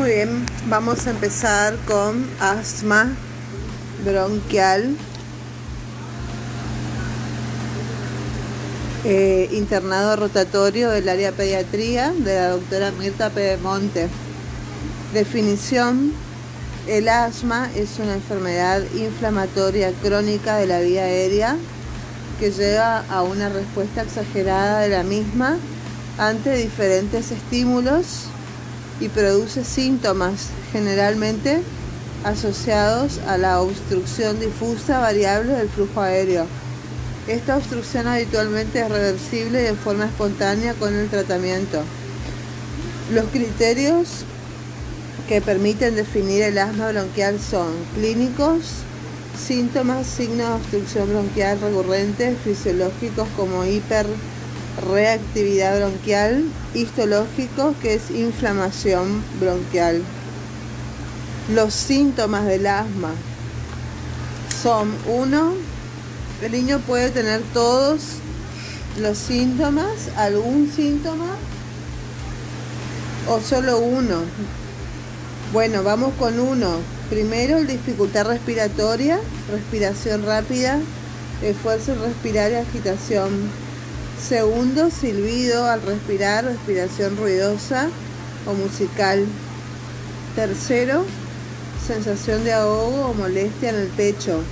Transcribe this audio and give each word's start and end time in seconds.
Muy 0.00 0.12
bien, 0.12 0.46
vamos 0.70 1.06
a 1.06 1.10
empezar 1.10 1.76
con 1.86 2.26
asma 2.40 3.12
bronquial. 4.02 4.96
Eh, 9.04 9.50
internado 9.52 10.16
rotatorio 10.16 10.88
del 10.88 11.06
área 11.06 11.32
pediatría 11.32 12.12
de 12.12 12.34
la 12.34 12.48
doctora 12.48 12.92
Mirta 12.92 13.28
Pedemonte. 13.28 14.08
Definición. 15.12 16.14
El 16.86 17.06
asma 17.10 17.70
es 17.76 17.98
una 17.98 18.14
enfermedad 18.14 18.80
inflamatoria 18.94 19.92
crónica 20.02 20.56
de 20.56 20.66
la 20.66 20.80
vía 20.80 21.02
aérea 21.02 21.58
que 22.38 22.50
lleva 22.50 23.04
a 23.10 23.22
una 23.22 23.50
respuesta 23.50 24.00
exagerada 24.00 24.80
de 24.80 24.88
la 24.88 25.02
misma 25.02 25.58
ante 26.16 26.56
diferentes 26.56 27.32
estímulos 27.32 28.30
y 29.00 29.08
produce 29.08 29.64
síntomas 29.64 30.48
generalmente 30.72 31.62
asociados 32.24 33.18
a 33.26 33.38
la 33.38 33.60
obstrucción 33.60 34.38
difusa 34.38 34.98
variable 34.98 35.54
del 35.54 35.68
flujo 35.68 36.00
aéreo. 36.00 36.46
Esta 37.26 37.56
obstrucción 37.56 38.06
habitualmente 38.06 38.80
es 38.80 38.88
reversible 38.88 39.62
de 39.62 39.74
forma 39.74 40.06
espontánea 40.06 40.74
con 40.74 40.94
el 40.94 41.08
tratamiento. 41.08 41.82
Los 43.12 43.26
criterios 43.26 44.24
que 45.28 45.40
permiten 45.40 45.94
definir 45.94 46.42
el 46.42 46.58
asma 46.58 46.90
bronquial 46.90 47.38
son 47.40 47.68
clínicos, 47.94 48.82
síntomas, 49.38 50.06
signos 50.06 50.48
de 50.48 50.54
obstrucción 50.54 51.08
bronquial 51.08 51.60
recurrentes, 51.60 52.36
fisiológicos 52.42 53.28
como 53.36 53.64
hiperreactividad 54.76 55.78
bronquial, 55.78 56.44
histológicos 56.74 57.76
que 57.80 57.94
es 57.94 58.10
inflamación 58.10 59.22
bronquial. 59.40 60.02
Los 61.54 61.74
síntomas 61.74 62.46
del 62.46 62.66
asma 62.66 63.12
son 64.62 64.94
uno, 65.06 65.52
el 66.42 66.52
niño 66.52 66.78
puede 66.80 67.10
tener 67.10 67.42
todos 67.52 68.00
los 69.00 69.18
síntomas, 69.18 70.10
algún 70.16 70.70
síntoma 70.74 71.36
o 73.28 73.40
solo 73.40 73.78
uno. 73.78 74.22
Bueno, 75.52 75.82
vamos 75.82 76.12
con 76.18 76.38
uno. 76.38 76.76
Primero, 77.08 77.60
dificultad 77.64 78.26
respiratoria, 78.26 79.18
respiración 79.50 80.24
rápida, 80.24 80.78
esfuerzo 81.42 81.96
respirar 81.96 82.52
y 82.52 82.54
agitación. 82.56 83.50
Segundo, 84.28 84.90
silbido 84.90 85.66
al 85.66 85.82
respirar, 85.82 86.44
respiración 86.44 87.16
ruidosa 87.16 87.88
o 88.46 88.52
musical. 88.52 89.24
Tercero, 90.36 91.04
sensación 91.84 92.44
de 92.44 92.52
ahogo 92.52 93.06
o 93.06 93.14
molestia 93.14 93.70
en 93.70 93.76
el 93.76 93.88
pecho. 93.88 94.42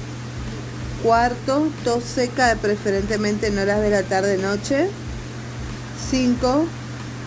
Cuarto, 1.03 1.69
tos 1.85 2.03
seca 2.03 2.57
preferentemente 2.61 3.49
en 3.49 3.59
horas 3.59 3.81
de 3.81 3.91
la 3.91 4.03
tarde-noche. 4.03 4.89
Cinco, 6.11 6.65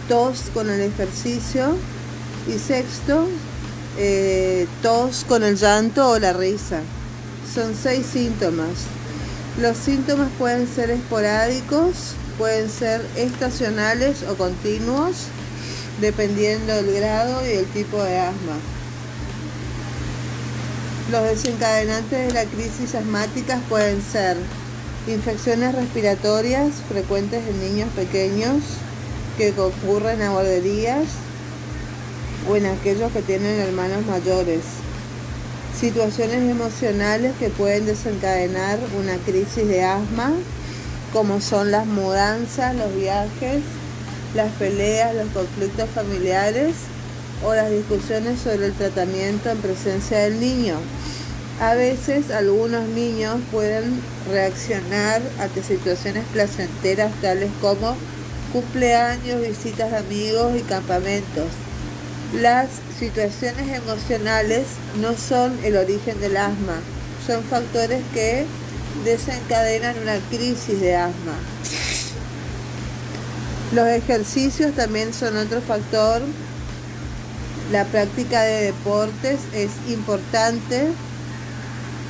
tos 0.09 0.45
con 0.53 0.69
el 0.69 0.81
ejercicio. 0.81 1.75
Y 2.47 2.57
sexto, 2.57 3.27
eh, 3.97 4.67
tos 4.81 5.25
con 5.27 5.43
el 5.43 5.55
llanto 5.55 6.09
o 6.09 6.19
la 6.19 6.33
risa. 6.33 6.81
Son 7.53 7.75
seis 7.75 8.07
síntomas. 8.11 8.87
Los 9.61 9.77
síntomas 9.77 10.29
pueden 10.39 10.67
ser 10.67 10.89
esporádicos, 10.89 12.15
pueden 12.41 12.71
ser 12.71 13.05
estacionales 13.17 14.23
o 14.23 14.33
continuos, 14.35 15.27
dependiendo 16.01 16.73
del 16.73 16.91
grado 16.91 17.45
y 17.45 17.51
el 17.51 17.67
tipo 17.67 18.01
de 18.01 18.17
asma. 18.17 18.57
Los 21.11 21.23
desencadenantes 21.23 22.27
de 22.27 22.33
la 22.33 22.45
crisis 22.45 22.95
asmática 22.95 23.61
pueden 23.69 24.01
ser 24.01 24.37
infecciones 25.05 25.75
respiratorias 25.75 26.71
frecuentes 26.89 27.43
en 27.47 27.59
niños 27.59 27.89
pequeños 27.95 28.63
que 29.37 29.51
ocurren 29.51 30.23
a 30.23 30.31
guarderías 30.31 31.09
o 32.49 32.55
en 32.55 32.65
aquellos 32.65 33.11
que 33.11 33.21
tienen 33.21 33.59
hermanos 33.59 34.03
mayores. 34.07 34.61
Situaciones 35.79 36.49
emocionales 36.49 37.35
que 37.39 37.49
pueden 37.49 37.85
desencadenar 37.85 38.79
una 38.99 39.17
crisis 39.17 39.67
de 39.67 39.83
asma, 39.83 40.33
como 41.13 41.41
son 41.41 41.71
las 41.71 41.85
mudanzas, 41.85 42.75
los 42.75 42.95
viajes, 42.95 43.61
las 44.35 44.51
peleas, 44.53 45.13
los 45.15 45.27
conflictos 45.29 45.89
familiares 45.89 46.73
o 47.45 47.53
las 47.53 47.69
discusiones 47.69 48.39
sobre 48.39 48.67
el 48.67 48.73
tratamiento 48.73 49.49
en 49.49 49.57
presencia 49.57 50.19
del 50.19 50.39
niño. 50.39 50.75
A 51.59 51.75
veces 51.75 52.31
algunos 52.31 52.87
niños 52.87 53.37
pueden 53.51 54.01
reaccionar 54.31 55.21
ante 55.39 55.61
situaciones 55.61 56.23
placenteras 56.31 57.11
tales 57.21 57.51
como 57.61 57.95
cumpleaños, 58.51 59.41
visitas 59.41 59.91
de 59.91 59.97
amigos 59.97 60.53
y 60.57 60.61
campamentos. 60.61 61.45
Las 62.33 62.69
situaciones 62.97 63.67
emocionales 63.77 64.65
no 65.01 65.15
son 65.17 65.57
el 65.63 65.75
origen 65.75 66.19
del 66.21 66.37
asma, 66.37 66.79
son 67.27 67.43
factores 67.43 68.01
que 68.13 68.45
desencadenan 69.03 69.97
una 69.99 70.17
crisis 70.29 70.79
de 70.79 70.95
asma. 70.95 71.35
Los 73.73 73.87
ejercicios 73.87 74.73
también 74.75 75.13
son 75.13 75.37
otro 75.37 75.61
factor. 75.61 76.21
La 77.71 77.85
práctica 77.85 78.41
de 78.41 78.65
deportes 78.65 79.39
es 79.53 79.71
importante 79.87 80.87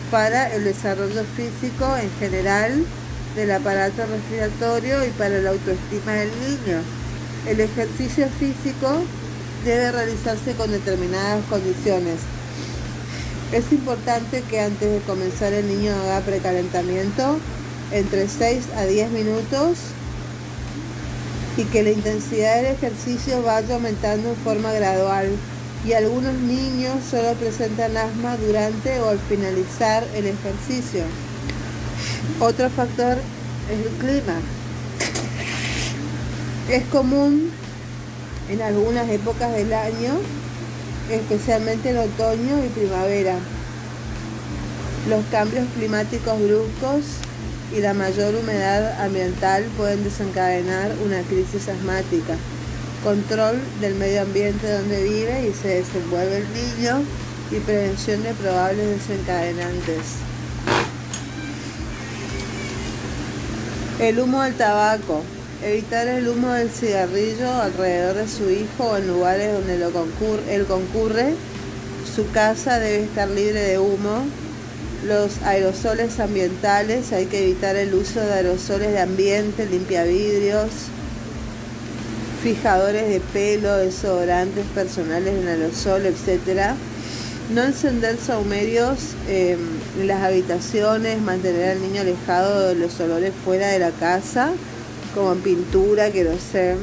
para 0.09 0.53
el 0.53 0.64
desarrollo 0.64 1.24
físico 1.36 1.96
en 1.97 2.12
general 2.20 2.84
del 3.36 3.52
aparato 3.52 4.06
respiratorio 4.06 5.06
y 5.06 5.09
para 5.12 5.40
la 5.40 5.52
autoestima 5.52 6.14
del 6.14 6.30
niño. 6.30 6.81
El 7.47 7.59
ejercicio 7.59 8.28
físico 8.40 9.03
debe 9.64 9.91
realizarse 9.91 10.53
con 10.53 10.72
determinadas 10.72 11.44
condiciones. 11.46 12.20
Es 13.52 13.70
importante 13.74 14.44
que 14.50 14.62
antes 14.62 14.90
de 14.90 15.00
comenzar 15.00 15.52
el 15.52 15.68
niño 15.68 15.94
haga 15.94 16.22
precalentamiento 16.22 17.38
entre 17.92 18.30
6 18.30 18.64
a 18.78 18.86
10 18.86 19.12
minutos 19.12 19.78
y 21.58 21.66
que 21.66 21.84
la 21.84 21.92
intensidad 21.92 22.56
del 22.56 22.68
ejercicio 22.68 23.44
vaya 23.44 23.76
aumentando 23.76 24.30
en 24.30 24.36
forma 24.38 24.72
gradual 24.72 25.36
y 25.86 25.92
algunos 25.92 26.34
niños 26.36 26.94
solo 27.10 27.34
presentan 27.34 27.98
asma 27.98 28.38
durante 28.38 29.02
o 29.02 29.10
al 29.10 29.20
finalizar 29.20 30.06
el 30.16 30.28
ejercicio. 30.28 31.04
Otro 32.40 32.70
factor 32.70 33.18
es 33.70 33.86
el 33.86 33.92
clima. 33.98 34.40
Es 36.70 36.86
común 36.86 37.52
en 38.50 38.62
algunas 38.62 39.10
épocas 39.10 39.52
del 39.52 39.74
año, 39.74 40.20
especialmente 41.14 41.90
en 41.90 41.98
otoño 41.98 42.64
y 42.66 42.70
primavera. 42.70 43.36
Los 45.10 45.26
cambios 45.32 45.66
climáticos 45.76 46.40
bruscos 46.40 47.04
y 47.76 47.80
la 47.80 47.94
mayor 47.94 48.36
humedad 48.36 49.02
ambiental 49.02 49.64
pueden 49.78 50.04
desencadenar 50.04 50.92
una 51.04 51.22
crisis 51.22 51.68
asmática. 51.70 52.36
Control 53.04 53.60
del 53.80 53.96
medio 53.96 54.22
ambiente 54.22 54.72
donde 54.72 55.04
vive 55.04 55.48
y 55.50 55.54
se 55.54 55.70
desenvuelve 55.70 56.38
el 56.38 56.48
niño 56.54 57.04
y 57.52 57.60
prevención 57.60 58.22
de 58.24 58.34
probables 58.34 58.88
desencadenantes. 58.88 60.18
El 64.00 64.20
humo 64.20 64.42
del 64.42 64.56
tabaco. 64.56 65.24
Evitar 65.63 66.08
el 66.08 66.28
humo 66.28 66.49
del 66.53 66.72
cigarrillo 66.72 67.53
alrededor 67.61 68.16
de 68.16 68.28
su 68.28 68.49
hijo 68.49 68.84
o 68.84 68.97
en 68.97 69.08
lugares 69.08 69.53
donde 69.53 69.78
lo 69.78 69.91
concurre, 69.91 70.55
él 70.55 70.66
concurre. 70.66 71.35
Su 72.16 72.31
casa 72.31 72.79
debe 72.79 73.03
estar 73.03 73.29
libre 73.29 73.61
de 73.61 73.78
humo. 73.78 74.23
Los 75.05 75.40
aerosoles 75.43 76.19
ambientales, 76.19 77.11
hay 77.13 77.28
que 77.28 77.43
evitar 77.43 77.75
el 77.75 77.93
uso 77.93 78.22
de 78.22 78.34
aerosoles 78.34 78.91
de 78.91 79.02
ambiente, 79.02 79.67
limpiavidrios, 79.67 80.72
fijadores 82.41 83.08
de 83.08 83.19
pelo, 83.19 83.78
desodorantes 83.78 84.66
personales 84.73 85.35
en 85.35 85.47
aerosol, 85.47 86.08
etc. 86.08 86.72
No 87.53 87.61
encender 87.61 88.17
saumerios 88.17 89.13
eh, 89.28 89.58
en 89.99 90.08
las 90.08 90.23
habitaciones, 90.23 91.22
mantener 91.22 91.73
al 91.73 91.81
niño 91.84 92.02
alejado 92.02 92.69
de 92.69 92.75
los 92.75 92.99
olores 92.99 93.31
fuera 93.46 93.67
de 93.67 93.78
la 93.78 93.91
casa, 93.91 94.53
como 95.13 95.35
pintura, 95.35 96.11
querosén, 96.11 96.78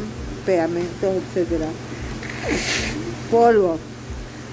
pegamentos, 0.45 1.17
etc. 1.35 1.65
Polvo. 3.31 3.79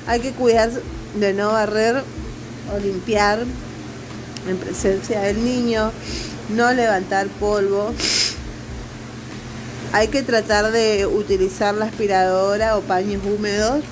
Hay 0.08 0.20
que 0.20 0.32
cuidar 0.32 0.72
de 1.20 1.34
no 1.34 1.52
barrer 1.52 2.04
o 2.74 2.80
limpiar 2.80 3.44
en 4.48 4.58
presencia 4.58 5.22
del 5.22 5.44
niño, 5.44 5.92
no 6.50 6.72
levantar 6.74 7.28
polvo. 7.40 7.94
Hay 9.94 10.10
que 10.10 10.24
tratar 10.24 10.72
de 10.72 11.06
utilizar 11.06 11.74
la 11.74 11.86
aspiradora 11.86 12.78
o 12.78 12.82
paños 12.82 13.22
húmedos 13.26 13.84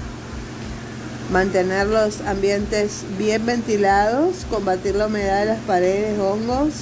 mantener 1.31 1.87
los 1.87 2.21
ambientes 2.21 3.03
bien 3.17 3.45
ventilados, 3.45 4.45
combatir 4.49 4.95
la 4.95 5.07
humedad 5.07 5.39
de 5.39 5.45
las 5.45 5.59
paredes, 5.61 6.19
hongos. 6.19 6.73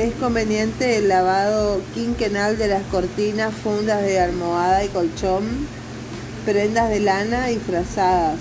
Es 0.00 0.14
conveniente 0.14 0.96
el 0.96 1.08
lavado 1.08 1.82
quinquenal 1.92 2.56
de 2.56 2.68
las 2.68 2.82
cortinas, 2.84 3.52
fundas 3.52 4.00
de 4.00 4.18
almohada 4.18 4.82
y 4.82 4.88
colchón, 4.88 5.44
prendas 6.46 6.88
de 6.88 7.00
lana 7.00 7.50
y 7.50 7.56
frazadas. 7.58 8.38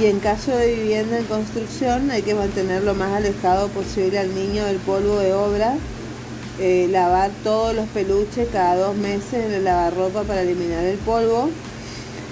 Y 0.00 0.06
en 0.06 0.18
caso 0.18 0.50
de 0.56 0.74
vivienda 0.74 1.18
en 1.18 1.24
construcción 1.26 2.10
hay 2.10 2.22
que 2.22 2.34
mantener 2.34 2.82
lo 2.82 2.94
más 2.94 3.12
alejado 3.12 3.68
posible 3.68 4.18
al 4.18 4.34
niño 4.34 4.64
del 4.64 4.78
polvo 4.78 5.20
de 5.20 5.32
obra, 5.32 5.76
eh, 6.58 6.88
lavar 6.90 7.30
todos 7.44 7.72
los 7.76 7.86
peluches 7.90 8.48
cada 8.50 8.74
dos 8.74 8.96
meses 8.96 9.34
en 9.34 9.52
el 9.52 9.62
lavarropa 9.62 10.24
para 10.24 10.42
eliminar 10.42 10.82
el 10.82 10.98
polvo 10.98 11.48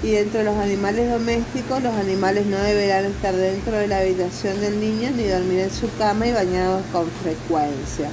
y 0.03 0.17
entre 0.17 0.45
los 0.45 0.57
animales 0.57 1.11
domésticos, 1.11 1.83
los 1.83 1.95
animales 1.95 2.47
no 2.47 2.59
deberán 2.59 3.07
estar 3.07 3.35
dentro 3.35 3.73
de 3.73 3.87
la 3.87 3.99
habitación 3.99 4.61
del 4.61 4.81
niño 4.81 5.11
ni 5.17 5.25
dormir 5.25 5.61
en 5.61 5.71
su 5.71 5.89
cama 5.97 6.27
y 6.27 6.33
bañados 6.33 6.83
con 6.93 7.07
frecuencia. 7.23 8.11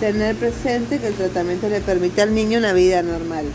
Tener 0.00 0.36
presente 0.36 0.98
que 0.98 1.08
el 1.08 1.14
tratamiento 1.14 1.68
le 1.68 1.80
permite 1.80 2.22
al 2.22 2.34
niño 2.34 2.58
una 2.58 2.72
vida 2.72 3.02
normal. 3.02 3.46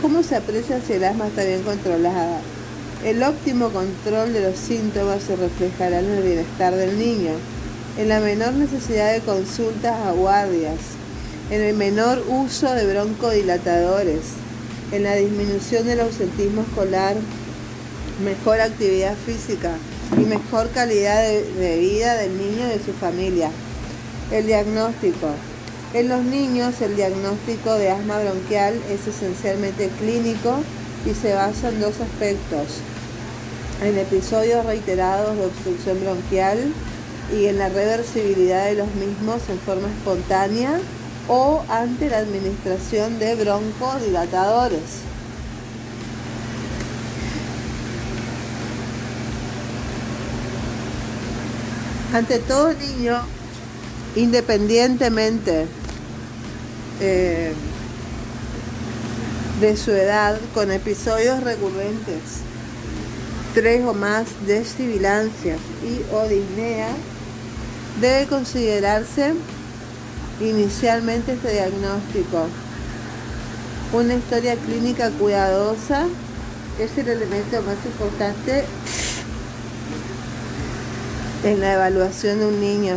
¿Cómo 0.00 0.22
se 0.22 0.36
aprecia 0.36 0.80
si 0.80 0.94
el 0.94 1.04
asma 1.04 1.28
está 1.28 1.44
bien 1.44 1.62
controlada? 1.62 2.40
El 3.04 3.22
óptimo 3.22 3.70
control 3.70 4.32
de 4.32 4.42
los 4.42 4.58
síntomas 4.58 5.22
se 5.22 5.36
reflejará 5.36 6.00
en 6.00 6.10
el 6.10 6.22
bienestar 6.22 6.74
del 6.74 6.98
niño, 6.98 7.32
en 7.98 8.08
la 8.08 8.20
menor 8.20 8.52
necesidad 8.54 9.12
de 9.12 9.20
consultas 9.20 9.94
a 10.06 10.12
guardias, 10.12 10.78
en 11.50 11.60
el 11.62 11.76
menor 11.76 12.24
uso 12.28 12.72
de 12.72 12.86
broncodilatadores, 12.86 14.20
en 14.92 15.04
la 15.04 15.16
disminución 15.16 15.86
del 15.86 16.00
ausentismo 16.00 16.62
escolar, 16.62 17.16
mejor 18.22 18.60
actividad 18.60 19.16
física 19.16 19.72
y 20.16 20.20
mejor 20.20 20.68
calidad 20.70 21.22
de, 21.22 21.78
vida 21.78 22.14
del 22.16 22.36
niño 22.36 22.66
y 22.66 22.78
de 22.78 22.84
su 22.84 22.92
familia. 22.92 23.50
El 24.30 24.46
diagnóstico. 24.46 25.28
En 25.94 26.08
los 26.08 26.22
niños 26.22 26.80
el 26.82 26.94
diagnóstico 26.94 27.74
de 27.74 27.90
asma 27.90 28.18
bronquial 28.18 28.74
es 28.90 29.06
esencialmente 29.06 29.90
clínico 29.98 30.58
y 31.10 31.14
se 31.14 31.34
basa 31.34 31.70
en 31.70 31.80
dos 31.80 31.94
aspectos. 32.00 32.80
En 33.82 33.98
episodios 33.98 34.64
reiterados 34.64 35.36
de 35.36 35.46
obstrucción 35.46 36.00
bronquial 36.00 36.58
y 37.34 37.46
en 37.46 37.58
la 37.58 37.70
reversibilidad 37.70 38.66
de 38.66 38.74
los 38.74 38.94
mismos 38.94 39.40
en 39.48 39.58
forma 39.58 39.88
espontánea 39.88 40.78
o 41.28 41.62
ante 41.68 42.10
la 42.10 42.18
administración 42.18 43.18
de 43.18 43.34
broncodilatadores. 43.36 45.02
Ante 52.12 52.38
todo 52.40 52.74
niño, 52.74 53.22
independientemente 54.16 55.66
eh, 57.00 57.54
de 59.60 59.76
su 59.76 59.92
edad, 59.92 60.38
con 60.52 60.70
episodios 60.70 61.42
recurrentes, 61.42 62.42
tres 63.54 63.84
o 63.86 63.94
más 63.94 64.26
de 64.46 64.64
sibilancias 64.64 65.58
y 65.82 66.02
o 66.14 66.28
disnea, 66.28 66.88
debe 68.00 68.26
considerarse 68.26 69.34
inicialmente 70.48 71.32
este 71.32 71.52
diagnóstico. 71.52 72.46
Una 73.92 74.14
historia 74.14 74.56
clínica 74.56 75.10
cuidadosa 75.10 76.06
es 76.78 76.96
el 76.98 77.08
elemento 77.08 77.62
más 77.62 77.76
importante 77.84 78.64
en 81.44 81.60
la 81.60 81.74
evaluación 81.74 82.38
de 82.38 82.46
un 82.46 82.60
niño. 82.60 82.96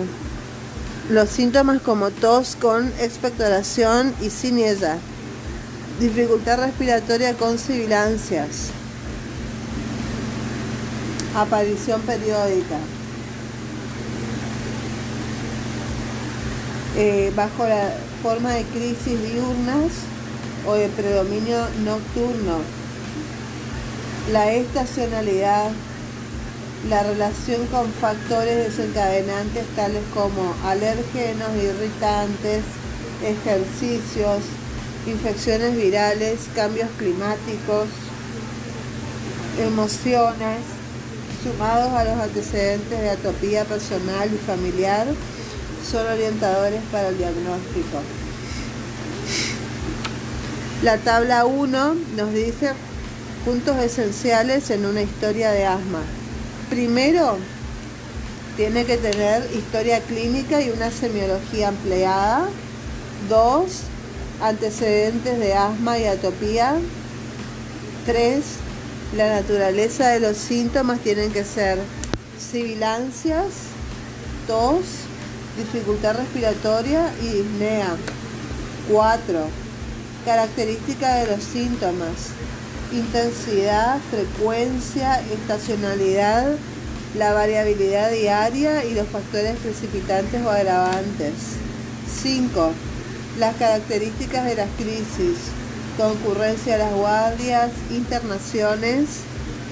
Los 1.10 1.30
síntomas 1.30 1.82
como 1.82 2.10
tos 2.10 2.56
con 2.56 2.88
expectoración 3.00 4.14
y 4.22 4.30
siniesa, 4.30 4.98
dificultad 6.00 6.60
respiratoria 6.60 7.36
con 7.36 7.60
sibilancias, 7.60 8.70
aparición 11.36 12.02
periódica. 12.02 12.78
Eh, 16.98 17.34
bajo 17.36 17.68
la 17.68 17.92
forma 18.24 18.52
de 18.52 18.64
crisis 18.64 19.22
diurnas 19.22 19.92
o 20.66 20.76
de 20.76 20.88
predominio 20.88 21.58
nocturno. 21.84 22.60
La 24.32 24.54
estacionalidad, 24.54 25.72
la 26.90 27.04
relación 27.04 27.68
con 27.68 27.92
factores 27.92 28.70
desencadenantes 28.70 29.66
tales 29.76 30.04
como 30.14 30.56
alérgenos, 30.64 31.50
irritantes, 31.62 32.64
ejercicios, 33.22 34.44
infecciones 35.06 35.76
virales, 35.76 36.48
cambios 36.56 36.88
climáticos, 36.98 37.90
emociones, 39.60 40.60
sumados 41.44 41.92
a 41.92 42.06
los 42.06 42.20
antecedentes 42.22 43.02
de 43.02 43.10
atopía 43.10 43.66
personal 43.66 44.30
y 44.34 44.38
familiar, 44.38 45.08
son 45.90 46.08
orientadores 46.08 46.82
para 46.92 47.10
el 47.10 47.18
diagnóstico. 47.18 48.02
La 50.84 50.98
tabla 50.98 51.46
1 51.46 51.96
nos 52.16 52.34
dice 52.34 52.74
puntos 53.46 53.78
esenciales 53.78 54.70
en 54.72 54.86
una 54.86 55.02
historia 55.02 55.52
de 55.52 55.66
asma. 55.66 56.02
Primero, 56.70 57.38
tiene 58.58 58.86
que 58.86 58.98
tener 58.98 59.50
historia 59.56 60.00
clínica 60.02 60.62
y 60.62 60.70
una 60.70 60.92
semiología 60.92 61.70
empleada. 61.70 62.48
Dos, 63.30 63.82
antecedentes 64.42 65.40
de 65.40 65.54
asma 65.54 65.98
y 66.00 66.06
atopía. 66.06 66.76
Tres, 68.06 68.44
la 69.16 69.42
naturaleza 69.42 70.10
de 70.10 70.20
los 70.20 70.38
síntomas 70.38 71.00
tienen 71.00 71.32
que 71.32 71.44
ser 71.44 71.80
sibilancias. 72.40 73.46
Dos, 74.48 75.05
dificultad 75.58 76.18
respiratoria 76.18 77.12
y 77.22 77.28
disnea. 77.28 77.96
4. 78.92 79.40
Características 80.26 81.22
de 81.22 81.36
los 81.36 81.44
síntomas. 81.44 82.30
Intensidad, 82.92 84.00
frecuencia, 84.12 85.20
estacionalidad, 85.22 86.56
la 87.18 87.34
variabilidad 87.34 88.12
diaria 88.12 88.86
y 88.86 88.94
los 88.94 89.08
factores 89.08 89.58
precipitantes 89.58 90.44
o 90.44 90.50
agravantes. 90.50 91.34
5. 92.22 92.72
Las 93.40 93.56
características 93.56 94.46
de 94.46 94.56
las 94.56 94.70
crisis. 94.78 95.38
Concurrencia 95.98 96.76
a 96.76 96.80
las 96.80 96.94
guardias, 96.94 97.72
internaciones, 97.90 99.08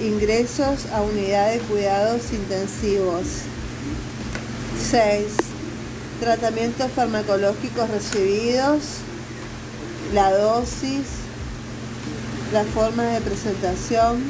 ingresos 0.00 0.86
a 0.92 1.02
unidades 1.02 1.60
de 1.60 1.66
cuidados 1.68 2.32
intensivos. 2.32 3.26
6 4.90 5.43
tratamientos 6.24 6.90
farmacológicos 6.92 7.90
recibidos, 7.90 8.80
la 10.14 10.32
dosis, 10.32 11.04
las 12.50 12.66
formas 12.68 13.12
de 13.12 13.20
presentación, 13.20 14.22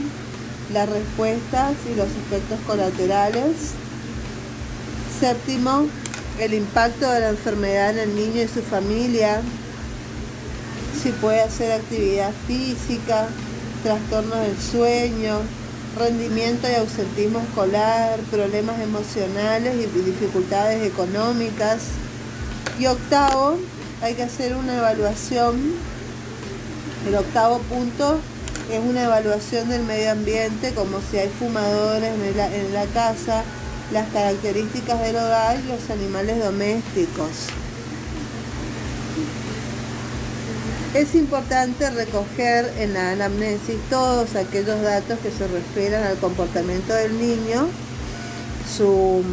las 0.73 0.89
respuestas 0.89 1.75
y 1.89 1.95
los 1.95 2.09
efectos 2.09 2.59
colaterales. 2.67 3.75
Séptimo, 5.21 5.87
el 6.41 6.55
impacto 6.55 7.09
de 7.09 7.21
la 7.21 7.29
enfermedad 7.29 7.91
en 7.91 8.11
el 8.11 8.17
niño 8.17 8.43
y 8.43 8.49
su 8.49 8.63
familia, 8.63 9.41
si 11.01 11.11
puede 11.11 11.43
hacer 11.43 11.71
actividad 11.71 12.33
física, 12.49 13.29
trastornos 13.85 14.41
del 14.41 14.59
sueño, 14.59 15.39
rendimiento 15.97 16.69
y 16.71 16.75
ausentismo 16.75 17.41
escolar, 17.41 18.19
problemas 18.31 18.81
emocionales 18.81 19.75
y 19.77 20.01
dificultades 20.01 20.87
económicas. 20.87 21.89
Y 22.79 22.87
octavo, 22.87 23.59
hay 24.03 24.15
que 24.15 24.23
hacer 24.25 24.57
una 24.57 24.77
evaluación. 24.79 25.75
El 27.07 27.15
octavo 27.15 27.59
punto 27.61 28.19
es 28.71 28.81
una 28.81 29.05
evaluación 29.05 29.69
del 29.69 29.83
medio 29.83 30.13
ambiente, 30.13 30.73
como 30.75 30.99
si 31.11 31.19
hay 31.19 31.29
fumadores 31.29 32.13
en 32.13 32.75
la, 32.75 32.85
casa, 32.87 33.45
las 33.93 34.09
características 34.11 35.01
del 35.01 35.17
hogar 35.17 35.59
y 35.59 35.69
los 35.69 35.91
animales 35.91 36.43
domésticos. 36.43 37.49
Es 40.95 41.17
importante 41.17 41.91
recoger 41.91 42.73
en 42.79 42.95
la 42.95 43.11
anamnesis 43.11 43.77
todos 43.91 44.37
aquellos 44.37 44.81
datos 44.81 45.19
que 45.19 45.33
se 45.33 45.49
refieran 45.49 46.05
al 46.05 46.17
comportamiento 46.19 46.95
del 46.95 47.19
niño, 47.19 47.67
su, 48.77 49.25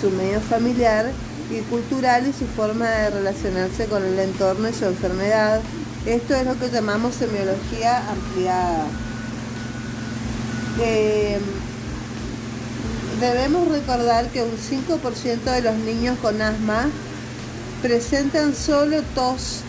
su 0.00 0.10
medio 0.12 0.40
familiar 0.40 1.12
y 1.50 1.60
cultural 1.68 2.26
y 2.26 2.32
su 2.32 2.46
forma 2.46 2.88
de 2.88 3.10
relacionarse 3.10 3.84
con 3.86 4.02
el 4.06 4.18
entorno 4.18 4.70
y 4.70 4.72
su 4.72 4.86
enfermedad. 4.86 5.60
Esto 6.06 6.34
es 6.34 6.46
lo 6.46 6.58
que 6.58 6.70
llamamos 6.70 7.14
semiología 7.14 7.98
ampliada. 8.08 8.86
Eh, 10.80 11.38
debemos 13.20 13.68
recordar 13.68 14.28
que 14.28 14.42
un 14.42 14.56
5% 14.56 15.44
de 15.44 15.60
los 15.60 15.74
niños 15.76 16.16
con 16.22 16.40
asma 16.40 16.88
presentan 17.82 18.54
solo 18.54 19.02
tos, 19.14 19.60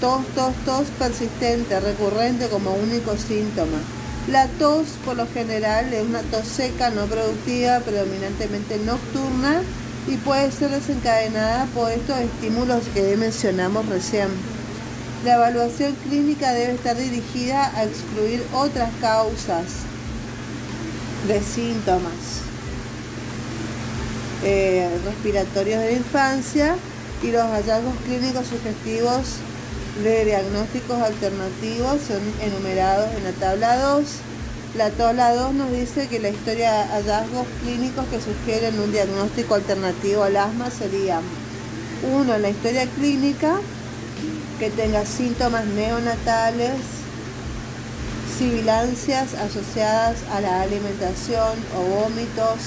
tos, 0.00 0.24
tos, 0.34 0.54
tos 0.64 0.86
persistente, 0.98 1.78
recurrente 1.80 2.48
como 2.48 2.72
único 2.72 3.16
síntoma. 3.16 3.78
La 4.30 4.46
tos 4.58 4.86
por 5.04 5.16
lo 5.16 5.26
general 5.26 5.92
es 5.92 6.02
una 6.02 6.20
tos 6.22 6.46
seca, 6.46 6.90
no 6.90 7.06
productiva, 7.06 7.80
predominantemente 7.80 8.78
nocturna 8.78 9.62
y 10.06 10.16
puede 10.16 10.50
ser 10.52 10.70
desencadenada 10.70 11.66
por 11.74 11.90
estos 11.90 12.18
estímulos 12.18 12.82
que 12.94 13.16
mencionamos 13.16 13.86
recién. 13.86 14.28
La 15.24 15.34
evaluación 15.34 15.94
clínica 16.06 16.52
debe 16.52 16.74
estar 16.74 16.96
dirigida 16.96 17.72
a 17.76 17.84
excluir 17.84 18.44
otras 18.52 18.90
causas 19.00 19.64
de 21.26 21.42
síntomas 21.42 22.42
eh, 24.44 24.88
respiratorios 25.04 25.80
de 25.80 25.86
la 25.86 25.96
infancia 25.96 26.76
y 27.22 27.32
los 27.32 27.42
hallazgos 27.42 27.94
clínicos 28.06 28.46
sugestivos 28.46 29.38
de 30.02 30.24
diagnósticos 30.24 31.00
alternativos 31.00 32.00
son 32.06 32.20
enumerados 32.40 33.08
en 33.16 33.24
la 33.24 33.32
tabla 33.32 33.76
2. 33.78 34.04
La 34.76 34.90
tabla 34.90 35.34
2 35.34 35.54
nos 35.54 35.72
dice 35.72 36.06
que 36.06 36.20
la 36.20 36.28
historia 36.28 36.70
de 36.70 36.84
hallazgos 36.92 37.46
clínicos 37.62 38.06
que 38.06 38.20
sugieren 38.20 38.78
un 38.78 38.92
diagnóstico 38.92 39.54
alternativo 39.54 40.22
al 40.22 40.36
asma 40.36 40.70
serían 40.70 41.22
uno, 42.14 42.38
la 42.38 42.48
historia 42.48 42.86
clínica 42.86 43.56
que 44.60 44.70
tenga 44.70 45.04
síntomas 45.04 45.64
neonatales, 45.66 46.76
sibilancias 48.38 49.34
asociadas 49.34 50.18
a 50.32 50.40
la 50.40 50.62
alimentación 50.62 51.58
o 51.76 52.02
vómitos, 52.02 52.58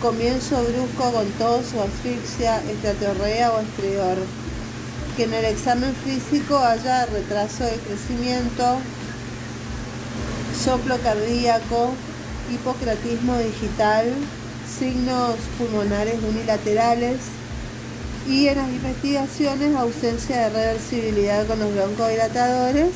comienzo 0.00 0.62
brusco 0.62 1.12
con 1.12 1.26
tos 1.32 1.74
o 1.74 1.82
asfixia, 1.82 2.62
estatorrea 2.70 3.52
o 3.52 3.60
estrior. 3.60 4.45
Que 5.16 5.24
en 5.24 5.32
el 5.32 5.46
examen 5.46 5.94
físico 5.94 6.58
haya 6.58 7.06
retraso 7.06 7.64
de 7.64 7.76
crecimiento, 7.76 8.76
soplo 10.62 10.98
cardíaco, 10.98 11.92
hipocratismo 12.52 13.38
digital, 13.38 14.12
signos 14.78 15.36
pulmonares 15.56 16.16
unilaterales 16.22 17.16
y 18.28 18.48
en 18.48 18.58
las 18.58 18.68
investigaciones 18.68 19.74
ausencia 19.74 20.36
de 20.36 20.50
reversibilidad 20.50 21.46
con 21.46 21.60
los 21.60 21.74
broncodilatadores 21.74 22.90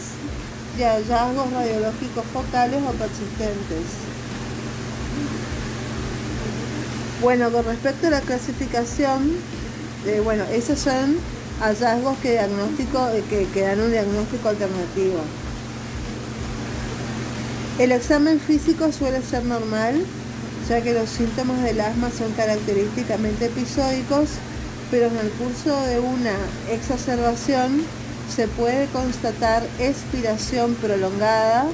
y 0.79 0.83
hallazgos 0.83 1.51
radiológicos 1.53 2.25
focales 2.35 2.83
o 2.87 2.93
persistentes. 2.93 3.87
Bueno, 7.23 7.51
con 7.51 7.65
respecto 7.65 8.09
a 8.09 8.11
la 8.11 8.21
clasificación, 8.21 9.37
eh, 10.05 10.21
bueno, 10.23 10.45
esos 10.53 10.79
son 10.79 11.17
hallazgos 11.61 12.17
que, 12.19 12.33
diagnóstico, 12.33 13.09
eh, 13.11 13.23
que, 13.53 13.61
dan 13.61 13.81
un 13.81 13.91
diagnóstico 13.91 14.49
alternativo. 14.49 15.21
El 17.79 17.93
examen 17.93 18.41
físico 18.41 18.91
suele 18.93 19.23
ser 19.23 19.45
normal, 19.45 20.05
ya 20.69 20.83
que 20.83 20.95
los 20.95 21.09
síntomas 21.09 21.63
del 21.63 21.81
asma 21.81 22.11
son 22.11 22.33
característicamente 22.33 23.47
episódicos, 23.47 24.31
pero 24.91 25.07
en 25.07 25.17
el 25.19 25.31
curso 25.33 25.81
de 25.87 26.01
una 26.01 26.35
exacerbación 26.71 27.85
se 28.35 28.49
puede 28.49 28.87
constatar 28.87 29.63
expiración 29.79 30.75
prolongada, 30.75 31.67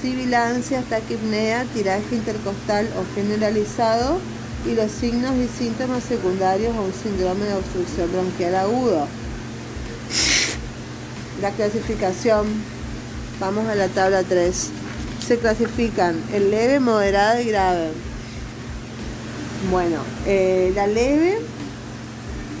sibilancia, 0.00 0.82
taquipnea, 0.88 1.64
tiraje 1.74 2.16
intercostal 2.16 2.88
o 2.98 3.14
generalizado 3.14 4.18
y 4.66 4.74
los 4.74 4.90
signos 4.90 5.34
y 5.36 5.48
síntomas 5.48 6.04
secundarios 6.04 6.74
a 6.76 6.80
un 6.80 6.92
síndrome 6.92 7.46
de 7.46 7.54
obstrucción 7.54 8.10
bronquial 8.12 8.54
agudo. 8.56 9.06
La 11.42 11.50
clasificación, 11.50 12.46
vamos 13.40 13.66
a 13.66 13.74
la 13.74 13.88
tabla 13.88 14.22
3. 14.22 14.70
Se 15.26 15.38
clasifican 15.38 16.22
el 16.32 16.52
leve, 16.52 16.78
moderado 16.78 17.40
y 17.40 17.46
grave. 17.46 17.90
Bueno, 19.68 19.96
eh, 20.24 20.70
la 20.76 20.86
leve 20.86 21.40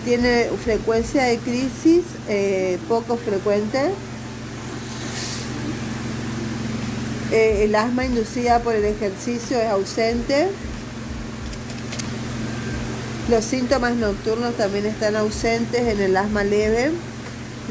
tiene 0.04 0.48
frecuencia 0.64 1.22
de 1.22 1.38
crisis 1.38 2.02
eh, 2.28 2.76
poco 2.88 3.16
frecuente. 3.16 3.78
Eh, 7.30 7.62
el 7.62 7.76
asma 7.76 8.04
inducida 8.04 8.58
por 8.64 8.74
el 8.74 8.84
ejercicio 8.84 9.60
es 9.60 9.68
ausente. 9.68 10.48
Los 13.30 13.44
síntomas 13.44 13.94
nocturnos 13.94 14.56
también 14.56 14.86
están 14.86 15.14
ausentes 15.14 15.82
en 15.86 16.00
el 16.00 16.16
asma 16.16 16.42
leve. 16.42 16.90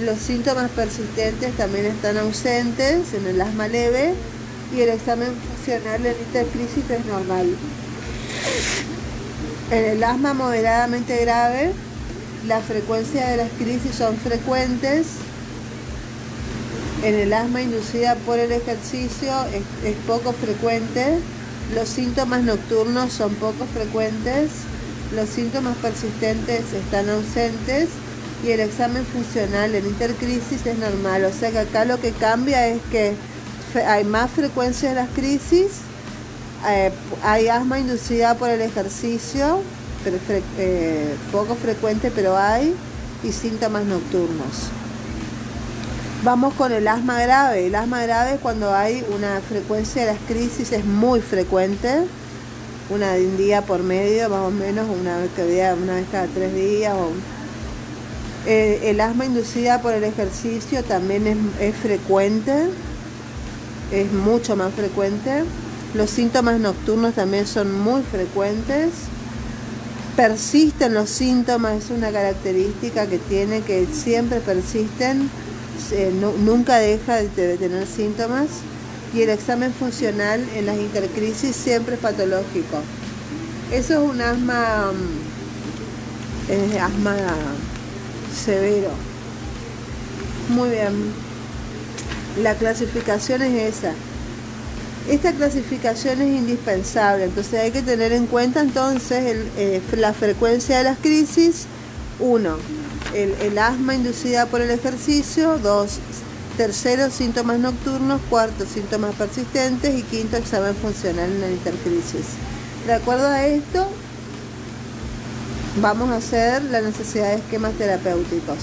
Los 0.02 0.20
síntomas 0.20 0.70
persistentes 0.72 1.56
también 1.58 1.86
están 1.86 2.18
ausentes 2.18 3.14
en 3.14 3.28
el 3.28 3.40
asma 3.40 3.68
leve 3.68 4.14
y 4.76 4.82
el 4.82 4.90
examen 4.90 5.30
funcional 5.34 6.06
en 6.06 6.16
intercrisis 6.18 6.90
es 6.90 7.06
normal. 7.06 7.56
En 9.70 9.86
el 9.86 10.04
asma 10.04 10.34
moderadamente 10.34 11.18
grave, 11.22 11.72
la 12.48 12.62
frecuencia 12.62 13.28
de 13.28 13.38
las 13.38 13.50
crisis 13.60 13.96
son 13.96 14.18
frecuentes. 14.18 15.08
En 17.04 17.16
el 17.16 17.32
asma 17.34 17.62
inducida 17.62 18.16
por 18.26 18.40
el 18.40 18.52
ejercicio 18.52 19.32
es, 19.54 19.88
es 19.88 19.96
poco 20.08 20.34
frecuente. 20.34 21.20
Los 21.76 21.90
síntomas 21.90 22.42
nocturnos 22.44 23.14
son 23.14 23.36
poco 23.36 23.66
frecuentes 23.74 24.50
los 25.16 25.30
síntomas 25.30 25.76
persistentes 25.78 26.72
están 26.72 27.10
ausentes 27.10 27.90
y 28.44 28.52
el 28.52 28.60
examen 28.60 29.06
funcional 29.06 29.76
en 29.76 29.86
intercrisis 29.86 30.66
es 30.66 30.78
normal. 30.78 31.26
O 31.26 31.32
sea 31.32 31.52
que 31.52 31.60
acá 31.60 31.86
lo 31.86 32.00
que 32.00 32.12
cambia 32.12 32.68
es 32.68 32.82
que 32.92 33.14
hay 33.86 34.04
más 34.04 34.32
frecuencia 34.32 34.90
de 34.90 34.96
las 34.96 35.10
crisis, 35.10 35.82
eh, 36.68 36.92
hay 37.24 37.48
asma 37.48 37.80
inducida 37.80 38.36
por 38.36 38.50
el 38.50 38.62
ejercicio, 38.62 39.62
eh, 40.58 41.16
poco 41.32 41.56
frecuente 41.56 42.12
pero 42.14 42.38
hay, 42.38 42.76
y 43.24 43.32
síntomas 43.32 43.86
nocturnos. 43.86 44.70
Vamos 46.24 46.54
con 46.54 46.72
el 46.72 46.88
asma 46.88 47.22
grave. 47.22 47.68
El 47.68 47.76
asma 47.76 48.04
grave 48.04 48.34
es 48.34 48.40
cuando 48.40 48.74
hay 48.74 49.04
una 49.16 49.42
frecuencia 49.42 50.06
de 50.06 50.14
las 50.14 50.22
crisis 50.28 50.72
es 50.72 50.86
muy 50.86 51.22
frecuente 51.22 52.04
una 52.92 53.14
de 53.14 53.26
un 53.26 53.38
día 53.38 53.62
por 53.62 53.82
medio, 53.84 54.30
más 54.30 54.42
o 54.42 54.52
menos, 54.52 54.86
una 54.90 55.18
vez, 55.18 55.30
cada, 55.36 55.76
una 55.76 55.96
vez 55.96 56.06
cada 56.12 56.28
tres 56.28 56.54
días. 56.54 56.94
Eh, 58.48 58.90
el 58.90 59.00
asma 59.02 59.26
inducida 59.26 59.82
por 59.82 59.94
el 59.94 60.04
ejercicio 60.04 60.84
también 60.84 61.52
es, 61.60 61.76
frecuente, 61.76 62.70
es 63.92 64.12
mucho 64.12 64.56
más 64.56 64.74
frecuente. 64.74 65.44
Los 65.94 66.10
síntomas 66.10 66.60
nocturnos 66.60 67.14
también 67.14 67.46
son 67.46 67.72
muy 67.72 68.02
frecuentes. 68.02 68.90
Persisten 70.16 70.94
los 70.94 71.10
síntomas, 71.10 71.86
es 71.86 71.90
una 71.92 72.12
característica 72.12 73.08
que 73.08 73.18
tiene 73.18 73.62
que 73.62 73.86
siempre 73.86 74.40
persisten, 74.40 75.30
nunca 76.44 76.78
deja 76.78 77.18
de 77.18 77.58
tener 77.58 77.88
síntomas 77.88 78.48
y 79.14 79.22
el 79.22 79.30
examen 79.30 79.74
funcional 79.74 80.46
en 80.56 80.66
las 80.66 80.78
intercrisis 80.78 81.56
siempre 81.56 81.96
es 81.96 82.02
patológico. 82.02 82.82
Eso 83.72 84.04
es 84.04 84.10
un 84.10 84.22
asma, 84.22 84.92
mm, 86.50 86.78
asma 86.78 87.16
severo. 88.34 88.90
Muy 90.50 90.70
bien. 90.70 91.14
La 92.42 92.56
clasificación 92.56 93.42
es 93.42 93.78
esa. 93.78 93.94
Esta 95.10 95.34
clasificación 95.34 96.22
es 96.22 96.28
indispensable, 96.28 97.26
entonces 97.26 97.60
hay 97.60 97.72
que 97.72 97.82
tener 97.82 98.12
en 98.12 98.28
cuenta 98.28 98.62
entonces 98.62 99.36
eh, 99.58 99.82
la 99.98 100.14
frecuencia 100.14 100.78
de 100.78 100.84
las 100.84 101.00
crisis. 101.00 101.66
Uno, 102.20 102.58
el, 103.16 103.58
asma 103.58 103.96
inducida 103.96 104.46
por 104.46 104.62
el 104.62 104.70
ejercicio. 104.70 105.58
Dos, 105.58 106.00
Tercero, 106.56 107.10
síntomas 107.10 107.60
nocturnos. 107.60 108.22
Cuarto, 108.30 108.66
síntomas 108.66 109.16
persistentes. 109.16 109.98
Y 109.98 110.04
quinto, 110.04 110.38
examen 110.38 110.76
funcional 110.76 111.32
en 111.32 111.42
la 111.42 111.50
intercrisis. 111.50 112.26
De 112.86 112.94
acuerdo 112.94 113.28
a 113.28 113.48
esto, 113.48 113.88
vamos 115.80 116.10
a 116.10 116.18
hacer 116.18 116.64
la 116.66 116.82
necesidad 116.82 117.30
de 117.30 117.36
esquemas 117.36 117.74
terapéuticos. 117.74 118.58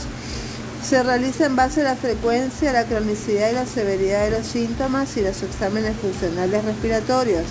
Se 0.85 1.03
realiza 1.03 1.47
en 1.47 1.57
base 1.57 1.81
a 1.81 1.85
la 1.85 1.97
frecuencia, 1.97 2.73
la 2.73 2.85
cronicidad 2.85 3.51
y 3.51 3.55
la 3.55 3.67
severidad 3.67 4.25
de 4.25 4.39
los 4.39 4.47
síntomas 4.47 5.17
y 5.17 5.23
los 5.23 5.43
exámenes 5.43 5.97
funcionales 5.97 6.65
respiratorios. 6.65 7.45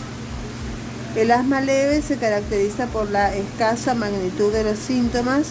El 1.15 1.31
asma 1.31 1.61
leve 1.61 2.01
se 2.01 2.17
caracteriza 2.17 2.85
por 2.87 3.09
la 3.09 3.33
escasa 3.35 3.95
magnitud 3.95 4.53
de 4.53 4.63
los 4.63 4.77
síntomas. 4.77 5.47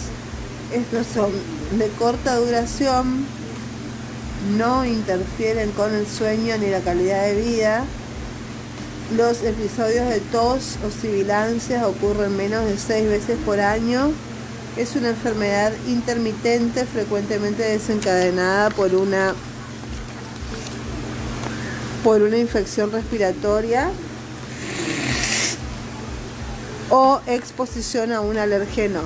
Estos 0.72 1.06
son 1.12 1.30
de 1.78 1.88
corta 1.98 2.36
duración, 2.36 3.26
no 4.56 4.84
interfieren 4.84 5.70
con 5.72 5.92
el 5.94 6.06
sueño 6.06 6.56
ni 6.58 6.70
la 6.70 6.80
calidad 6.80 7.24
de 7.24 7.34
vida, 7.42 7.84
Los 9.14 9.44
episodios 9.44 10.08
de 10.08 10.18
tos 10.18 10.78
o 10.84 10.90
sibilancias 10.90 11.84
ocurren 11.84 12.36
menos 12.36 12.64
de 12.64 12.76
seis 12.76 13.08
veces 13.08 13.38
por 13.46 13.60
año. 13.60 14.10
Es 14.76 14.96
una 14.96 15.10
enfermedad 15.10 15.72
intermitente 15.86 16.84
frecuentemente 16.84 17.62
desencadenada 17.62 18.70
por 18.70 18.96
una 18.96 19.32
por 22.02 22.22
una 22.22 22.36
infección 22.36 22.90
respiratoria 22.90 23.90
o 26.90 27.20
exposición 27.28 28.10
a 28.12 28.20
un 28.20 28.38
alergeno. 28.38 29.02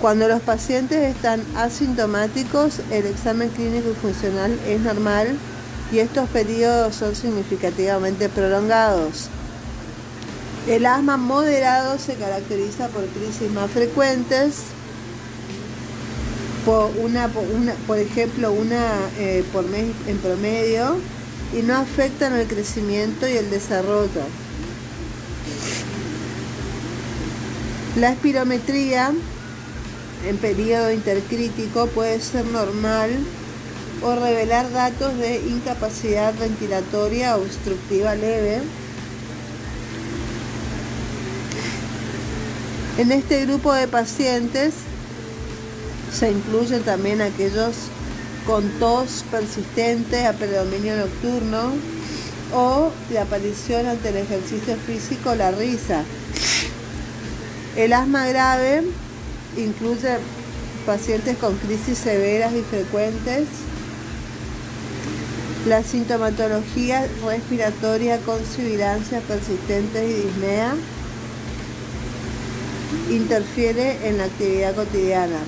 Cuando 0.00 0.28
los 0.28 0.40
pacientes 0.40 1.02
están 1.02 1.42
asintomáticos, 1.56 2.80
el 2.92 3.06
examen 3.06 3.48
clínico 3.48 3.90
y 3.90 3.94
funcional 3.94 4.56
es 4.68 4.80
normal 4.80 5.36
y 5.92 5.98
estos 5.98 6.28
periodos 6.30 6.94
son 6.96 7.14
significativamente 7.14 8.28
prolongados. 8.28 9.28
El 10.68 10.84
asma 10.84 11.16
moderado 11.16 11.98
se 11.98 12.14
caracteriza 12.14 12.88
por 12.88 13.04
crisis 13.06 13.50
más 13.52 13.70
frecuentes, 13.70 14.62
por, 16.64 16.90
una, 16.96 17.28
por, 17.86 17.98
ejemplo, 17.98 18.52
una 18.52 18.92
eh, 19.18 19.44
por 19.52 19.64
mes 19.68 19.86
en 20.08 20.18
promedio, 20.18 20.96
y 21.56 21.62
no 21.62 21.76
afectan 21.76 22.34
el 22.34 22.48
crecimiento 22.48 23.28
y 23.28 23.36
el 23.36 23.48
desarrollo. 23.50 24.22
La 27.94 28.10
espirometría 28.10 29.12
en 30.28 30.36
periodo 30.38 30.90
intercrítico 30.90 31.86
puede 31.86 32.20
ser 32.20 32.44
normal 32.46 33.10
o 34.02 34.14
revelar 34.14 34.70
datos 34.72 35.16
de 35.18 35.38
incapacidad 35.38 36.34
ventilatoria 36.34 37.36
obstructiva 37.36 38.14
leve. 38.14 38.60
En 42.98 43.12
este 43.12 43.44
grupo 43.44 43.72
de 43.72 43.88
pacientes 43.88 44.74
se 46.12 46.30
incluyen 46.30 46.82
también 46.82 47.20
aquellos 47.20 47.74
con 48.46 48.68
tos 48.78 49.24
persistente 49.30 50.26
a 50.26 50.32
predominio 50.32 50.96
nocturno 50.96 51.72
o 52.54 52.90
la 53.12 53.22
aparición 53.22 53.86
ante 53.86 54.10
el 54.10 54.16
ejercicio 54.16 54.76
físico, 54.86 55.34
la 55.34 55.50
risa. 55.50 56.04
El 57.76 57.92
asma 57.92 58.26
grave 58.28 58.82
incluye 59.56 60.16
pacientes 60.86 61.36
con 61.38 61.56
crisis 61.56 61.98
severas 61.98 62.54
y 62.54 62.62
frecuentes, 62.62 63.48
la 65.66 65.82
sintomatología 65.82 67.08
respiratoria 67.24 68.18
con 68.20 68.38
sibilancias 68.44 69.22
persistentes 69.24 70.08
y 70.08 70.14
disnea 70.26 70.74
interfiere 73.10 74.08
en 74.08 74.18
la 74.18 74.24
actividad 74.24 74.76
cotidiana. 74.76 75.38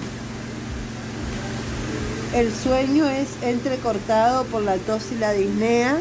El 2.34 2.52
sueño 2.52 3.08
es 3.08 3.28
entrecortado 3.42 4.44
por 4.46 4.62
la 4.62 4.76
tos 4.76 5.04
y 5.12 5.18
la 5.18 5.32
disnea. 5.32 5.98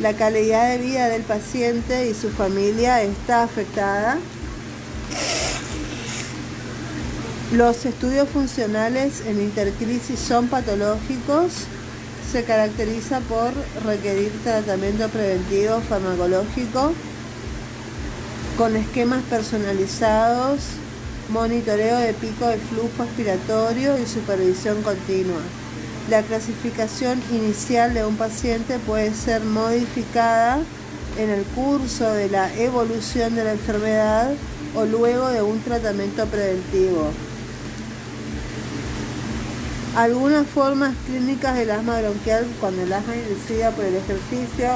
La 0.00 0.12
calidad 0.14 0.70
de 0.70 0.78
vida 0.78 1.08
del 1.08 1.22
paciente 1.22 2.10
y 2.10 2.14
su 2.14 2.30
familia 2.30 3.02
está 3.02 3.44
afectada. 3.44 4.18
Los 7.52 7.86
estudios 7.86 8.28
funcionales 8.28 9.22
en 9.24 9.40
intercrisis 9.40 10.18
son 10.18 10.48
patológicos. 10.48 11.68
Se 12.30 12.44
caracteriza 12.44 13.20
por 13.20 13.52
requerir 13.84 14.32
tratamiento 14.42 15.08
preventivo 15.08 15.80
farmacológico 15.88 16.92
con 18.58 18.74
esquemas 18.74 19.22
personalizados, 19.30 20.60
monitoreo 21.28 21.98
de 21.98 22.14
pico 22.14 22.46
de 22.48 22.58
flujo 22.58 23.04
expiratorio 23.04 23.98
y 23.98 24.06
supervisión 24.06 24.82
continua. 24.82 25.40
La 26.10 26.22
clasificación 26.22 27.22
inicial 27.30 27.94
de 27.94 28.04
un 28.04 28.16
paciente 28.16 28.78
puede 28.80 29.14
ser 29.14 29.42
modificada 29.42 30.58
en 31.18 31.30
el 31.30 31.44
curso 31.44 32.12
de 32.12 32.28
la 32.28 32.52
evolución 32.54 33.34
de 33.34 33.44
la 33.44 33.52
enfermedad 33.52 34.32
o 34.74 34.84
luego 34.84 35.28
de 35.28 35.42
un 35.42 35.60
tratamiento 35.60 36.26
preventivo. 36.26 37.10
Algunas 39.96 40.46
formas 40.46 40.94
clínicas 41.06 41.56
del 41.56 41.70
asma 41.70 41.98
bronquial 42.02 42.46
cuando 42.60 42.82
el 42.82 42.92
asma 42.92 43.16
inducida 43.16 43.70
por 43.70 43.86
el 43.86 43.94
ejercicio, 43.94 44.68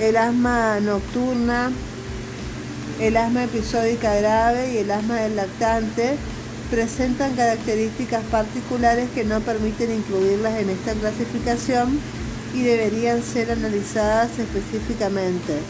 el 0.00 0.16
asma 0.16 0.80
nocturna, 0.80 1.70
el 3.00 3.16
asma 3.16 3.44
episódica 3.44 4.16
grave 4.16 4.72
y 4.72 4.78
el 4.78 4.90
asma 4.90 5.14
del 5.20 5.36
lactante 5.36 6.16
presentan 6.72 7.36
características 7.36 8.24
particulares 8.24 9.08
que 9.14 9.22
no 9.22 9.38
permiten 9.42 9.92
incluirlas 9.92 10.58
en 10.58 10.70
esta 10.70 10.94
clasificación 10.94 12.00
y 12.52 12.62
deberían 12.62 13.22
ser 13.22 13.52
analizadas 13.52 14.30
específicamente. 14.40 15.60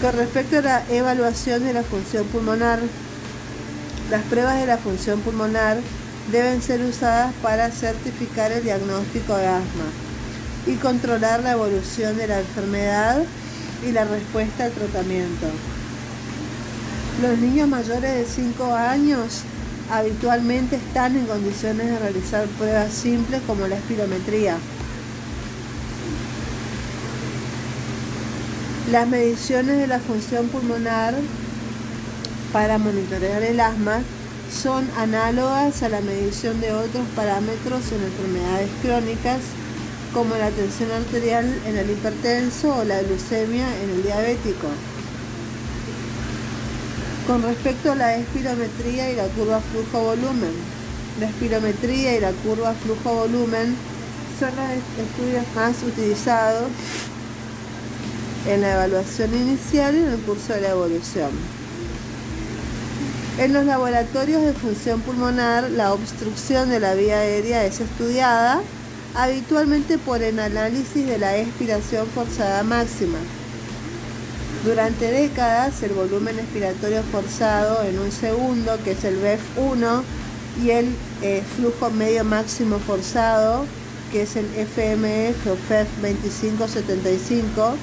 Con 0.00 0.12
respecto 0.12 0.58
a 0.58 0.62
la 0.62 0.84
evaluación 0.88 1.64
de 1.64 1.72
la 1.72 1.82
función 1.82 2.26
pulmonar, 2.28 2.78
las 4.08 4.22
pruebas 4.26 4.60
de 4.60 4.66
la 4.66 4.78
función 4.78 5.18
pulmonar 5.22 5.78
deben 6.32 6.60
ser 6.60 6.80
usadas 6.82 7.32
para 7.42 7.70
certificar 7.70 8.52
el 8.52 8.64
diagnóstico 8.64 9.36
de 9.36 9.46
asma 9.46 9.84
y 10.66 10.74
controlar 10.74 11.42
la 11.42 11.52
evolución 11.52 12.16
de 12.16 12.26
la 12.26 12.40
enfermedad 12.40 13.22
y 13.86 13.92
la 13.92 14.04
respuesta 14.04 14.64
al 14.64 14.72
tratamiento. 14.72 15.46
Los 17.22 17.38
niños 17.38 17.68
mayores 17.68 18.14
de 18.14 18.26
5 18.26 18.74
años 18.74 19.42
habitualmente 19.90 20.76
están 20.76 21.16
en 21.16 21.26
condiciones 21.26 21.86
de 21.86 21.98
realizar 21.98 22.46
pruebas 22.58 22.92
simples 22.92 23.40
como 23.46 23.66
la 23.68 23.76
espirometría. 23.76 24.56
Las 28.90 29.08
mediciones 29.08 29.78
de 29.78 29.86
la 29.86 29.98
función 30.00 30.48
pulmonar 30.48 31.14
para 32.52 32.78
monitorear 32.78 33.42
el 33.42 33.60
asma 33.60 34.00
son 34.50 34.88
análogas 34.96 35.82
a 35.82 35.88
la 35.88 36.00
medición 36.00 36.60
de 36.60 36.72
otros 36.72 37.06
parámetros 37.14 37.92
en 37.92 38.02
enfermedades 38.02 38.70
crónicas 38.82 39.40
como 40.12 40.34
la 40.36 40.50
tensión 40.50 40.90
arterial 40.92 41.44
en 41.66 41.76
el 41.76 41.90
hipertenso 41.90 42.74
o 42.74 42.84
la 42.84 43.02
glucemia 43.02 43.66
en 43.82 43.90
el 43.90 44.02
diabético. 44.02 44.68
Con 47.26 47.42
respecto 47.42 47.92
a 47.92 47.96
la 47.96 48.16
espirometría 48.16 49.10
y 49.10 49.16
la 49.16 49.26
curva 49.28 49.60
flujo-volumen, 49.60 50.52
la 51.20 51.26
espirometría 51.26 52.16
y 52.16 52.20
la 52.20 52.30
curva 52.32 52.72
flujo-volumen 52.74 53.76
son 54.38 54.50
los 54.54 55.06
estudios 55.06 55.44
más 55.54 55.82
utilizados 55.82 56.68
en 58.46 58.60
la 58.60 58.74
evaluación 58.74 59.34
inicial 59.34 59.96
y 59.96 59.98
en 59.98 60.08
el 60.12 60.20
curso 60.20 60.52
de 60.52 60.60
la 60.60 60.70
evolución. 60.70 61.55
En 63.38 63.52
los 63.52 63.66
laboratorios 63.66 64.42
de 64.42 64.54
función 64.54 65.02
pulmonar, 65.02 65.70
la 65.70 65.92
obstrucción 65.92 66.70
de 66.70 66.80
la 66.80 66.94
vía 66.94 67.18
aérea 67.18 67.66
es 67.66 67.80
estudiada 67.80 68.62
habitualmente 69.14 69.98
por 69.98 70.22
el 70.22 70.38
análisis 70.38 71.06
de 71.06 71.18
la 71.18 71.36
expiración 71.36 72.06
forzada 72.14 72.62
máxima. 72.62 73.18
Durante 74.64 75.10
décadas, 75.10 75.82
el 75.82 75.92
volumen 75.92 76.38
expiratorio 76.38 77.02
forzado 77.12 77.82
en 77.82 77.98
un 77.98 78.10
segundo, 78.10 78.78
que 78.82 78.92
es 78.92 79.04
el 79.04 79.18
BEF1, 79.22 80.02
y 80.64 80.70
el 80.70 80.88
eh, 81.20 81.42
flujo 81.56 81.90
medio 81.90 82.24
máximo 82.24 82.78
forzado, 82.78 83.66
que 84.12 84.22
es 84.22 84.36
el 84.36 84.46
FMF 84.46 85.46
o 85.46 85.56
FEF 85.68 85.88
2575, 86.00 87.76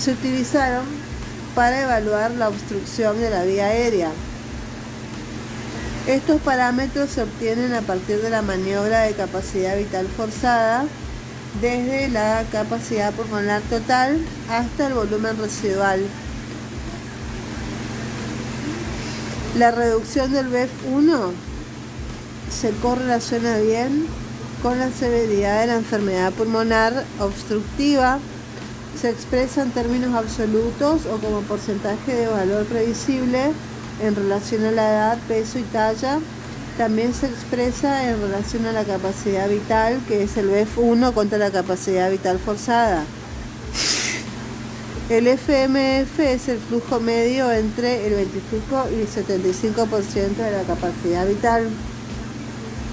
se 0.00 0.12
utilizaron 0.12 1.03
para 1.54 1.82
evaluar 1.82 2.32
la 2.32 2.48
obstrucción 2.48 3.20
de 3.20 3.30
la 3.30 3.44
vía 3.44 3.66
aérea. 3.66 4.10
Estos 6.06 6.40
parámetros 6.42 7.10
se 7.10 7.22
obtienen 7.22 7.72
a 7.74 7.80
partir 7.80 8.20
de 8.20 8.30
la 8.30 8.42
maniobra 8.42 9.02
de 9.02 9.14
capacidad 9.14 9.76
vital 9.76 10.06
forzada, 10.06 10.84
desde 11.60 12.08
la 12.08 12.44
capacidad 12.50 13.12
pulmonar 13.12 13.62
total 13.62 14.18
hasta 14.50 14.88
el 14.88 14.94
volumen 14.94 15.38
residual. 15.38 16.04
La 19.56 19.70
reducción 19.70 20.32
del 20.32 20.50
BEF1 20.50 21.30
se 22.50 22.70
correlaciona 22.82 23.58
bien 23.58 24.06
con 24.62 24.78
la 24.78 24.90
severidad 24.90 25.60
de 25.60 25.66
la 25.68 25.76
enfermedad 25.76 26.32
pulmonar 26.32 27.04
obstructiva 27.20 28.18
se 29.00 29.10
expresa 29.10 29.62
en 29.62 29.70
términos 29.70 30.14
absolutos 30.14 31.06
o 31.06 31.18
como 31.18 31.40
porcentaje 31.42 32.14
de 32.14 32.26
valor 32.28 32.64
previsible 32.66 33.52
en 34.02 34.14
relación 34.14 34.64
a 34.64 34.70
la 34.70 34.90
edad, 34.90 35.18
peso 35.28 35.58
y 35.58 35.62
talla. 35.62 36.18
También 36.78 37.14
se 37.14 37.26
expresa 37.26 38.10
en 38.10 38.20
relación 38.20 38.66
a 38.66 38.72
la 38.72 38.84
capacidad 38.84 39.48
vital, 39.48 40.00
que 40.08 40.24
es 40.24 40.36
el 40.36 40.50
BF1 40.50 41.12
contra 41.12 41.38
la 41.38 41.50
capacidad 41.50 42.10
vital 42.10 42.38
forzada. 42.38 43.04
El 45.08 45.28
FMF 45.28 46.18
es 46.20 46.48
el 46.48 46.58
flujo 46.58 46.98
medio 46.98 47.52
entre 47.52 48.06
el 48.06 48.14
25 48.14 48.88
y 48.90 49.00
el 49.02 49.08
75% 49.08 50.36
de 50.36 50.50
la 50.50 50.62
capacidad 50.62 51.26
vital. 51.26 51.68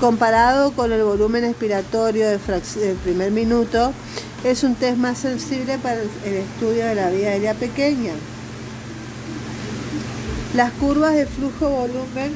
Comparado 0.02 0.72
con 0.72 0.92
el 0.92 1.04
volumen 1.04 1.44
expiratorio 1.44 2.28
del, 2.28 2.40
primer 3.04 3.30
minuto, 3.30 3.94
es 4.44 4.64
un 4.64 4.74
test 4.74 4.98
más 4.98 5.20
sensible 5.20 5.78
para 5.78 6.02
el 6.02 6.34
estudio 6.34 6.88
de 6.88 6.96
la 6.96 7.12
vía 7.12 7.30
aérea 7.30 7.54
pequeña. 7.54 8.14
Las 10.56 10.72
curvas 10.72 11.14
de 11.14 11.28
flujo-volumen 11.28 12.34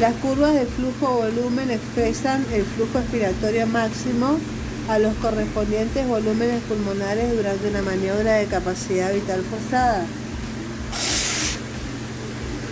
Las 0.00 0.14
curvas 0.14 0.54
de 0.54 0.64
flujo-volumen 0.64 1.70
expresan 1.70 2.46
el 2.54 2.64
flujo 2.64 3.00
expiratorio 3.00 3.66
máximo 3.66 4.38
a 4.88 4.98
los 4.98 5.12
correspondientes 5.16 6.08
volúmenes 6.08 6.62
pulmonares 6.62 7.36
durante 7.36 7.68
una 7.68 7.82
maniobra 7.82 8.36
de 8.36 8.46
capacidad 8.46 9.12
vital 9.12 9.42
forzada. 9.42 10.06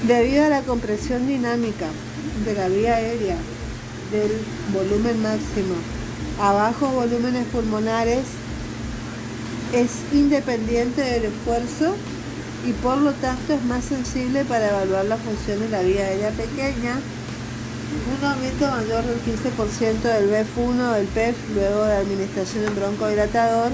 Debido 0.06 0.44
a 0.44 0.48
la 0.48 0.62
compresión 0.62 1.26
dinámica 1.26 1.86
de 2.44 2.54
la 2.54 2.68
vía 2.68 2.94
aérea 2.94 3.36
del 4.12 4.30
volumen 4.72 5.20
máximo 5.20 5.74
a 6.40 6.52
bajos 6.52 6.92
volúmenes 6.92 7.44
pulmonares, 7.46 8.24
es 9.72 9.90
independiente 10.12 11.00
del 11.00 11.24
esfuerzo 11.24 11.96
y 12.64 12.72
por 12.72 12.98
lo 12.98 13.12
tanto 13.14 13.54
es 13.54 13.64
más 13.64 13.84
sensible 13.84 14.44
para 14.44 14.68
evaluar 14.68 15.06
la 15.06 15.16
función 15.16 15.58
de 15.58 15.68
la 15.70 15.82
vía 15.82 16.04
aérea 16.04 16.30
pequeña 16.30 17.00
un 18.18 18.24
aumento 18.24 18.70
mayor 18.70 19.04
del 19.04 19.18
15% 19.22 20.02
del 20.02 20.30
BF1 20.30 20.94
del 20.94 21.06
PEF 21.06 21.36
luego 21.54 21.84
de 21.84 21.96
administración 21.96 22.64
de 22.64 22.70
un 22.70 22.76
broncodilatador 22.76 23.72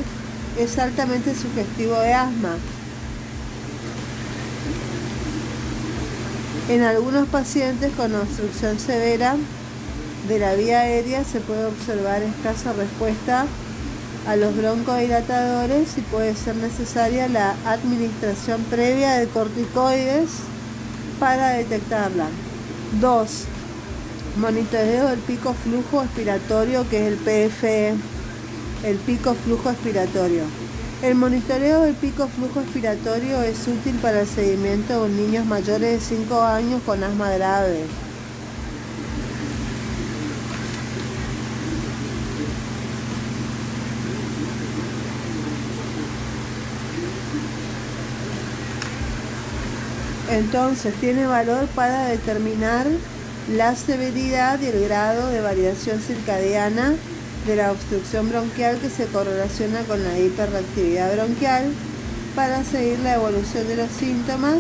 es 0.59 0.79
altamente 0.79 1.35
sugestivo 1.35 1.99
de 1.99 2.13
asma. 2.13 2.57
En 6.69 6.83
algunos 6.83 7.29
pacientes 7.29 7.93
con 7.97 8.15
obstrucción 8.15 8.79
severa 8.79 9.35
de 10.29 10.39
la 10.39 10.55
vía 10.55 10.81
aérea 10.81 11.25
se 11.25 11.41
puede 11.41 11.65
observar 11.65 12.23
escasa 12.23 12.73
respuesta 12.73 13.47
a 14.29 14.37
los 14.37 14.57
broncodilatadores 14.57 15.99
y 15.99 16.03
puede 16.03 16.37
ser 16.37 16.55
necesaria 16.57 17.29
la 17.29 17.57
administración 17.67 18.63
previa 18.71 19.15
de 19.15 19.27
corticoides 19.27 20.31
para 21.19 21.51
detectarla. 21.51 22.29
2 23.01 23.45
monitoreo 24.37 25.09
del 25.09 25.19
pico 25.21 25.55
flujo 25.55 26.05
expiratorio 26.05 26.89
que 26.89 27.07
es 27.07 27.13
el 27.13 27.19
PFE, 27.19 27.95
el 28.85 28.97
pico 28.99 29.35
flujo 29.35 29.69
expiratorio. 29.69 30.62
El 31.03 31.17
monitoreo 31.17 31.83
del 31.83 31.97
pico 31.97 32.29
flujo 32.29 32.61
expiratorio 32.61 33.43
es 33.43 33.67
útil 33.67 33.97
para 33.97 34.21
el 34.21 34.27
seguimiento 34.29 35.03
de 35.03 35.11
niños 35.11 35.45
mayores 35.45 36.09
de 36.09 36.17
5 36.17 36.41
años 36.43 36.81
con 36.87 37.03
asma 37.03 37.29
grave. 37.31 37.87
Entonces 50.31 50.95
tiene 51.01 51.27
valor 51.27 51.67
para 51.75 52.07
determinar 52.07 52.87
la 53.51 53.75
severidad 53.75 54.61
y 54.61 54.67
el 54.67 54.85
grado 54.85 55.31
de 55.31 55.41
variación 55.41 55.99
circadiana 56.01 56.95
de 57.47 57.57
la 57.57 57.73
obstrucción 57.73 58.29
bronquial 58.29 58.79
que 58.79 58.89
se 58.89 59.07
correlaciona 59.07 59.81
con 59.83 60.03
la 60.03 60.19
hiperreactividad 60.19 61.15
bronquial 61.15 61.73
para 62.37 62.65
seguir 62.65 62.99
la 63.01 63.15
evolución 63.15 63.67
de 63.67 63.77
los 63.77 63.91
síntomas 63.91 64.59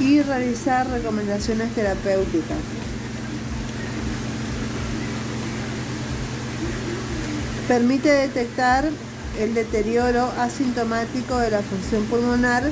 y 0.00 0.22
realizar 0.22 0.88
recomendaciones 0.88 1.72
terapéuticas. 1.74 2.58
Permite 7.68 8.10
detectar 8.10 8.88
el 9.38 9.54
deterioro 9.54 10.30
asintomático 10.38 11.38
de 11.38 11.50
la 11.50 11.60
función 11.62 12.04
pulmonar 12.04 12.70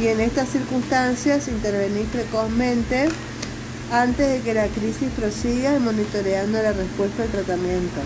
y 0.00 0.08
en 0.08 0.20
estas 0.20 0.48
circunstancias 0.48 1.48
intervenir 1.48 2.06
precozmente 2.06 3.08
antes 3.90 4.28
de 4.28 4.40
que 4.40 4.54
la 4.54 4.68
crisis 4.68 5.10
prosiga 5.16 5.74
y 5.74 5.80
monitoreando 5.80 6.62
la 6.62 6.72
respuesta 6.72 7.24
al 7.24 7.28
tratamiento. 7.30 8.00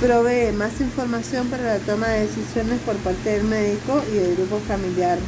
Provee 0.00 0.50
más 0.52 0.80
información 0.80 1.46
para 1.46 1.62
la 1.62 1.78
toma 1.78 2.08
de 2.08 2.26
decisiones 2.26 2.80
por 2.80 2.96
parte 2.96 3.30
del 3.30 3.44
médico 3.44 4.02
y 4.12 4.16
del 4.16 4.34
grupo 4.34 4.58
familiar. 4.66 5.18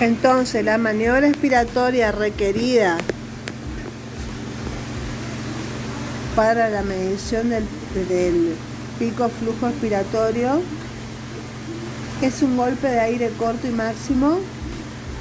Entonces, 0.00 0.64
la 0.64 0.78
maniobra 0.78 1.28
expiratoria 1.28 2.12
requerida 2.12 2.98
para 6.34 6.68
la 6.68 6.82
medición 6.82 7.50
del 7.50 7.64
pico 8.98 9.28
flujo 9.28 9.68
expiratorio 9.68 10.62
es 12.22 12.42
un 12.42 12.56
golpe 12.56 12.88
de 12.88 13.00
aire 13.00 13.30
corto 13.38 13.66
y 13.66 13.70
máximo. 13.70 14.38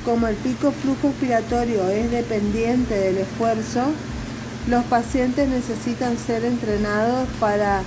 Como 0.04 0.28
el 0.28 0.36
pico 0.36 0.72
flujo 0.72 1.10
expiratorio 1.10 1.88
es 1.90 2.10
dependiente 2.12 2.94
del 2.96 3.18
esfuerzo, 3.18 3.82
los 4.70 4.84
pacientes 4.86 5.50
necesitan 5.50 6.18
ser 6.18 6.46
entrenados 6.46 7.28
para 7.40 7.82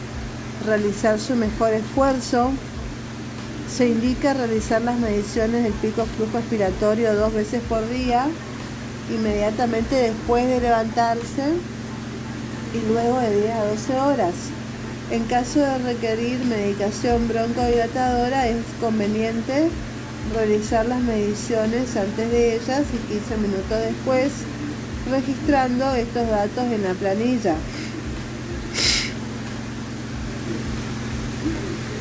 realizar 0.66 1.18
su 1.18 1.34
mejor 1.34 1.72
esfuerzo. 1.72 2.52
Se 3.74 3.88
indica 3.88 4.34
realizar 4.34 4.82
las 4.82 4.98
mediciones 4.98 5.62
del 5.62 5.72
pico 5.74 6.04
flujo 6.16 6.38
expiratorio 6.38 7.14
dos 7.14 7.32
veces 7.32 7.62
por 7.68 7.88
día, 7.88 8.26
inmediatamente 9.10 9.94
después 9.94 10.46
de 10.46 10.60
levantarse 10.60 11.44
y 12.74 12.92
luego 12.92 13.18
de 13.18 13.40
10 13.40 13.54
a 13.54 13.64
12 13.64 14.00
horas. 14.00 14.34
En 15.10 15.24
caso 15.24 15.58
de 15.58 15.78
requerir 15.78 16.38
medicación 16.44 17.26
broncodilatadora 17.26 18.46
es 18.46 18.58
conveniente 18.80 19.68
realizar 20.32 20.86
las 20.86 21.00
mediciones 21.00 21.96
antes 21.96 22.30
de 22.30 22.54
ellas 22.54 22.82
y 22.94 23.12
15 23.12 23.36
minutos 23.38 23.78
después, 23.86 24.30
registrando 25.10 25.92
estos 25.96 26.28
datos 26.28 26.64
en 26.64 26.84
la 26.84 26.94
planilla. 26.94 27.56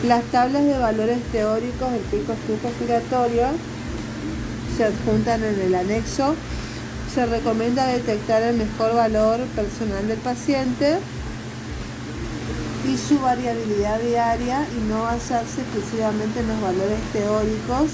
Las 0.05 0.23
tablas 0.25 0.65
de 0.65 0.77
valores 0.77 1.17
teóricos 1.31 1.91
del 1.91 2.01
pico 2.01 2.35
flujo 2.45 2.71
giratorio 2.77 3.47
se 4.77 4.83
adjuntan 4.83 5.43
en 5.43 5.59
el 5.61 5.73
anexo. 5.73 6.35
Se 7.11 7.25
recomienda 7.25 7.87
detectar 7.87 8.43
el 8.43 8.57
mejor 8.57 8.93
valor 8.93 9.39
personal 9.55 10.07
del 10.07 10.19
paciente 10.19 10.99
y 12.89 12.97
su 12.97 13.19
variabilidad 13.19 13.99
diaria 13.99 14.67
y 14.75 14.89
no 14.89 15.03
basarse 15.03 15.61
exclusivamente 15.61 16.39
en 16.39 16.47
los 16.47 16.59
valores 16.59 16.99
teóricos, 17.13 17.91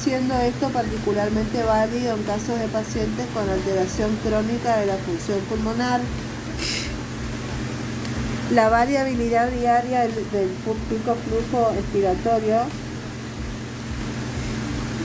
siendo 0.00 0.34
esto 0.34 0.68
particularmente 0.68 1.62
válido 1.64 2.14
en 2.14 2.22
casos 2.22 2.58
de 2.60 2.68
pacientes 2.68 3.26
con 3.34 3.48
alteración 3.48 4.16
crónica 4.24 4.76
de 4.76 4.86
la 4.86 4.96
función 4.98 5.40
pulmonar. 5.48 6.00
La 8.52 8.68
variabilidad 8.68 9.50
diaria 9.50 10.02
del, 10.02 10.12
pico 10.12 11.16
flujo 11.26 11.72
expiratorio 11.72 12.60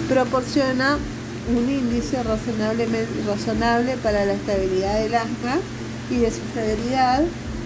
proporciona 0.09 0.97
un 1.49 1.69
índice 1.69 2.21
razonable 2.21 3.97
para 3.97 4.25
la 4.25 4.33
estabilidad 4.33 4.99
del 4.99 5.15
asma 5.15 5.57
y 6.11 6.17
de 6.17 6.29
su 6.29 6.41
severidad 6.53 7.23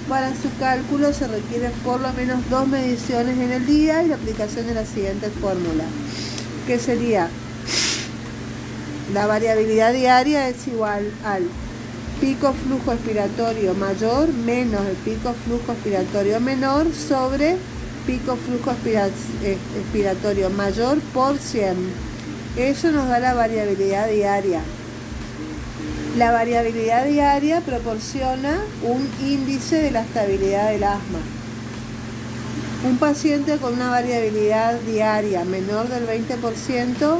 para 0.07 0.29
su 0.35 0.49
cálculo 0.59 1.13
se 1.13 1.27
requieren 1.27 1.71
por 1.83 2.01
lo 2.01 2.11
menos 2.13 2.39
dos 2.49 2.67
mediciones 2.67 3.37
en 3.37 3.51
el 3.51 3.65
día 3.65 4.03
y 4.03 4.09
la 4.09 4.15
aplicación 4.15 4.67
de 4.67 4.73
la 4.73 4.85
siguiente 4.85 5.29
fórmula, 5.29 5.85
que 6.67 6.79
sería 6.79 7.29
la 9.13 9.25
variabilidad 9.27 9.93
diaria 9.93 10.47
es 10.47 10.67
igual 10.67 11.11
al 11.25 11.43
pico 12.21 12.53
flujo 12.53 12.93
expiratorio 12.93 13.73
mayor 13.73 14.29
menos 14.31 14.81
el 14.85 14.95
pico 14.97 15.33
flujo 15.45 15.73
expiratorio 15.73 16.39
menor 16.39 16.87
sobre 16.93 17.57
pico 18.05 18.35
flujo 18.35 18.71
eh, 18.85 19.57
expiratorio 19.77 20.49
mayor 20.49 20.99
por 21.13 21.37
100. 21.37 21.75
Eso 22.57 22.91
nos 22.91 23.07
da 23.07 23.19
la 23.19 23.33
variabilidad 23.33 24.09
diaria. 24.09 24.61
La 26.17 26.32
variabilidad 26.32 27.06
diaria 27.06 27.62
proporciona 27.62 28.62
un 28.84 29.10
índice 29.26 29.78
de 29.78 29.91
la 29.91 30.02
estabilidad 30.02 30.69
del 30.69 30.84
asma. 30.84 31.19
Un 32.86 32.97
paciente 32.97 33.56
con 33.60 33.76
una 33.76 33.89
variabilidad 33.89 34.78
diaria 34.82 35.45
menor 35.45 35.88
del 35.88 36.06
20% 36.06 37.17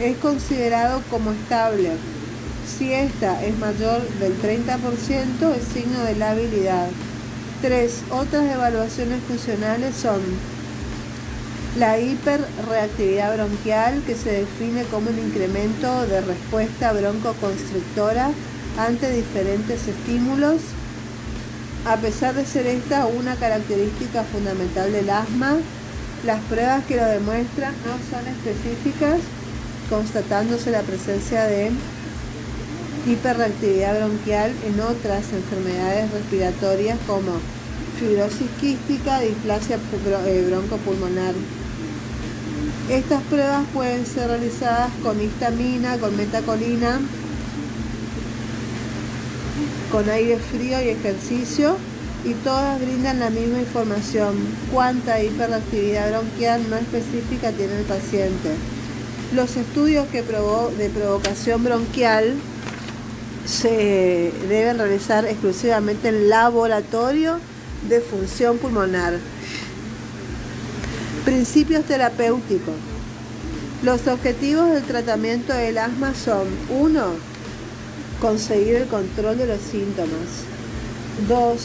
es 0.00 0.16
considerado 0.16 1.00
como 1.10 1.30
estable. 1.30 1.90
Si 2.66 2.92
esta 2.92 3.40
es 3.44 3.56
mayor 3.58 4.02
del 4.18 4.36
30%, 4.42 5.54
es 5.54 5.64
signo 5.72 6.00
de 6.00 6.16
la 6.16 6.32
habilidad. 6.32 6.88
Tres, 7.62 8.00
otras 8.10 8.52
evaluaciones 8.52 9.20
funcionales 9.28 9.94
son 9.94 10.20
la 11.78 11.98
hiperreactividad 11.98 13.34
bronquial, 13.34 14.02
que 14.06 14.14
se 14.14 14.30
define 14.30 14.84
como 14.84 15.10
un 15.10 15.18
incremento 15.18 16.06
de 16.06 16.20
respuesta 16.20 16.92
broncoconstrictora 16.92 18.30
ante 18.78 19.10
diferentes 19.10 19.88
estímulos. 19.88 20.60
A 21.84 21.96
pesar 21.96 22.34
de 22.34 22.46
ser 22.46 22.66
esta 22.66 23.06
una 23.06 23.34
característica 23.34 24.22
fundamental 24.22 24.92
del 24.92 25.10
asma, 25.10 25.56
las 26.24 26.40
pruebas 26.42 26.84
que 26.84 26.96
lo 26.96 27.04
demuestran 27.06 27.74
no 27.84 27.92
son 28.08 28.26
específicas, 28.28 29.18
constatándose 29.90 30.70
la 30.70 30.82
presencia 30.82 31.44
de 31.44 31.72
hiperreactividad 33.06 33.98
bronquial 33.98 34.52
en 34.64 34.80
otras 34.80 35.24
enfermedades 35.32 36.10
respiratorias 36.12 36.98
como 37.06 37.32
fibrosis 37.98 38.48
quística, 38.60 39.20
displasia 39.20 39.76
eh, 39.76 40.44
broncopulmonar. 40.48 41.34
Estas 42.88 43.22
pruebas 43.22 43.64
pueden 43.72 44.04
ser 44.04 44.28
realizadas 44.28 44.90
con 45.02 45.18
histamina, 45.18 45.96
con 45.96 46.14
metacolina, 46.18 47.00
con 49.90 50.10
aire 50.10 50.38
frío 50.38 50.82
y 50.82 50.88
ejercicio 50.88 51.76
y 52.26 52.34
todas 52.34 52.78
brindan 52.80 53.20
la 53.20 53.30
misma 53.30 53.60
información, 53.60 54.36
cuánta 54.70 55.22
hiperactividad 55.22 56.10
bronquial 56.10 56.68
no 56.68 56.76
específica 56.76 57.52
tiene 57.52 57.78
el 57.78 57.84
paciente. 57.84 58.50
Los 59.34 59.56
estudios 59.56 60.06
que 60.08 60.22
probó 60.22 60.70
de 60.76 60.90
provocación 60.90 61.64
bronquial 61.64 62.34
se 63.46 64.30
deben 64.48 64.76
realizar 64.76 65.24
exclusivamente 65.24 66.08
en 66.08 66.28
laboratorio 66.28 67.38
de 67.88 68.00
función 68.00 68.58
pulmonar. 68.58 69.14
Principios 71.24 71.86
terapéuticos. 71.86 72.74
Los 73.82 74.06
objetivos 74.08 74.70
del 74.70 74.82
tratamiento 74.82 75.54
del 75.54 75.78
asma 75.78 76.12
son 76.14 76.46
1. 76.68 77.02
Conseguir 78.20 78.74
el 78.74 78.86
control 78.88 79.38
de 79.38 79.46
los 79.46 79.60
síntomas. 79.62 80.44
2. 81.26 81.60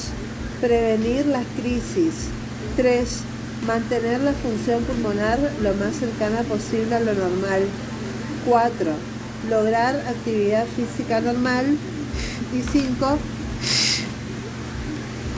Prevenir 0.61 1.25
las 1.25 1.43
crisis. 1.59 2.29
3. 2.77 3.09
Mantener 3.67 4.21
la 4.21 4.31
función 4.31 4.81
pulmonar 4.85 5.37
lo 5.61 5.73
más 5.73 5.93
cercana 5.97 6.43
posible 6.43 6.95
a 6.95 7.01
lo 7.01 7.13
normal. 7.13 7.63
4. 8.47 8.91
Lograr 9.49 9.95
actividad 10.07 10.65
física 10.67 11.19
normal. 11.19 11.77
Y 12.53 12.61
5. 12.61 13.17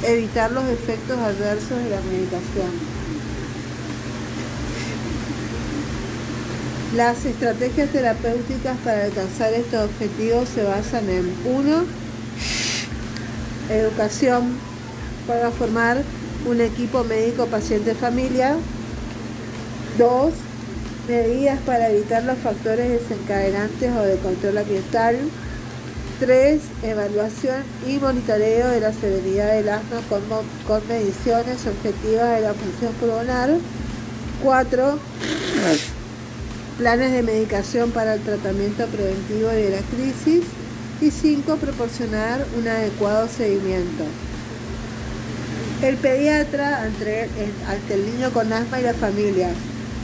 Evitar 0.03 0.51
los 0.51 0.65
efectos 0.65 1.17
adversos 1.17 1.77
de 1.84 1.89
la 1.89 2.01
medicación. 2.01 3.01
Las 6.95 7.23
estrategias 7.23 7.89
terapéuticas 7.89 8.75
para 8.84 9.06
alcanzar 9.06 9.54
estos 9.54 9.86
objetivos 9.86 10.49
se 10.49 10.63
basan 10.63 11.10
en 11.10 11.34
1. 11.45 11.86
Educación 13.69 14.58
para 15.25 15.51
formar 15.51 16.04
un 16.45 16.60
equipo 16.60 17.06
médico 17.06 17.45
paciente 17.45 17.95
familia. 17.95 18.58
2. 19.97 20.34
Medidas 21.08 21.60
para 21.65 21.89
evitar 21.91 22.23
los 22.25 22.38
factores 22.39 22.89
desencadenantes 22.89 23.89
o 23.95 24.01
de 24.01 24.17
control 24.17 24.58
ambiental. 24.58 25.15
3. 26.19 26.62
Evaluación 26.84 27.63
y 27.88 27.99
monitoreo 27.99 28.67
de 28.67 28.82
la 28.82 28.91
severidad 28.91 29.54
del 29.54 29.69
asma 29.69 30.01
con, 30.10 30.21
con 30.67 30.86
mediciones 30.89 31.65
objetivas 31.65 32.36
de 32.36 32.41
la 32.41 32.54
función 32.54 32.91
pulmonar. 32.99 33.49
4 34.43 34.99
planes 36.82 37.12
de 37.12 37.22
medicación 37.22 37.91
para 37.91 38.15
el 38.15 38.22
tratamiento 38.22 38.88
preventivo 38.88 39.50
de 39.50 39.70
la 39.70 39.82
crisis 39.96 40.41
y 41.00 41.12
5. 41.12 41.58
Proporcionar 41.58 42.44
un 42.58 42.67
adecuado 42.67 43.28
seguimiento. 43.28 44.04
El 45.84 45.98
pediatra 45.98 46.82
ante, 46.82 47.30
el 47.94 48.06
niño 48.12 48.32
con 48.32 48.52
asma 48.52 48.80
y 48.80 48.84
la 48.84 48.96
familia. 48.96 49.50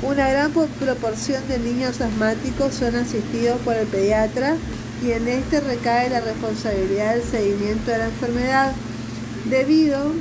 Una 0.03 0.29
gran 0.29 0.51
proporción 0.51 1.41
de 1.47 1.57
niños 1.57 1.99
asmáticos 1.99 2.75
son 2.75 2.95
asistidos 2.95 3.59
por 3.61 3.73
el 3.73 3.87
pediatra 3.87 4.55
y 5.03 5.13
en 5.13 5.27
este 5.27 5.61
recae 5.61 6.11
la 6.11 6.21
responsabilidad 6.21 7.15
del 7.15 7.23
seguimiento 7.23 7.89
de 7.89 7.97
la 7.97 8.05
enfermedad 8.05 8.71
debido 9.49 10.11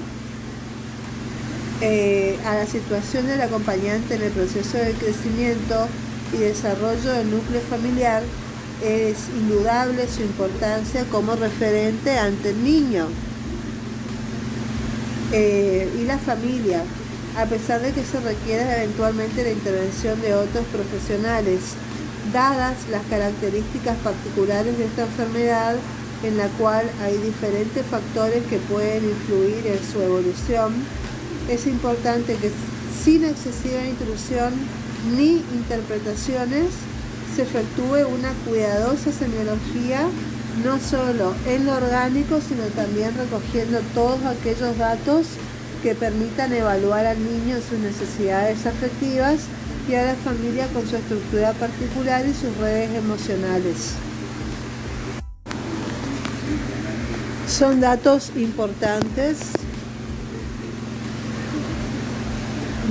eh, 1.82 2.38
a 2.46 2.54
la 2.54 2.64
situación 2.64 3.26
del 3.26 3.42
acompañante 3.42 4.14
en 4.14 4.22
el 4.22 4.32
proceso 4.32 4.78
de 4.78 4.92
crecimiento 4.92 5.86
y 6.36 6.40
desarrollo 6.40 7.12
del 7.12 7.30
núcleo 7.30 7.60
familiar, 7.62 8.22
es 8.84 9.28
indudable 9.36 10.06
su 10.06 10.22
importancia 10.22 11.04
como 11.10 11.34
referente 11.34 12.18
ante 12.18 12.50
el 12.50 12.62
niño 12.62 13.06
eh, 15.32 15.88
y 15.98 16.04
la 16.04 16.18
familia, 16.18 16.82
a 17.36 17.46
pesar 17.46 17.80
de 17.80 17.92
que 17.92 18.04
se 18.04 18.20
requiera 18.20 18.82
eventualmente 18.82 19.42
la 19.42 19.50
intervención 19.50 20.20
de 20.20 20.34
otros 20.34 20.64
profesionales, 20.66 21.60
dadas 22.32 22.76
las 22.90 23.04
características 23.06 23.96
particulares 23.98 24.76
de 24.76 24.84
esta 24.84 25.02
enfermedad 25.04 25.76
en 26.22 26.38
la 26.38 26.48
cual 26.58 26.86
hay 27.02 27.16
diferentes 27.18 27.84
factores 27.86 28.42
que 28.46 28.58
pueden 28.58 29.04
influir 29.04 29.66
en 29.66 29.92
su 29.92 30.00
evolución, 30.00 30.74
es 31.48 31.66
importante 31.66 32.34
que 32.36 32.50
sin 33.04 33.24
excesiva 33.24 33.84
intrusión 33.84 34.52
ni 35.14 35.44
interpretaciones, 35.54 36.66
se 37.34 37.42
efectúe 37.42 38.06
una 38.08 38.32
cuidadosa 38.46 39.12
semiología, 39.12 40.08
no 40.64 40.78
solo 40.80 41.34
en 41.46 41.66
lo 41.66 41.74
orgánico, 41.74 42.40
sino 42.40 42.64
también 42.74 43.14
recogiendo 43.16 43.80
todos 43.94 44.18
aquellos 44.24 44.78
datos 44.78 45.26
que 45.82 45.94
permitan 45.94 46.52
evaluar 46.52 47.06
al 47.06 47.18
niño 47.18 47.58
sus 47.68 47.78
necesidades 47.78 48.66
afectivas 48.66 49.40
y 49.88 49.94
a 49.94 50.06
la 50.06 50.14
familia 50.16 50.66
con 50.68 50.86
su 50.88 50.96
estructura 50.96 51.52
particular 51.52 52.26
y 52.26 52.32
sus 52.32 52.56
redes 52.56 52.90
emocionales. 52.94 53.92
Son 57.46 57.80
datos 57.80 58.32
importantes 58.34 59.52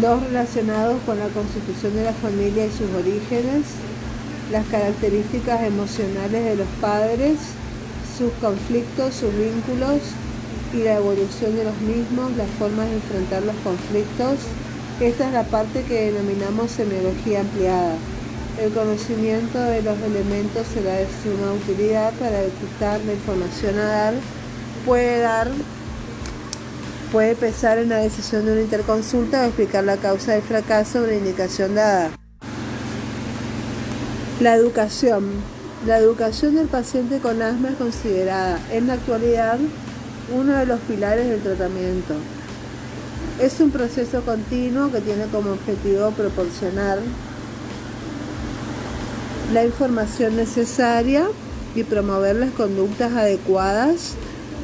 dos 0.01 0.21
relacionados 0.23 0.97
con 1.05 1.19
la 1.19 1.27
constitución 1.27 1.95
de 1.95 2.03
la 2.03 2.13
familia 2.13 2.65
y 2.65 2.71
sus 2.71 2.89
orígenes, 2.91 3.63
las 4.51 4.65
características 4.67 5.63
emocionales 5.63 6.43
de 6.43 6.55
los 6.55 6.67
padres, 6.81 7.38
sus 8.17 8.31
conflictos, 8.41 9.15
sus 9.15 9.34
vínculos 9.36 10.01
y 10.73 10.84
la 10.84 10.95
evolución 10.95 11.55
de 11.55 11.63
los 11.63 11.77
mismos, 11.81 12.36
las 12.38 12.49
formas 12.60 12.89
de 12.89 12.95
enfrentar 12.95 13.43
los 13.43 13.55
conflictos. 13.63 14.39
Esta 14.99 15.27
es 15.27 15.34
la 15.34 15.43
parte 15.43 15.84
que 15.84 16.12
denominamos 16.12 16.71
semiología 16.71 17.41
ampliada. 17.41 17.95
El 18.62 18.71
conocimiento 18.71 19.60
de 19.60 19.81
los 19.81 19.99
elementos 19.99 20.65
será 20.73 20.93
de 20.93 21.08
suma 21.23 21.51
utilidad 21.53 22.13
para 22.13 22.39
detectar 22.39 23.01
la 23.05 23.13
información 23.13 23.77
a 23.77 23.84
dar, 23.84 24.13
puede 24.86 25.19
dar 25.19 25.49
puede 27.15 27.36
pesar 27.36 27.78
en 27.78 27.88
la 27.88 27.99
decisión 27.99 28.45
de 28.45 28.51
una 28.51 28.62
interconsulta 28.62 29.43
o 29.43 29.45
explicar 29.45 29.86
la 29.86 29.95
causa 29.95 30.34
del 30.34 30.41
fracaso 30.41 31.01
de 31.01 31.08
la 31.08 31.15
indicación 31.15 31.73
dada. 31.73 32.10
La 34.41 34.54
educación. 34.54 35.30
La 35.88 35.97
educación 35.97 36.56
del 36.56 36.67
paciente 36.67 37.19
con 37.19 37.41
asma 37.41 37.69
es 37.69 37.75
considerada 37.75 38.60
en 38.69 38.88
la 38.88 38.95
actualidad 38.95 39.58
uno 40.36 40.58
de 40.58 40.65
los 40.65 40.78
pilares 40.82 41.30
del 41.30 41.41
tratamiento. 41.41 42.15
Es 43.39 43.62
un 43.62 43.71
proceso 43.71 44.21
continuo 44.23 44.91
que 44.91 44.99
tiene 44.99 45.23
como 45.28 45.51
objetivo 45.51 46.12
proporcionar 46.12 46.99
la 49.54 49.63
información 49.63 50.36
necesaria 50.36 51.28
y 51.75 51.84
promover 51.84 52.36
las 52.36 52.51
conductas 52.51 53.13
adecuadas 53.13 54.17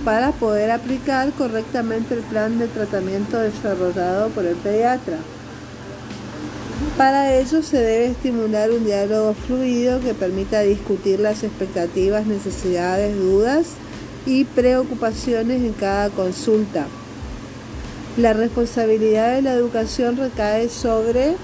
para 0.03 0.31
poder 0.31 0.71
aplicar 0.71 1.31
correctamente 1.33 2.15
el 2.15 2.21
plan 2.21 2.59
de 2.59 2.67
tratamiento 2.67 3.39
desarrollado 3.39 4.29
por 4.29 4.45
el 4.45 4.55
pediatra. 4.55 5.17
Para 6.97 7.35
ello 7.35 7.61
se 7.61 7.77
debe 7.77 8.05
estimular 8.07 8.71
un 8.71 8.83
diálogo 8.83 9.33
fluido 9.33 9.99
que 9.99 10.13
permita 10.13 10.61
discutir 10.61 11.19
las 11.19 11.43
expectativas, 11.43 12.25
necesidades, 12.25 13.15
dudas 13.15 13.67
y 14.25 14.45
preocupaciones 14.45 15.61
en 15.61 15.73
cada 15.73 16.09
consulta. 16.09 16.87
La 18.17 18.33
responsabilidad 18.33 19.35
de 19.35 19.41
la 19.41 19.53
educación 19.53 20.17
recae 20.17 20.69
sobre 20.69 21.35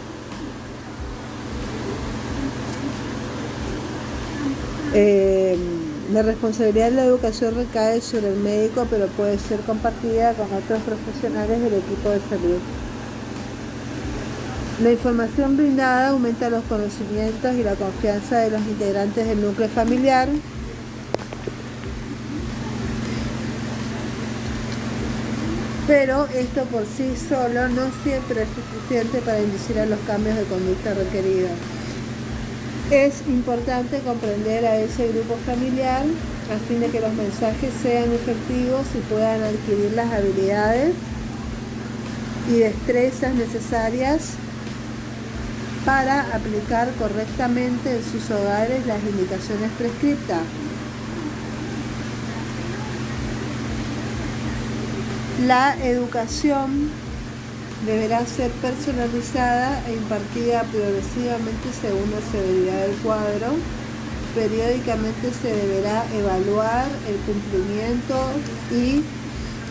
Eh, 4.93 5.76
la 6.11 6.21
responsabilidad 6.21 6.89
de 6.89 6.95
la 6.95 7.05
educación 7.05 7.55
recae 7.55 8.01
sobre 8.01 8.29
el 8.29 8.37
médico, 8.37 8.87
pero 8.89 9.07
puede 9.07 9.37
ser 9.39 9.59
compartida 9.61 10.33
con 10.33 10.45
otros 10.45 10.81
profesionales 10.83 11.61
del 11.61 11.73
equipo 11.73 12.09
de 12.09 12.19
salud. 12.29 12.59
La 14.81 14.91
información 14.91 15.57
brindada 15.57 16.09
aumenta 16.09 16.49
los 16.49 16.63
conocimientos 16.65 17.55
y 17.55 17.63
la 17.63 17.75
confianza 17.75 18.37
de 18.37 18.51
los 18.51 18.61
integrantes 18.61 19.27
del 19.27 19.41
núcleo 19.41 19.67
familiar. 19.69 20.29
Pero 25.87 26.27
esto 26.35 26.63
por 26.65 26.85
sí 26.85 27.13
solo 27.17 27.69
no 27.69 27.89
siempre 28.03 28.43
es 28.43 28.49
suficiente 28.49 29.19
para 29.21 29.39
inducir 29.39 29.79
a 29.79 29.85
los 29.85 29.99
cambios 30.05 30.35
de 30.37 30.43
conducta 30.43 30.93
requeridos. 30.93 31.51
Es 32.91 33.21
importante 33.27 33.99
comprender 33.99 34.65
a 34.65 34.77
ese 34.77 35.09
grupo 35.09 35.35
familiar 35.45 36.03
a 36.49 36.67
fin 36.69 36.79
de 36.79 36.87
que 36.87 37.01
los 37.01 37.11
mensajes 37.13 37.73
sean 37.81 38.13
efectivos 38.13 38.85
y 38.95 38.99
puedan 39.11 39.43
adquirir 39.43 39.91
las 39.93 40.09
habilidades 40.13 40.93
y 42.49 42.59
destrezas 42.59 43.35
necesarias 43.35 44.35
para 45.83 46.33
aplicar 46.33 46.89
correctamente 46.93 47.97
en 47.97 48.03
sus 48.03 48.31
hogares 48.31 48.85
las 48.85 49.03
indicaciones 49.03 49.69
prescriptas. 49.77 50.43
La 55.45 55.75
educación 55.85 56.89
deberá 57.87 58.25
ser 58.25 58.51
personalizada 58.61 59.81
e 59.87 59.93
impartida 59.93 60.63
progresivamente 60.63 61.71
según 61.81 62.11
la 62.11 62.21
severidad 62.29 62.85
del 62.85 62.95
cuadro. 62.97 63.47
Periódicamente 64.35 65.31
se 65.31 65.47
deberá 65.55 66.05
evaluar 66.13 66.85
el 67.07 67.15
cumplimiento 67.25 68.19
y 68.69 69.03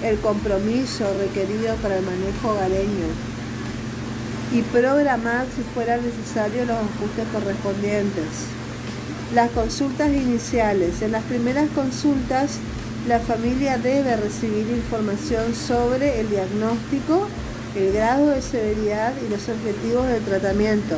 el 0.02 0.18
compromiso 0.20 1.05
requerido 1.20 1.76
para 1.76 1.98
el 1.98 2.05
manejo 2.05 2.50
hogareño 2.50 3.37
y 4.52 4.62
programar 4.62 5.46
si 5.55 5.62
fuera 5.74 5.98
necesario 5.98 6.64
los 6.64 6.76
ajustes 6.76 7.26
correspondientes. 7.33 8.48
Las 9.35 9.50
consultas 9.50 10.09
iniciales. 10.09 11.02
En 11.02 11.12
las 11.12 11.24
primeras 11.24 11.68
consultas, 11.74 12.59
la 13.07 13.20
familia 13.20 13.76
debe 13.76 14.16
recibir 14.16 14.68
información 14.70 15.55
sobre 15.55 16.20
el 16.20 16.31
diagnóstico, 16.31 17.29
el 17.76 17.92
grado 17.92 18.28
de 18.28 18.42
severidad 18.42 19.12
y 19.24 19.30
los 19.30 19.48
objetivos 19.48 20.06
del 20.08 20.22
tratamiento. 20.22 20.96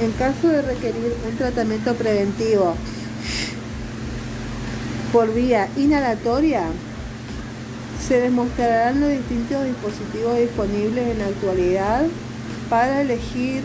En 0.00 0.12
caso 0.12 0.48
de 0.48 0.62
requerir 0.62 1.14
un 1.28 1.36
tratamiento 1.36 1.94
preventivo 1.94 2.74
por 5.12 5.32
vía 5.32 5.68
inhalatoria, 5.76 6.64
se 8.06 8.20
demostrarán 8.20 9.00
los 9.00 9.10
distintos 9.10 9.64
dispositivos 9.64 10.38
disponibles 10.38 11.08
en 11.08 11.18
la 11.18 11.26
actualidad 11.26 12.06
para 12.68 13.02
elegir 13.02 13.62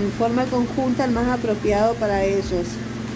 en 0.00 0.12
forma 0.18 0.44
conjunta 0.46 1.04
el 1.04 1.12
más 1.12 1.28
apropiado 1.28 1.94
para 1.94 2.24
ellos. 2.24 2.66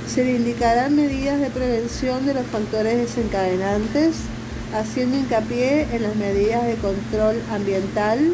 Se 0.06 0.24
le 0.24 0.36
indicarán 0.36 0.96
medidas 0.96 1.40
de 1.40 1.50
prevención 1.50 2.26
de 2.26 2.34
los 2.34 2.46
factores 2.46 2.96
desencadenantes, 2.96 4.16
haciendo 4.74 5.16
hincapié 5.16 5.86
en 5.92 6.02
las 6.02 6.16
medidas 6.16 6.66
de 6.66 6.74
control 6.76 7.36
ambiental 7.50 8.32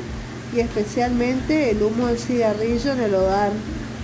y 0.54 0.60
especialmente 0.60 1.70
el 1.70 1.82
humo 1.82 2.06
del 2.06 2.18
cigarrillo 2.18 2.92
en 2.92 3.00
el 3.00 3.14
hogar. 3.14 3.50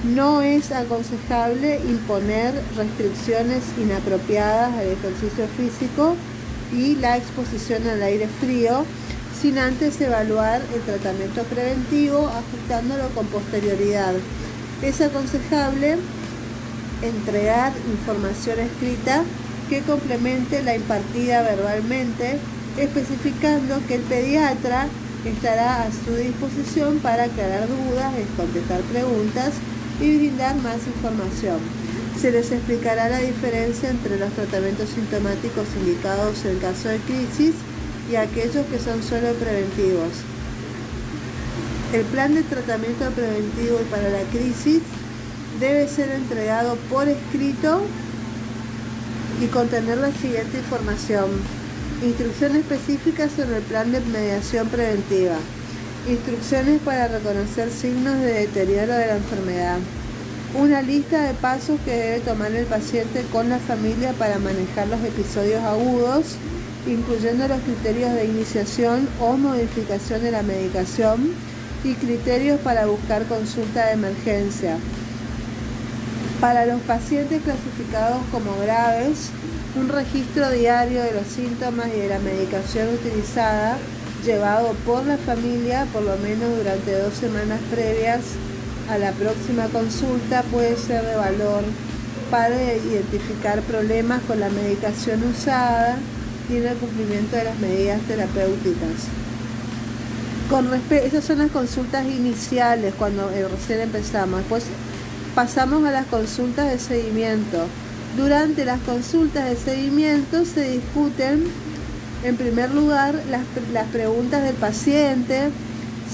No 0.05 0.43
es 0.43 0.73
aconsejable 0.73 1.81
imponer 1.89 2.55
restricciones 2.77 3.63
inapropiadas 3.81 4.73
al 4.73 4.89
ejercicio 4.89 5.47
físico 5.57 6.17
y 6.73 6.97
la 6.97 7.17
exposición 7.17 7.87
al 7.87 8.03
aire 8.03 8.27
frío 8.41 8.85
sin 9.41 9.59
antes 9.59 10.01
evaluar 10.01 10.63
el 10.75 10.81
tratamiento 10.83 11.43
preventivo 11.45 12.29
ajustándolo 12.29 13.09
con 13.15 13.27
posterioridad. 13.27 14.15
Es 14.83 15.01
aconsejable 15.01 15.99
entregar 17.03 17.73
información 17.91 18.61
escrita 18.61 19.25
que 19.73 19.81
complemente 19.81 20.63
la 20.63 20.77
impartida 20.77 21.41
verbalmente, 21.41 22.37
especificando 22.77 23.81
que 23.89 23.95
el 23.95 24.03
pediatra 24.03 24.87
estará 25.25 25.85
a 25.85 25.91
su 25.91 26.15
disposición 26.15 26.99
para 26.99 27.25
aclarar 27.25 27.67
dudas, 27.67 28.13
contestar 28.37 28.83
preguntas 28.93 29.55
y 29.99 30.19
brindar 30.19 30.57
más 30.57 30.87
información. 30.87 31.57
Se 32.21 32.31
les 32.33 32.53
explicará 32.53 33.09
la 33.09 33.21
diferencia 33.21 33.89
entre 33.89 34.19
los 34.19 34.31
tratamientos 34.35 34.91
sintomáticos 34.91 35.67
indicados 35.81 36.45
en 36.45 36.59
caso 36.59 36.91
de 36.91 36.99
crisis 36.99 37.55
y 38.11 38.17
aquellos 38.17 38.67
que 38.67 38.79
son 38.79 39.03
solo 39.03 39.33
preventivos. 39.41 40.13
El 41.95 42.03
plan 42.13 42.35
de 42.35 42.43
tratamiento 42.43 43.09
preventivo 43.13 43.79
para 43.91 44.11
la 44.11 44.23
crisis 44.31 44.83
debe 45.59 45.89
ser 45.89 46.11
entregado 46.11 46.77
por 46.91 47.09
escrito 47.09 47.81
y 49.43 49.47
contener 49.47 49.99
la 49.99 50.13
siguiente 50.13 50.59
información. 50.59 51.31
Instrucciones 52.05 52.59
específicas 52.59 53.33
sobre 53.33 53.57
el 53.57 53.63
plan 53.63 53.91
de 53.91 54.01
mediación 54.01 54.69
preventiva. 54.69 55.37
Instrucciones 56.09 56.81
para 56.83 57.09
reconocer 57.09 57.71
signos 57.71 58.19
de 58.19 58.47
deterioro 58.47 58.95
de 58.95 59.07
la 59.07 59.17
enfermedad 59.17 59.79
una 60.55 60.83
lista 60.83 61.23
de 61.23 61.35
pasos 61.35 61.81
que 61.85 61.93
debe 61.93 62.21
tomar 62.21 62.53
el 62.53 62.67
paciente 62.67 63.25
con 63.33 63.49
la 63.49 63.59
familia 63.59 64.13
para 64.13 64.39
manejar 64.39 64.87
los 64.89 65.03
episodios 65.03 65.63
agudos, 65.63 66.37
incluyendo 66.87 67.49
los 67.49 67.61
criterios 67.61 68.13
de 68.13 68.27
iniciación 68.27 69.09
o 69.19 69.39
modificación 69.39 70.23
de 70.23 70.31
la 70.31 70.43
medicación 70.43 71.33
y 71.85 71.95
criterios 71.95 72.61
para 72.61 72.85
buscar 72.85 73.25
consulta 73.25 73.87
de 73.87 73.93
emergencia. 73.93 74.77
Para 76.43 76.67
los 76.67 76.81
pacientes 76.81 77.41
clasificados 77.41 78.19
como 78.33 78.59
graves, 78.59 79.31
un 79.77 79.89
registro 79.89 80.51
diario 80.51 81.01
de 81.05 81.13
los 81.13 81.29
síntomas 81.29 81.87
y 81.95 82.01
de 82.01 82.09
la 82.09 82.19
medicación 82.19 82.89
utilizada, 82.89 83.79
llevado 84.25 84.73
por 84.85 85.07
la 85.07 85.19
familia 85.19 85.87
por 85.93 86.03
lo 86.03 86.17
menos 86.17 86.57
durante 86.57 86.99
dos 86.99 87.15
semanas 87.15 87.61
previas 87.71 88.23
a 88.91 88.99
la 88.99 89.13
próxima 89.13 89.67
consulta 89.67 90.43
puede 90.51 90.77
ser 90.77 91.05
de 91.05 91.15
valor 91.15 91.63
para 92.29 92.57
identificar 92.75 93.61
problemas 93.61 94.21
con 94.23 94.41
la 94.41 94.51
medicación 94.51 95.23
usada 95.23 95.97
y 96.51 96.57
en 96.57 96.67
el 96.67 96.77
cumplimiento 96.77 97.37
de 97.37 97.45
las 97.45 97.59
medidas 97.61 98.01
terapéuticas. 98.09 99.07
Esas 100.91 101.25
son 101.25 101.39
las 101.39 101.53
consultas 101.53 102.05
iniciales 102.05 102.93
cuando 102.99 103.31
eh, 103.31 103.47
recién 103.47 103.81
empezamos. 103.81 104.43
Pasamos 105.35 105.85
a 105.85 105.91
las 105.91 106.07
consultas 106.07 106.71
de 106.71 106.79
seguimiento. 106.79 107.67
Durante 108.17 108.65
las 108.65 108.81
consultas 108.81 109.49
de 109.49 109.57
seguimiento 109.57 110.45
se 110.45 110.71
discuten, 110.71 111.45
en 112.25 112.37
primer 112.37 112.73
lugar, 112.75 113.15
las, 113.31 113.43
las 113.73 113.87
preguntas 113.89 114.45
del 114.45 114.55
paciente, 114.55 115.51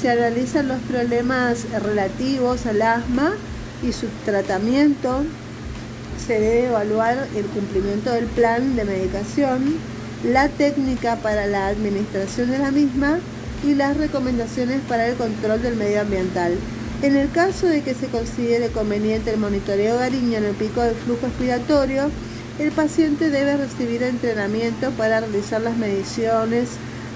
se 0.00 0.10
analizan 0.10 0.68
los 0.68 0.78
problemas 0.82 1.66
relativos 1.82 2.66
al 2.66 2.82
asma 2.82 3.32
y 3.82 3.92
su 3.92 4.06
tratamiento. 4.24 5.24
Se 6.24 6.34
debe 6.34 6.66
evaluar 6.66 7.26
el 7.34 7.44
cumplimiento 7.46 8.12
del 8.12 8.26
plan 8.26 8.76
de 8.76 8.84
medicación, 8.84 9.76
la 10.24 10.48
técnica 10.48 11.16
para 11.16 11.46
la 11.46 11.68
administración 11.68 12.50
de 12.50 12.58
la 12.58 12.70
misma 12.70 13.18
y 13.66 13.74
las 13.74 13.96
recomendaciones 13.96 14.80
para 14.88 15.08
el 15.08 15.16
control 15.16 15.62
del 15.62 15.74
medio 15.74 16.00
ambiental. 16.02 16.52
En 17.00 17.16
el 17.16 17.30
caso 17.30 17.68
de 17.68 17.82
que 17.82 17.94
se 17.94 18.08
considere 18.08 18.70
conveniente 18.70 19.30
el 19.30 19.38
monitoreo 19.38 19.98
gariño 19.98 20.38
en 20.38 20.46
el 20.46 20.54
pico 20.56 20.82
del 20.82 20.96
flujo 20.96 21.28
expiratorio, 21.28 22.10
el 22.58 22.72
paciente 22.72 23.30
debe 23.30 23.56
recibir 23.56 24.02
entrenamiento 24.02 24.90
para 24.90 25.20
realizar 25.20 25.60
las 25.60 25.76
mediciones, 25.76 26.70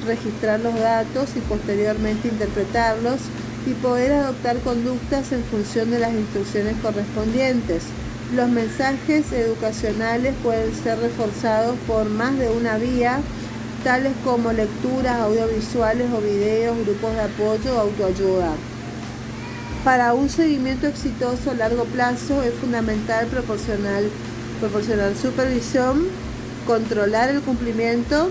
registrar 0.06 0.60
los 0.60 0.78
datos 0.78 1.30
y 1.34 1.40
posteriormente 1.40 2.28
interpretarlos 2.28 3.18
y 3.66 3.74
poder 3.74 4.12
adoptar 4.12 4.58
conductas 4.60 5.32
en 5.32 5.42
función 5.42 5.90
de 5.90 5.98
las 5.98 6.12
instrucciones 6.12 6.76
correspondientes. 6.80 7.82
Los 8.36 8.48
mensajes 8.50 9.32
educacionales 9.32 10.34
pueden 10.44 10.72
ser 10.76 11.00
reforzados 11.00 11.76
por 11.88 12.08
más 12.08 12.38
de 12.38 12.50
una 12.50 12.78
vía, 12.78 13.18
tales 13.82 14.12
como 14.22 14.52
lecturas 14.52 15.18
audiovisuales 15.18 16.08
o 16.12 16.20
videos, 16.20 16.78
grupos 16.84 17.14
de 17.14 17.20
apoyo 17.20 17.74
o 17.74 17.80
autoayuda. 17.80 18.54
Para 19.84 20.14
un 20.14 20.28
seguimiento 20.28 20.86
exitoso 20.86 21.50
a 21.50 21.54
largo 21.54 21.84
plazo 21.86 22.40
es 22.42 22.54
fundamental 22.54 23.26
proporcionar, 23.26 24.04
supervisión, 25.16 26.06
controlar 26.66 27.30
el 27.30 27.40
cumplimiento 27.40 28.30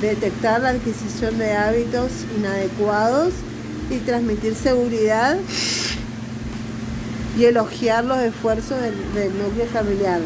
detectar 0.00 0.60
la 0.60 0.70
adquisición 0.70 1.38
de 1.38 1.54
hábitos 1.54 2.10
inadecuados 2.36 3.32
y 3.90 3.96
transmitir 3.98 4.54
seguridad 4.54 5.38
y 7.38 7.44
elogiar 7.44 8.04
los 8.04 8.18
esfuerzos 8.18 8.78
del, 8.80 8.94
del 9.14 9.38
núcleo 9.38 9.66
familiar. 9.72 10.20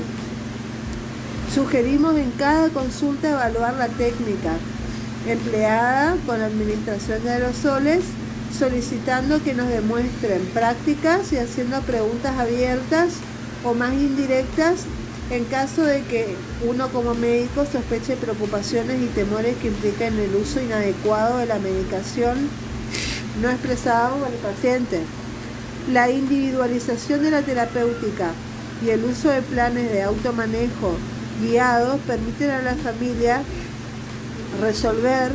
Sugerimos 1.54 2.16
en 2.16 2.32
cada 2.32 2.68
consulta 2.70 3.30
evaluar 3.30 3.74
la 3.74 3.86
técnica 3.88 4.56
empleada 5.28 6.16
con 6.26 6.40
la 6.40 6.46
administración 6.46 7.22
de 7.22 7.30
aerosoles, 7.30 8.02
solicitando 8.56 9.42
que 9.42 9.54
nos 9.54 9.68
demuestren 9.68 10.42
prácticas 10.52 11.32
y 11.32 11.38
haciendo 11.38 11.80
preguntas 11.82 12.38
abiertas 12.38 13.14
o 13.64 13.74
más 13.74 13.92
indirectas 13.92 14.84
en 15.30 15.44
caso 15.44 15.84
de 15.84 16.02
que 16.02 16.34
uno 16.68 16.88
como 16.88 17.14
médico 17.14 17.64
sospeche 17.64 18.16
preocupaciones 18.16 19.00
y 19.00 19.06
temores 19.06 19.56
que 19.58 19.68
implican 19.68 20.18
el 20.18 20.34
uso 20.34 20.60
inadecuado 20.60 21.38
de 21.38 21.46
la 21.46 21.58
medicación 21.58 22.48
no 23.40 23.48
expresada 23.48 24.10
por 24.10 24.28
el 24.28 24.34
paciente. 24.34 25.00
La 25.92 26.10
individualización 26.10 27.22
de 27.22 27.30
la 27.30 27.42
terapéutica 27.42 28.32
y 28.84 28.90
el 28.90 29.04
uso 29.04 29.30
de 29.30 29.42
planes 29.42 29.90
de 29.92 30.02
automanejo 30.02 30.96
guiados 31.40 32.00
permiten 32.06 32.50
a 32.50 32.62
la 32.62 32.74
familia 32.74 33.42
resolver 34.60 35.30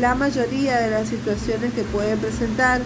la 0.00 0.14
mayoría 0.14 0.78
de 0.78 0.90
las 0.90 1.08
situaciones 1.08 1.72
que 1.72 1.82
pueden 1.82 2.18
presentar, 2.18 2.80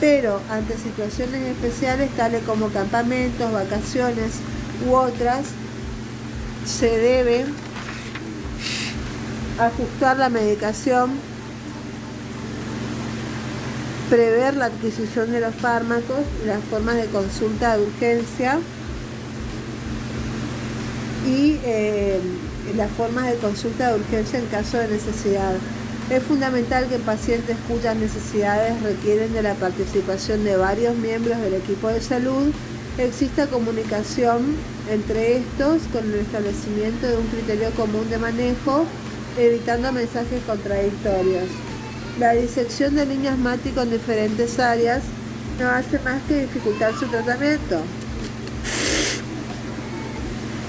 pero 0.00 0.40
ante 0.50 0.76
situaciones 0.76 1.42
especiales 1.42 2.10
tales 2.16 2.42
como 2.44 2.68
campamentos, 2.68 3.52
vacaciones 3.52 4.34
u 4.86 4.94
otras, 4.94 5.46
se 6.64 6.96
debe 6.98 7.44
ajustar 9.58 10.18
la 10.18 10.28
medicación, 10.28 11.10
prever 14.08 14.56
la 14.56 14.66
adquisición 14.66 15.32
de 15.32 15.40
los 15.40 15.54
fármacos, 15.54 16.20
las 16.46 16.62
formas 16.64 16.96
de 16.96 17.06
consulta 17.06 17.76
de 17.76 17.82
urgencia 17.82 18.58
y 21.26 21.58
eh, 21.64 22.20
las 22.76 22.90
formas 22.92 23.26
de 23.26 23.36
consulta 23.36 23.92
de 23.92 24.00
urgencia 24.00 24.38
en 24.38 24.46
caso 24.46 24.78
de 24.78 24.88
necesidad. 24.88 25.54
Es 26.10 26.22
fundamental 26.24 26.88
que 26.88 26.98
pacientes 26.98 27.56
cuyas 27.68 27.96
necesidades 27.96 28.82
requieren 28.82 29.32
de 29.32 29.42
la 29.42 29.54
participación 29.54 30.44
de 30.44 30.56
varios 30.56 30.96
miembros 30.96 31.38
del 31.38 31.54
equipo 31.54 31.88
de 31.88 32.00
salud 32.00 32.52
exista 32.98 33.46
comunicación 33.46 34.54
entre 34.90 35.38
estos 35.38 35.82
con 35.92 36.04
el 36.04 36.20
establecimiento 36.20 37.06
de 37.06 37.16
un 37.16 37.26
criterio 37.28 37.70
común 37.70 38.08
de 38.10 38.18
manejo, 38.18 38.84
evitando 39.38 39.92
mensajes 39.92 40.42
contradictorios. 40.46 41.44
La 42.18 42.32
disección 42.32 42.94
de 42.94 43.06
niños 43.06 43.34
asmáticos 43.34 43.84
en 43.84 43.92
diferentes 43.92 44.58
áreas 44.58 45.02
no 45.58 45.70
hace 45.70 45.98
más 46.00 46.20
que 46.28 46.42
dificultar 46.42 46.92
su 46.98 47.06
tratamiento. 47.06 47.80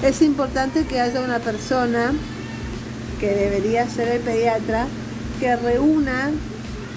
Es 0.02 0.22
importante 0.22 0.84
que 0.86 1.00
haya 1.00 1.20
una 1.20 1.38
persona, 1.38 2.12
que 3.20 3.34
debería 3.34 3.88
ser 3.88 4.08
el 4.08 4.20
pediatra, 4.20 4.86
que 5.44 5.56
reúna 5.56 6.30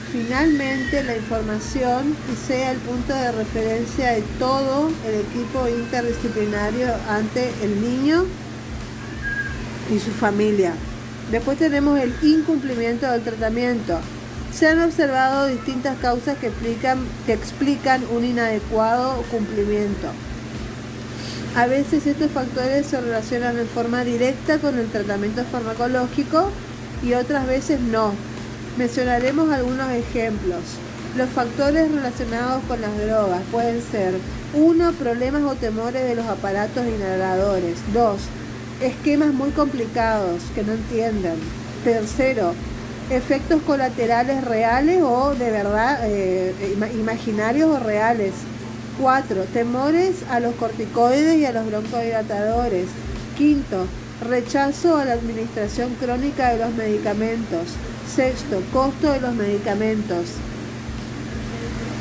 finalmente 0.09 1.03
la 1.03 1.17
información 1.17 2.15
y 2.31 2.47
sea 2.47 2.71
el 2.71 2.77
punto 2.77 3.13
de 3.13 3.33
referencia 3.33 4.11
de 4.11 4.21
todo 4.39 4.89
el 5.05 5.15
equipo 5.15 5.67
interdisciplinario 5.67 6.87
ante 7.09 7.51
el 7.61 7.81
niño 7.81 8.23
y 9.93 9.99
su 9.99 10.11
familia. 10.11 10.71
Después 11.29 11.57
tenemos 11.57 11.99
el 11.99 12.15
incumplimiento 12.21 13.11
del 13.11 13.21
tratamiento. 13.21 13.99
Se 14.53 14.69
han 14.69 14.81
observado 14.81 15.47
distintas 15.47 15.97
causas 15.97 16.37
que 16.37 16.47
explican, 16.47 16.99
que 17.25 17.33
explican 17.33 18.01
un 18.15 18.23
inadecuado 18.23 19.23
cumplimiento. 19.23 20.07
A 21.53 21.67
veces 21.67 22.07
estos 22.07 22.31
factores 22.31 22.85
se 22.85 23.01
relacionan 23.01 23.59
en 23.59 23.67
forma 23.67 24.05
directa 24.05 24.57
con 24.59 24.79
el 24.79 24.87
tratamiento 24.87 25.43
farmacológico 25.51 26.49
y 27.03 27.13
otras 27.13 27.45
veces 27.45 27.81
no. 27.81 28.13
Mencionaremos 28.77 29.49
algunos 29.49 29.89
ejemplos. 29.91 30.61
Los 31.15 31.29
factores 31.29 31.91
relacionados 31.91 32.63
con 32.67 32.79
las 32.79 32.95
drogas 32.95 33.41
pueden 33.51 33.81
ser 33.81 34.13
1. 34.53 34.91
Problemas 34.93 35.41
o 35.43 35.55
temores 35.55 36.03
de 36.03 36.13
los 36.13 36.27
aparatos 36.27 36.85
inhaladores. 36.85 37.79
2. 37.91 38.19
Esquemas 38.83 39.33
muy 39.33 39.49
complicados 39.49 40.43
que 40.53 40.61
no 40.61 40.73
entienden. 40.73 41.37
Tercero, 41.83 42.53
efectos 43.09 43.63
colaterales 43.63 44.43
reales 44.43 45.01
o 45.01 45.33
de 45.33 45.49
verdad 45.49 45.99
eh, 46.03 46.53
imaginarios 46.99 47.71
o 47.71 47.79
reales. 47.79 48.33
4. 49.01 49.43
Temores 49.53 50.17
a 50.29 50.39
los 50.39 50.53
corticoides 50.53 51.37
y 51.37 51.45
a 51.45 51.51
los 51.51 51.65
broncodilatadores. 51.65 52.85
Quinto, 53.35 53.87
rechazo 54.29 54.97
a 54.97 55.05
la 55.05 55.13
administración 55.13 55.95
crónica 55.99 56.49
de 56.49 56.59
los 56.59 56.75
medicamentos. 56.75 57.69
Sexto, 58.15 58.61
costo 58.73 59.11
de 59.11 59.21
los 59.21 59.33
medicamentos. 59.35 60.25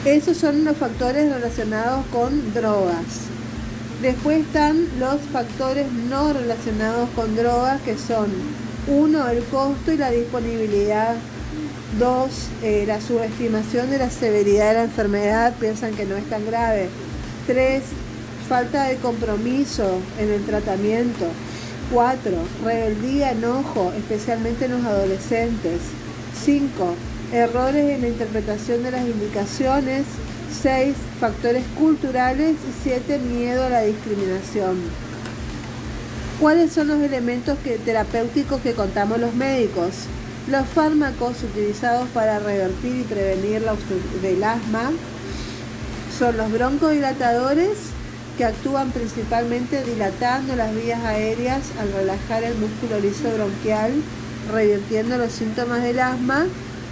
Esos 0.04 0.36
son 0.36 0.64
los 0.64 0.76
factores 0.76 1.32
relacionados 1.32 2.04
con 2.12 2.54
drogas. 2.54 3.26
Después 4.00 4.40
están 4.40 4.86
los 4.98 5.20
factores 5.32 5.90
no 6.08 6.32
relacionados 6.32 7.08
con 7.10 7.34
drogas 7.34 7.80
que 7.82 7.98
son 7.98 8.26
uno, 8.86 9.28
el 9.28 9.42
costo 9.44 9.92
y 9.92 9.96
la 9.96 10.10
disponibilidad 10.10 11.16
Dos, 11.98 12.48
eh, 12.62 12.84
la 12.86 13.00
subestimación 13.00 13.88
de 13.88 13.96
la 13.96 14.10
severidad 14.10 14.68
de 14.68 14.74
la 14.74 14.84
enfermedad, 14.84 15.54
piensan 15.58 15.94
que 15.94 16.04
no 16.04 16.16
es 16.16 16.28
tan 16.28 16.44
grave. 16.44 16.88
Tres, 17.46 17.84
falta 18.50 18.84
de 18.84 18.96
compromiso 18.96 19.98
en 20.20 20.30
el 20.30 20.44
tratamiento. 20.44 21.24
Cuatro, 21.92 22.36
rebeldía, 22.64 23.30
enojo, 23.30 23.92
especialmente 23.96 24.64
en 24.64 24.72
los 24.72 24.84
adolescentes. 24.84 25.80
Cinco, 26.44 26.94
errores 27.32 27.90
en 27.90 28.00
la 28.00 28.08
interpretación 28.08 28.82
de 28.82 28.90
las 28.90 29.06
indicaciones. 29.06 30.04
Seis, 30.50 30.96
factores 31.20 31.64
culturales. 31.78 32.54
Y 32.54 32.82
siete, 32.82 33.18
miedo 33.18 33.64
a 33.64 33.68
la 33.68 33.82
discriminación. 33.82 34.78
¿Cuáles 36.40 36.72
son 36.72 36.88
los 36.88 37.00
elementos 37.00 37.56
terapéuticos 37.84 38.60
que 38.60 38.72
contamos 38.72 39.20
los 39.20 39.34
médicos? 39.34 40.06
Los 40.48 40.66
fármacos 40.66 41.42
utilizados 41.42 42.08
para 42.08 42.40
revertir 42.40 42.96
y 42.96 43.04
prevenir 43.04 43.62
la 43.62 43.74
del 44.22 44.44
asma 44.44 44.90
son 46.18 46.36
los 46.36 46.52
broncodilatadores 46.52 47.95
que 48.36 48.44
actúan 48.44 48.90
principalmente 48.90 49.82
dilatando 49.84 50.56
las 50.56 50.74
vías 50.74 51.02
aéreas 51.04 51.62
al 51.80 51.92
relajar 51.92 52.44
el 52.44 52.54
músculo 52.56 53.00
liso 53.00 53.30
bronquial, 53.34 53.92
revirtiendo 54.52 55.16
los 55.16 55.32
síntomas 55.32 55.82
del 55.82 56.00
asma 56.00 56.46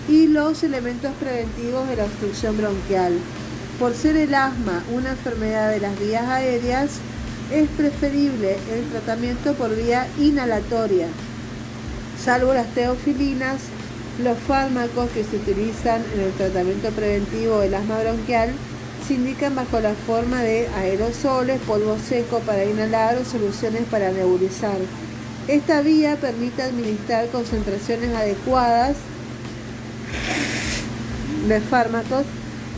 y 0.08 0.26
los 0.26 0.62
elementos 0.62 1.12
preventivos 1.20 1.88
de 1.88 1.96
la 1.96 2.04
obstrucción 2.04 2.56
bronquial. 2.56 3.12
Por 3.78 3.94
ser 3.94 4.16
el 4.16 4.34
asma 4.34 4.82
una 4.92 5.10
enfermedad 5.10 5.70
de 5.70 5.80
las 5.80 5.98
vías 5.98 6.28
aéreas, 6.28 6.90
es 7.52 7.68
preferible 7.76 8.56
el 8.72 8.88
tratamiento 8.90 9.54
por 9.54 9.74
vía 9.76 10.06
inhalatoria, 10.18 11.08
Salvo 12.22 12.54
las 12.54 12.68
teofilinas, 12.68 13.60
los 14.22 14.38
fármacos 14.38 15.10
que 15.10 15.24
se 15.24 15.36
utilizan 15.36 16.02
en 16.14 16.20
el 16.20 16.32
tratamiento 16.32 16.88
preventivo 16.90 17.58
del 17.58 17.74
asma 17.74 17.98
bronquial 17.98 18.50
se 19.06 19.14
indican 19.14 19.54
bajo 19.54 19.80
la 19.80 19.94
forma 19.94 20.40
de 20.42 20.66
aerosoles, 20.76 21.60
polvo 21.66 21.96
seco 21.98 22.38
para 22.40 22.64
inhalar 22.64 23.18
o 23.18 23.24
soluciones 23.24 23.82
para 23.90 24.10
nebulizar. 24.10 24.78
Esta 25.46 25.82
vía 25.82 26.16
permite 26.16 26.62
administrar 26.62 27.28
concentraciones 27.28 28.14
adecuadas 28.14 28.96
de 31.46 31.60
fármacos, 31.60 32.24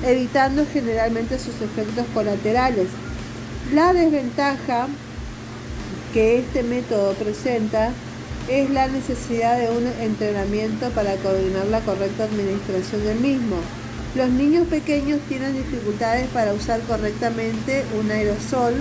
evitando 0.04 0.66
generalmente 0.72 1.38
sus 1.38 1.54
efectos 1.60 2.04
colaterales. 2.12 2.88
La 3.72 3.92
desventaja 3.92 4.88
que 6.12 6.38
este 6.38 6.64
método 6.64 7.12
presenta 7.14 7.92
es 8.48 8.70
la 8.70 8.88
necesidad 8.88 9.58
de 9.58 9.70
un 9.70 9.86
entrenamiento 10.00 10.90
para 10.90 11.14
coordinar 11.16 11.66
la 11.66 11.80
correcta 11.80 12.24
administración 12.24 13.04
del 13.04 13.20
mismo. 13.20 13.56
Los 14.16 14.30
niños 14.30 14.66
pequeños 14.68 15.20
tienen 15.28 15.54
dificultades 15.54 16.26
para 16.28 16.54
usar 16.54 16.80
correctamente 16.88 17.84
un 18.00 18.10
aerosol 18.10 18.72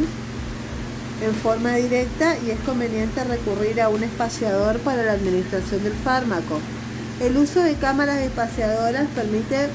en 1.22 1.36
forma 1.36 1.76
directa 1.76 2.38
y 2.38 2.52
es 2.52 2.60
conveniente 2.62 3.22
recurrir 3.26 3.82
a 3.82 3.90
un 3.90 4.02
espaciador 4.04 4.80
para 4.80 5.04
la 5.04 5.12
administración 5.12 5.84
del 5.84 5.92
fármaco. 5.92 6.62
El 7.22 7.36
uso 7.36 7.62
de 7.62 7.74
cámaras 7.74 8.20
espaciadoras 8.20 9.08
permite 9.14 9.68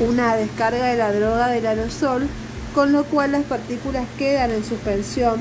una 0.00 0.34
descarga 0.36 0.86
de 0.86 0.96
la 0.96 1.12
droga 1.12 1.48
del 1.48 1.66
aerosol, 1.66 2.26
con 2.74 2.92
lo 2.92 3.04
cual 3.04 3.32
las 3.32 3.44
partículas 3.44 4.06
quedan 4.16 4.50
en 4.50 4.64
suspensión 4.64 5.40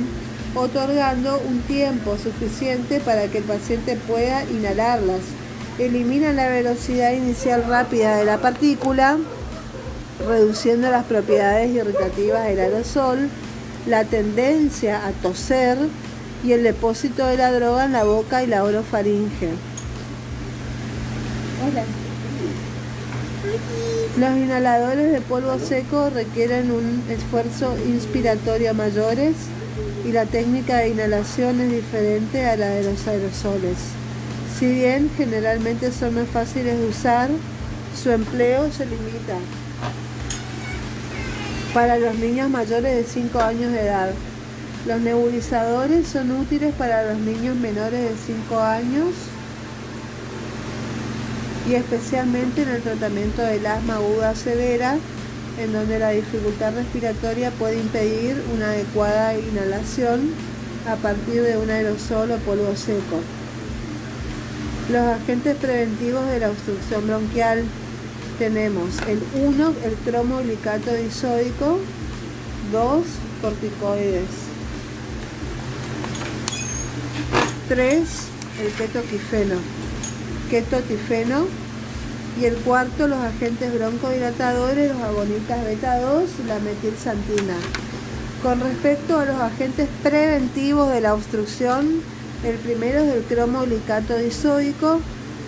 otorgando 0.53 1.41
un 1.47 1.61
tiempo 1.61 2.17
suficiente 2.17 2.99
para 2.99 3.27
que 3.27 3.37
el 3.37 3.45
paciente 3.45 3.95
pueda 4.05 4.43
inhalarlas. 4.43 5.21
Elimina 5.77 6.31
la 6.31 6.47
velocidad 6.47 7.11
inicial 7.11 7.65
rápida 7.67 8.15
de 8.15 8.23
la 8.23 8.37
partícula 8.37 9.17
reduciendo 10.25 10.89
las 10.89 11.03
propiedades 11.03 11.69
irritativas 11.69 12.45
del 12.45 12.59
aerosol, 12.61 13.29
la 13.85 14.05
tendencia 14.05 15.05
a 15.05 15.11
toser 15.11 15.77
y 16.45 16.53
el 16.53 16.63
depósito 16.63 17.27
de 17.27 17.35
la 17.35 17.51
droga 17.51 17.85
en 17.85 17.91
la 17.91 18.05
boca 18.05 18.41
y 18.41 18.47
la 18.47 18.63
orofaringe. 18.63 19.49
Los 24.17 24.37
inhaladores 24.37 25.11
de 25.11 25.19
polvo 25.19 25.59
seco 25.59 26.09
requieren 26.09 26.71
un 26.71 27.03
esfuerzo 27.09 27.75
inspiratorio 27.85 28.73
mayores 28.73 29.35
y 30.05 30.13
la 30.13 30.25
técnica 30.25 30.77
de 30.77 30.89
inhalación 30.89 31.59
es 31.59 31.71
diferente 31.71 32.45
a 32.45 32.55
la 32.55 32.67
de 32.67 32.83
los 32.83 33.05
aerosoles. 33.07 34.04
Si 34.57 34.67
bien 34.67 35.11
generalmente 35.17 35.91
son 35.91 36.15
más 36.15 36.29
fáciles 36.29 36.79
de 36.79 36.87
usar, 36.87 37.29
su 38.01 38.09
empleo 38.09 38.71
se 38.71 38.85
limita 38.85 39.35
para 41.73 41.99
los 41.99 42.15
niños 42.15 42.49
mayores 42.49 42.95
de 42.95 43.03
5 43.03 43.37
años 43.41 43.73
de 43.73 43.81
edad. 43.81 44.11
Los 44.87 45.01
nebulizadores 45.01 46.07
son 46.07 46.31
útiles 46.31 46.73
para 46.75 47.03
los 47.03 47.17
niños 47.17 47.57
menores 47.57 48.01
de 48.01 48.15
5 48.15 48.59
años 48.61 49.09
y 51.67 51.73
especialmente 51.73 52.61
en 52.61 52.69
el 52.69 52.81
tratamiento 52.81 53.41
del 53.41 53.65
asma 53.65 53.95
aguda 53.95 54.35
severa, 54.35 54.95
en 55.59 55.73
donde 55.73 55.99
la 55.99 56.11
dificultad 56.11 56.73
respiratoria 56.75 57.51
puede 57.51 57.77
impedir 57.77 58.41
una 58.55 58.67
adecuada 58.67 59.37
inhalación 59.37 60.29
a 60.87 60.95
partir 60.95 61.41
de 61.41 61.57
un 61.57 61.69
aerosol 61.69 62.31
o 62.31 62.37
polvo 62.37 62.73
seco. 62.75 63.19
Los 64.89 65.03
agentes 65.03 65.57
preventivos 65.57 66.27
de 66.27 66.39
la 66.39 66.51
obstrucción 66.51 67.07
bronquial 67.07 67.63
tenemos 68.37 68.99
el 69.07 69.19
1, 69.33 69.73
el 69.83 69.93
cromolicato 70.05 70.93
disódico, 70.93 71.79
2, 72.71 73.03
corticoides, 73.41 74.29
3, 77.67 77.99
el 78.63 78.71
ketotifeno, 78.73 79.55
ketotifeno 80.51 81.47
y 82.39 82.45
el 82.45 82.55
cuarto, 82.57 83.07
los 83.07 83.23
agentes 83.23 83.73
broncodilatadores, 83.73 84.91
los 84.91 85.01
agonistas 85.01 85.65
beta 85.65 85.99
2, 85.99 86.29
la 86.47 86.59
metilsantina. 86.59 87.55
Con 88.43 88.59
respecto 88.59 89.17
a 89.17 89.25
los 89.25 89.41
agentes 89.41 89.89
preventivos 90.03 90.91
de 90.91 91.01
la 91.01 91.15
obstrucción, 91.15 92.03
el 92.43 92.55
primero 92.57 92.99
es 92.99 93.13
el 93.13 93.23
cromolicato 93.23 94.17
disódico. 94.17 94.99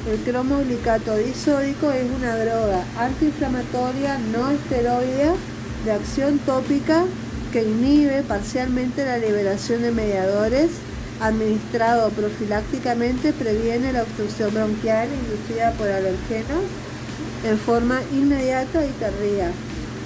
El 0.10 0.20
cromolicato 0.20 1.18
disódico 1.18 1.92
es 1.92 2.06
una 2.18 2.36
droga 2.38 2.84
antiinflamatoria 2.98 4.18
no 4.32 4.52
esteroidea 4.52 5.34
de 5.84 5.92
acción 5.92 6.40
tópica 6.40 7.04
que 7.52 7.64
inhibe 7.64 8.24
parcialmente 8.24 9.06
la 9.06 9.18
liberación 9.18 9.82
de 9.82 9.92
mediadores 9.92 10.70
administrado 11.20 12.10
profilácticamente 12.12 13.34
previene 13.34 13.92
la 13.92 14.04
obstrucción 14.04 14.54
bronquial 14.54 15.10
inducida 15.10 15.72
por 15.74 15.88
alergenos 15.88 16.64
en 17.44 17.58
forma 17.58 18.02
inmediata 18.14 18.86
y 18.86 18.90
tardía. 19.00 19.52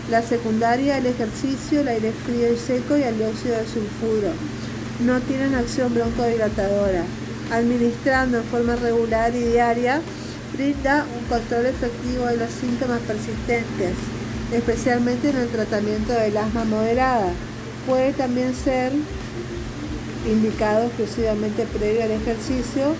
La 0.09 0.21
secundaria, 0.21 0.97
el 0.97 1.05
ejercicio, 1.05 1.81
el 1.81 1.87
aire 1.87 2.11
frío 2.25 2.51
y 2.51 2.57
seco 2.57 2.97
y 2.97 3.03
el 3.03 3.17
dióxido 3.17 3.57
de 3.57 3.65
sulfuro. 3.65 4.31
No 5.05 5.19
tienen 5.21 5.55
acción 5.55 5.93
broncodilatadora. 5.95 7.03
Administrando 7.51 8.37
en 8.37 8.43
forma 8.43 8.75
regular 8.75 9.35
y 9.35 9.39
diaria, 9.39 9.99
brinda 10.53 11.05
un 11.17 11.25
control 11.25 11.65
efectivo 11.65 12.27
de 12.27 12.37
los 12.37 12.51
síntomas 12.51 12.99
persistentes, 13.01 13.93
especialmente 14.53 15.31
en 15.31 15.37
el 15.37 15.47
tratamiento 15.49 16.13
del 16.13 16.37
asma 16.37 16.65
moderada. 16.65 17.31
Puede 17.87 18.13
también 18.13 18.53
ser 18.53 18.91
indicado 20.29 20.85
exclusivamente 20.85 21.65
previo 21.65 22.03
al 22.03 22.11
ejercicio 22.11 22.93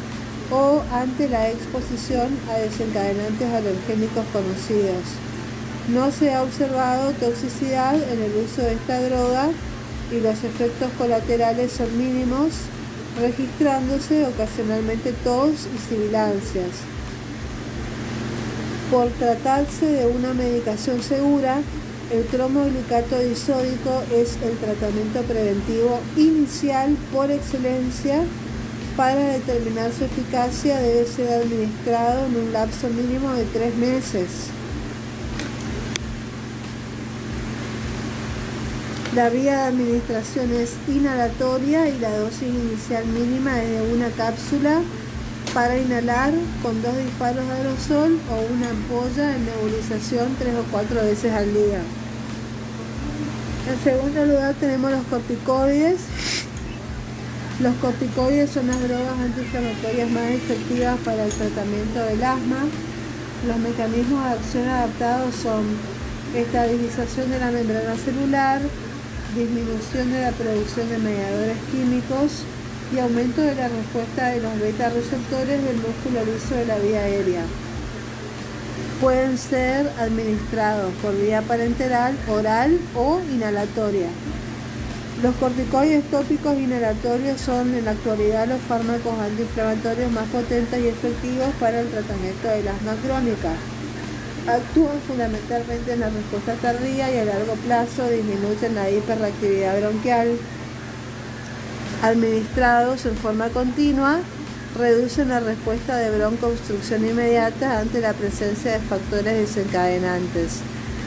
o 0.49 0.81
ante 0.91 1.29
la 1.29 1.49
exposición 1.51 2.29
a 2.49 2.57
desencadenantes 2.57 3.47
alergénicos 3.53 4.25
conocidos. 4.33 5.05
No 5.89 6.11
se 6.11 6.33
ha 6.33 6.41
observado 6.41 7.11
toxicidad 7.11 7.95
en 7.95 8.21
el 8.23 8.43
uso 8.43 8.63
de 8.63 8.73
esta 8.73 9.01
droga 9.03 9.49
y 10.11 10.19
los 10.19 10.43
efectos 10.43 10.89
colaterales 10.97 11.71
son 11.71 11.97
mínimos, 11.97 12.49
registrándose 13.19 14.25
ocasionalmente 14.25 15.13
tos 15.23 15.67
y 15.73 15.89
sibilancias. 15.89 16.69
Por 18.91 19.07
tratarse 19.11 19.85
de 19.85 20.07
una 20.07 20.33
medicación 20.33 21.01
segura, 21.01 21.61
el 22.11 22.25
cromoglicato 22.25 23.19
disódico 23.19 24.03
es 24.13 24.37
el 24.43 24.57
tratamiento 24.57 25.21
preventivo 25.21 25.97
inicial 26.17 26.97
por 27.13 27.31
excelencia. 27.31 28.23
Para 28.97 29.33
determinar 29.33 29.93
su 29.93 30.03
eficacia 30.03 30.77
debe 30.79 31.05
ser 31.05 31.31
administrado 31.31 32.25
en 32.25 32.35
un 32.35 32.51
lapso 32.51 32.89
mínimo 32.89 33.31
de 33.31 33.45
tres 33.45 33.73
meses. 33.77 34.27
La 39.15 39.27
vía 39.27 39.57
de 39.57 39.61
administración 39.63 40.53
es 40.53 40.75
inhalatoria 40.87 41.89
y 41.89 41.99
la 41.99 42.17
dosis 42.17 42.43
inicial 42.43 43.05
mínima 43.07 43.61
es 43.61 43.69
de 43.69 43.93
una 43.93 44.07
cápsula 44.11 44.79
para 45.53 45.77
inhalar 45.77 46.31
con 46.63 46.81
dos 46.81 46.95
disparos 46.95 47.45
de 47.45 47.53
aerosol 47.53 48.17
o 48.31 48.53
una 48.53 48.69
ampolla 48.69 49.35
en 49.35 49.45
nebulización 49.45 50.33
tres 50.39 50.55
o 50.55 50.63
cuatro 50.71 51.01
veces 51.01 51.33
al 51.33 51.53
día. 51.53 51.81
En 53.69 53.83
segundo 53.83 54.25
lugar 54.25 54.53
tenemos 54.61 54.91
los 54.91 55.03
corticoides. 55.03 55.99
Los 57.59 57.75
corticoides 57.75 58.49
son 58.51 58.67
las 58.67 58.81
drogas 58.81 59.19
antiinflamatorias 59.19 60.09
más 60.09 60.23
efectivas 60.23 60.97
para 61.03 61.25
el 61.25 61.31
tratamiento 61.31 61.99
del 61.99 62.23
asma. 62.23 62.63
Los 63.45 63.57
mecanismos 63.57 64.23
de 64.23 64.29
acción 64.31 64.69
adaptados 64.69 65.35
son 65.35 65.65
estabilización 66.33 67.29
de 67.29 67.39
la 67.39 67.51
membrana 67.51 67.95
celular, 67.97 68.61
disminución 69.35 70.11
de 70.11 70.21
la 70.21 70.31
producción 70.31 70.89
de 70.89 70.97
mediadores 70.97 71.57
químicos 71.71 72.43
y 72.93 72.99
aumento 72.99 73.41
de 73.41 73.55
la 73.55 73.67
respuesta 73.67 74.29
de 74.29 74.41
los 74.41 74.59
beta 74.59 74.89
receptores 74.89 75.63
del 75.63 75.77
músculo 75.77 76.25
liso 76.25 76.55
de 76.55 76.65
la 76.65 76.77
vía 76.77 77.01
aérea 77.01 77.43
pueden 79.01 79.35
ser 79.35 79.91
administrados 79.99 80.93
por 81.01 81.19
vía 81.19 81.41
parenteral, 81.41 82.15
oral 82.29 82.79
o 82.95 83.19
inhalatoria. 83.33 84.07
Los 85.23 85.35
corticoides 85.35 86.03
tópicos 86.11 86.55
inhalatorios 86.57 87.41
son 87.41 87.73
en 87.73 87.85
la 87.85 87.91
actualidad 87.91 88.47
los 88.47 88.61
fármacos 88.61 89.19
antiinflamatorios 89.19 90.11
más 90.11 90.27
potentes 90.27 90.79
y 90.79 90.87
efectivos 90.87 91.49
para 91.59 91.81
el 91.81 91.89
tratamiento 91.89 92.47
del 92.47 92.67
asma 92.67 92.93
crónica. 93.03 93.53
Actúan 94.47 94.99
fundamentalmente 95.07 95.93
en 95.93 95.99
la 95.99 96.09
respuesta 96.09 96.55
tardía 96.55 97.13
y 97.13 97.19
a 97.19 97.25
largo 97.25 97.53
plazo 97.53 98.09
disminuyen 98.09 98.73
la 98.73 98.89
hiperreactividad 98.89 99.79
bronquial. 99.79 100.35
Administrados 102.01 103.05
en 103.05 103.15
forma 103.17 103.49
continua, 103.49 104.19
reducen 104.79 105.29
la 105.29 105.41
respuesta 105.41 105.95
de 105.97 106.17
broncoobstrucción 106.17 107.05
inmediata 107.07 107.79
ante 107.79 108.01
la 108.01 108.13
presencia 108.13 108.71
de 108.71 108.79
factores 108.79 109.37
desencadenantes. 109.37 110.61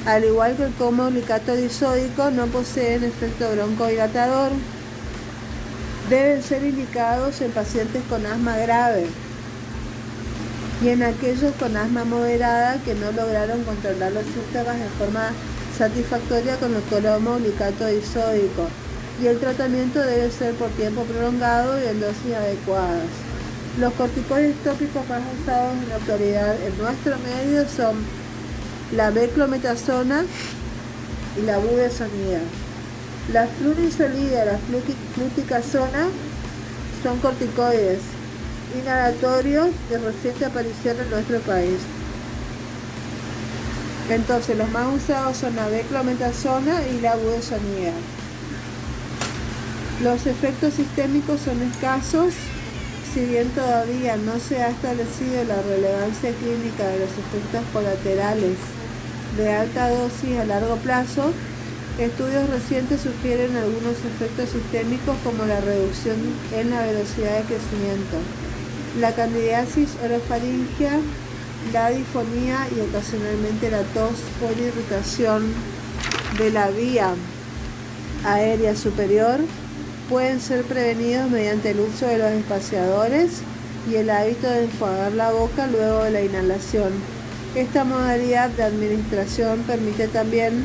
Al 0.07 0.25
igual 0.25 0.57
que 0.57 0.65
el 0.65 0.75
comunicato 0.75 1.57
disódico, 1.57 2.31
no 2.31 2.47
poseen 2.47 3.03
efecto 3.03 3.51
broncodilatador. 3.51 4.53
Deben 6.09 6.41
ser 6.41 6.63
indicados 6.63 7.41
en 7.41 7.51
pacientes 7.51 8.03
con 8.09 8.25
asma 8.27 8.57
grave 8.59 9.07
y 10.83 10.89
en 10.89 11.03
aquellos 11.03 11.53
con 11.55 11.77
asma 11.77 12.05
moderada 12.05 12.83
que 12.83 12.95
no 12.95 13.13
lograron 13.13 13.63
controlar 13.65 14.13
los 14.13 14.25
síntomas 14.25 14.79
de 14.79 14.89
forma 14.99 15.31
satisfactoria 15.77 16.57
con 16.57 16.75
el 16.75 16.83
colomoglicato 16.83 17.87
disódico. 17.87 18.69
Y 19.23 19.27
el 19.29 19.39
tratamiento 19.39 20.01
debe 20.01 20.31
ser 20.31 20.55
por 20.55 20.69
tiempo 20.71 21.03
prolongado 21.03 21.81
y 21.81 21.87
en 21.87 22.01
dosis 22.01 22.35
adecuadas. 22.35 23.07
Los 23.79 23.93
corticoides 23.95 24.57
tópicos 24.65 25.09
más 25.09 25.23
usados 25.41 25.75
en 25.83 25.89
la 25.89 25.97
actualidad 25.97 26.57
en 26.61 26.79
nuestro 26.79 27.17
medio 27.19 27.69
son 27.69 27.97
la 28.95 29.11
beclometasona 29.11 30.25
y 31.37 31.43
la 31.43 31.59
budesonida. 31.59 32.41
La 33.33 33.47
flunisolida 33.47 34.43
y 34.43 34.47
la 34.47 34.59
fluticasona 35.15 36.09
son 37.03 37.19
corticoides 37.19 38.01
inhalatorios 38.81 39.69
de 39.89 39.99
reciente 39.99 40.45
aparición 40.45 40.97
en 41.01 41.11
nuestro 41.11 41.39
país. 41.41 41.79
Entonces, 44.11 44.57
los 44.59 44.71
más 44.71 44.95
usados 44.95 45.37
son 45.37 45.57
la 45.57 45.69
beclometasona 45.69 46.83
y 46.89 47.01
la 47.01 47.17
budesonida. 47.17 47.93
Los 50.03 50.27
efectos 50.27 50.75
sistémicos 50.75 51.41
son 51.41 51.63
escasos 51.63 52.35
si 53.15 53.25
bien 53.27 53.49
todavía 53.51 54.17
no 54.17 54.41
se 54.41 54.61
ha 54.61 54.71
establecido 54.71 55.45
la 55.45 55.63
relevancia 55.63 56.33
clínica 56.33 56.85
de 56.89 56.99
los 56.99 57.11
efectos 57.11 57.63
colaterales 57.73 58.57
de 59.37 59.53
alta 59.53 59.89
dosis 59.89 60.37
a 60.41 60.45
largo 60.45 60.75
plazo, 60.79 61.31
estudios 62.01 62.51
recientes 62.51 63.03
sugieren 63.03 63.57
algunos 63.57 63.99
efectos 64.05 64.51
sistémicos 64.51 65.17
como 65.23 65.45
la 65.45 65.61
reducción 65.61 66.17
en 66.57 66.71
la 66.71 66.83
velocidad 66.83 67.39
de 67.39 67.55
crecimiento, 67.55 68.19
la 69.01 69.13
candidiasis 69.13 69.91
orofaringea, 70.05 70.99
la 71.73 71.91
difonía 71.91 72.67
y 72.77 72.81
ocasionalmente 72.81 73.71
la 73.71 73.83
tos 73.83 74.13
la 74.41 74.63
irritación 74.63 75.53
de 76.39 76.51
la 76.51 76.69
vía 76.69 77.15
aérea 78.25 78.77
superior 78.77 79.41
pueden 80.09 80.41
ser 80.41 80.63
prevenidos 80.65 81.31
mediante 81.31 81.71
el 81.71 81.81
uso 81.81 82.07
de 82.07 82.19
los 82.19 82.31
espaciadores 82.31 83.41
y 83.91 83.97
el 83.97 84.11
hábito 84.11 84.49
de 84.49 84.65
enjuagar 84.65 85.13
la 85.13 85.31
boca 85.31 85.67
luego 85.67 86.05
de 86.05 86.11
la 86.11 86.23
inhalación. 86.23 86.93
Esta 87.55 87.85
modalidad 87.85 88.51
de 88.51 88.65
administración 88.65 89.61
permite 89.67 90.09
también 90.09 90.65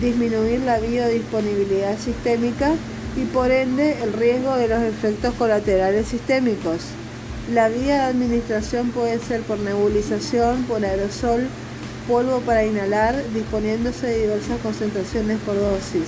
disminuir 0.00 0.60
la 0.60 0.78
biodisponibilidad 0.78 1.98
sistémica 1.98 2.72
y 3.16 3.24
por 3.26 3.50
ende 3.50 3.96
el 4.02 4.12
riesgo 4.12 4.56
de 4.56 4.68
los 4.68 4.82
efectos 4.82 5.34
colaterales 5.34 6.08
sistémicos. 6.08 6.80
La 7.52 7.68
vía 7.68 7.96
de 7.96 8.02
administración 8.02 8.90
puede 8.90 9.18
ser 9.18 9.40
por 9.40 9.58
nebulización, 9.58 10.62
por 10.66 10.84
aerosol, 10.84 11.48
polvo 12.06 12.38
para 12.42 12.64
inhalar, 12.64 13.24
disponiéndose 13.34 14.06
de 14.06 14.20
diversas 14.20 14.60
concentraciones 14.60 15.36
por 15.40 15.56
dosis. 15.56 16.06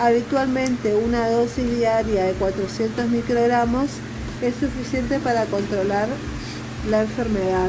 Habitualmente 0.00 0.96
una 0.96 1.28
dosis 1.28 1.70
diaria 1.78 2.24
de 2.24 2.32
400 2.32 3.08
microgramos 3.10 3.90
es 4.42 4.56
suficiente 4.56 5.20
para 5.20 5.44
controlar 5.44 6.08
la 6.90 7.02
enfermedad, 7.02 7.68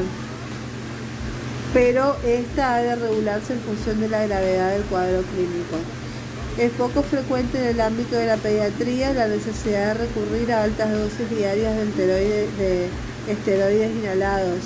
pero 1.72 2.16
esta 2.26 2.74
ha 2.74 2.82
de 2.82 2.96
regularse 2.96 3.52
en 3.52 3.60
función 3.60 4.00
de 4.00 4.08
la 4.08 4.26
gravedad 4.26 4.72
del 4.72 4.82
cuadro 4.82 5.22
clínico. 5.22 6.03
Es 6.56 6.70
poco 6.72 7.02
frecuente 7.02 7.58
en 7.58 7.66
el 7.74 7.80
ámbito 7.80 8.14
de 8.14 8.26
la 8.26 8.36
pediatría 8.36 9.12
la 9.12 9.26
necesidad 9.26 9.88
de 9.88 10.06
recurrir 10.06 10.52
a 10.52 10.62
altas 10.62 10.92
dosis 10.92 11.28
diarias 11.28 11.74
de, 11.96 12.06
de 12.06 12.88
esteroides 13.28 13.90
inhalados, 13.96 14.60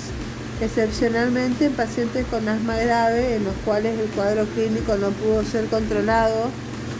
excepcionalmente 0.61 1.65
en 1.65 1.73
pacientes 1.73 2.27
con 2.27 2.47
asma 2.47 2.77
grave 2.77 3.37
en 3.37 3.43
los 3.43 3.55
cuales 3.65 3.97
el 3.99 4.07
cuadro 4.09 4.45
clínico 4.53 4.97
no 4.97 5.09
pudo 5.09 5.43
ser 5.43 5.65
controlado, 5.65 6.51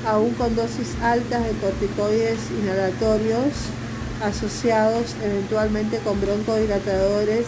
aún 0.07 0.33
con 0.33 0.55
dosis 0.55 0.95
altas 1.03 1.43
de 1.45 1.51
corticoides 1.61 2.39
inhalatorios 2.59 3.53
asociados 4.23 5.15
eventualmente 5.23 5.99
con 5.99 6.19
broncodilatadores 6.19 7.45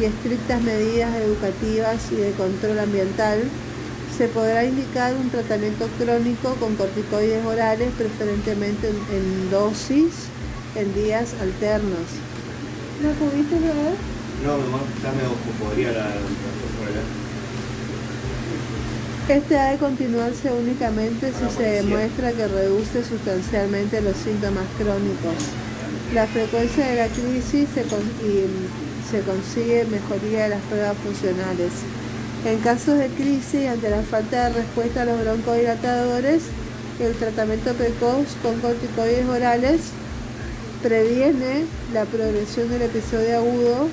y 0.00 0.04
estrictas 0.04 0.62
medidas 0.62 1.14
educativas 1.16 2.10
y 2.10 2.16
de 2.16 2.30
control 2.32 2.78
ambiental, 2.78 3.42
se 4.16 4.28
podrá 4.28 4.64
indicar 4.64 5.12
un 5.14 5.28
tratamiento 5.28 5.88
crónico 5.98 6.54
con 6.60 6.76
corticoides 6.76 7.44
orales, 7.44 7.90
preferentemente 7.98 8.88
en, 8.88 9.50
dosis 9.50 10.28
en 10.76 10.94
días 10.94 11.34
alternos. 11.40 12.06
¿No 13.02 13.10
pudiste 13.12 13.58
ver? 13.58 13.94
No, 14.44 14.56
mi 14.58 14.64
amor, 14.68 14.80
dame 15.02 15.24
ojo, 15.26 15.64
podría 15.64 15.90
la, 15.92 16.06
Este 19.28 19.58
ha 19.58 19.72
de 19.72 19.78
continuarse 19.78 20.52
únicamente 20.52 21.32
si 21.32 21.56
se 21.56 21.62
demuestra 21.62 22.32
que 22.32 22.46
reduce 22.46 23.02
sustancialmente 23.02 24.00
los 24.00 24.16
síntomas 24.16 24.66
crónicos. 24.78 25.42
La 26.12 26.26
frecuencia 26.28 26.86
de 26.86 26.96
la 26.96 27.08
crisis 27.08 27.68
se, 27.74 27.82
se 27.82 29.20
consigue 29.22 29.86
mejoría 29.86 30.44
de 30.44 30.48
las 30.50 30.62
pruebas 30.62 30.96
funcionales. 30.98 31.72
En 32.44 32.58
casos 32.58 32.98
de 32.98 33.08
crisis, 33.08 33.66
ante 33.68 33.88
la 33.88 34.02
falta 34.02 34.48
de 34.48 34.56
respuesta 34.56 35.00
a 35.00 35.04
los 35.06 35.18
broncodilatadores, 35.18 36.42
el 37.00 37.14
tratamiento 37.14 37.72
precoz 37.72 38.36
con 38.42 38.60
corticoides 38.60 39.26
orales 39.26 39.80
previene 40.82 41.64
la 41.94 42.04
progresión 42.04 42.68
del 42.68 42.82
episodio 42.82 43.38
agudo 43.38 43.88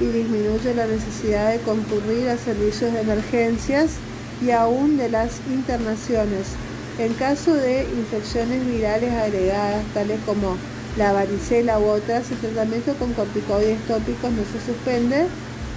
y 0.00 0.04
disminuye 0.04 0.72
la 0.76 0.86
necesidad 0.86 1.50
de 1.50 1.58
concurrir 1.58 2.28
a 2.28 2.38
servicios 2.38 2.92
de 2.92 3.00
emergencias 3.00 3.96
y 4.40 4.52
aún 4.52 4.96
de 4.98 5.08
las 5.08 5.40
internaciones. 5.50 6.54
En 7.00 7.12
caso 7.14 7.54
de 7.54 7.82
infecciones 7.82 8.64
virales 8.64 9.12
agregadas, 9.14 9.84
tales 9.94 10.20
como 10.24 10.56
la 10.96 11.12
varicela 11.12 11.80
u 11.80 11.86
otras, 11.86 12.30
el 12.30 12.38
tratamiento 12.38 12.94
con 12.94 13.12
corticoides 13.14 13.80
tópicos 13.88 14.30
no 14.30 14.42
se 14.44 14.64
suspende, 14.64 15.26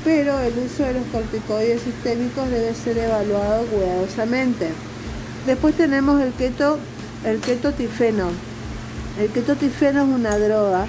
pero 0.04 0.40
el 0.40 0.54
uso 0.58 0.84
de 0.84 0.94
los 0.94 1.04
corticoides 1.12 1.82
sistémicos 1.82 2.50
debe 2.50 2.74
ser 2.74 2.98
evaluado 2.98 3.66
cuidadosamente. 3.66 4.70
Después 5.46 5.76
tenemos 5.76 6.22
el 6.22 6.32
keto, 6.34 6.80
el 7.26 7.40
ketotifeno. 7.40 8.30
El 9.20 9.30
ketotifeno 9.30 10.04
es 10.04 10.10
una 10.10 10.38
droga 10.38 10.88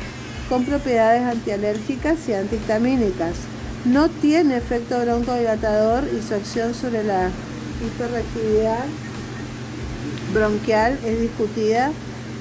con 0.48 0.64
propiedades 0.64 1.22
antialérgicas 1.22 2.28
y 2.28 2.34
antihistamínicas. 2.34 3.34
No 3.84 4.08
tiene 4.08 4.56
efecto 4.56 5.00
broncodilatador 5.00 6.04
y 6.04 6.26
su 6.26 6.34
acción 6.34 6.74
sobre 6.74 7.02
la 7.02 7.30
hiperreactividad 7.84 8.84
bronquial 10.34 10.98
es 11.04 11.20
discutida 11.20 11.90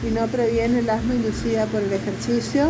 y 0.08 0.12
no 0.12 0.28
previene 0.28 0.80
el 0.80 0.90
asma 0.90 1.16
inducida 1.16 1.66
por 1.66 1.82
el 1.82 1.94
ejercicio. 1.94 2.70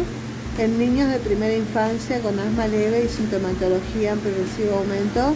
En 0.59 0.77
niños 0.77 1.09
de 1.09 1.19
primera 1.19 1.55
infancia 1.55 2.19
con 2.19 2.37
asma 2.37 2.67
leve 2.67 3.05
y 3.05 3.07
sintomatología 3.07 4.11
en 4.11 4.19
progresivo 4.19 4.79
aumento, 4.79 5.33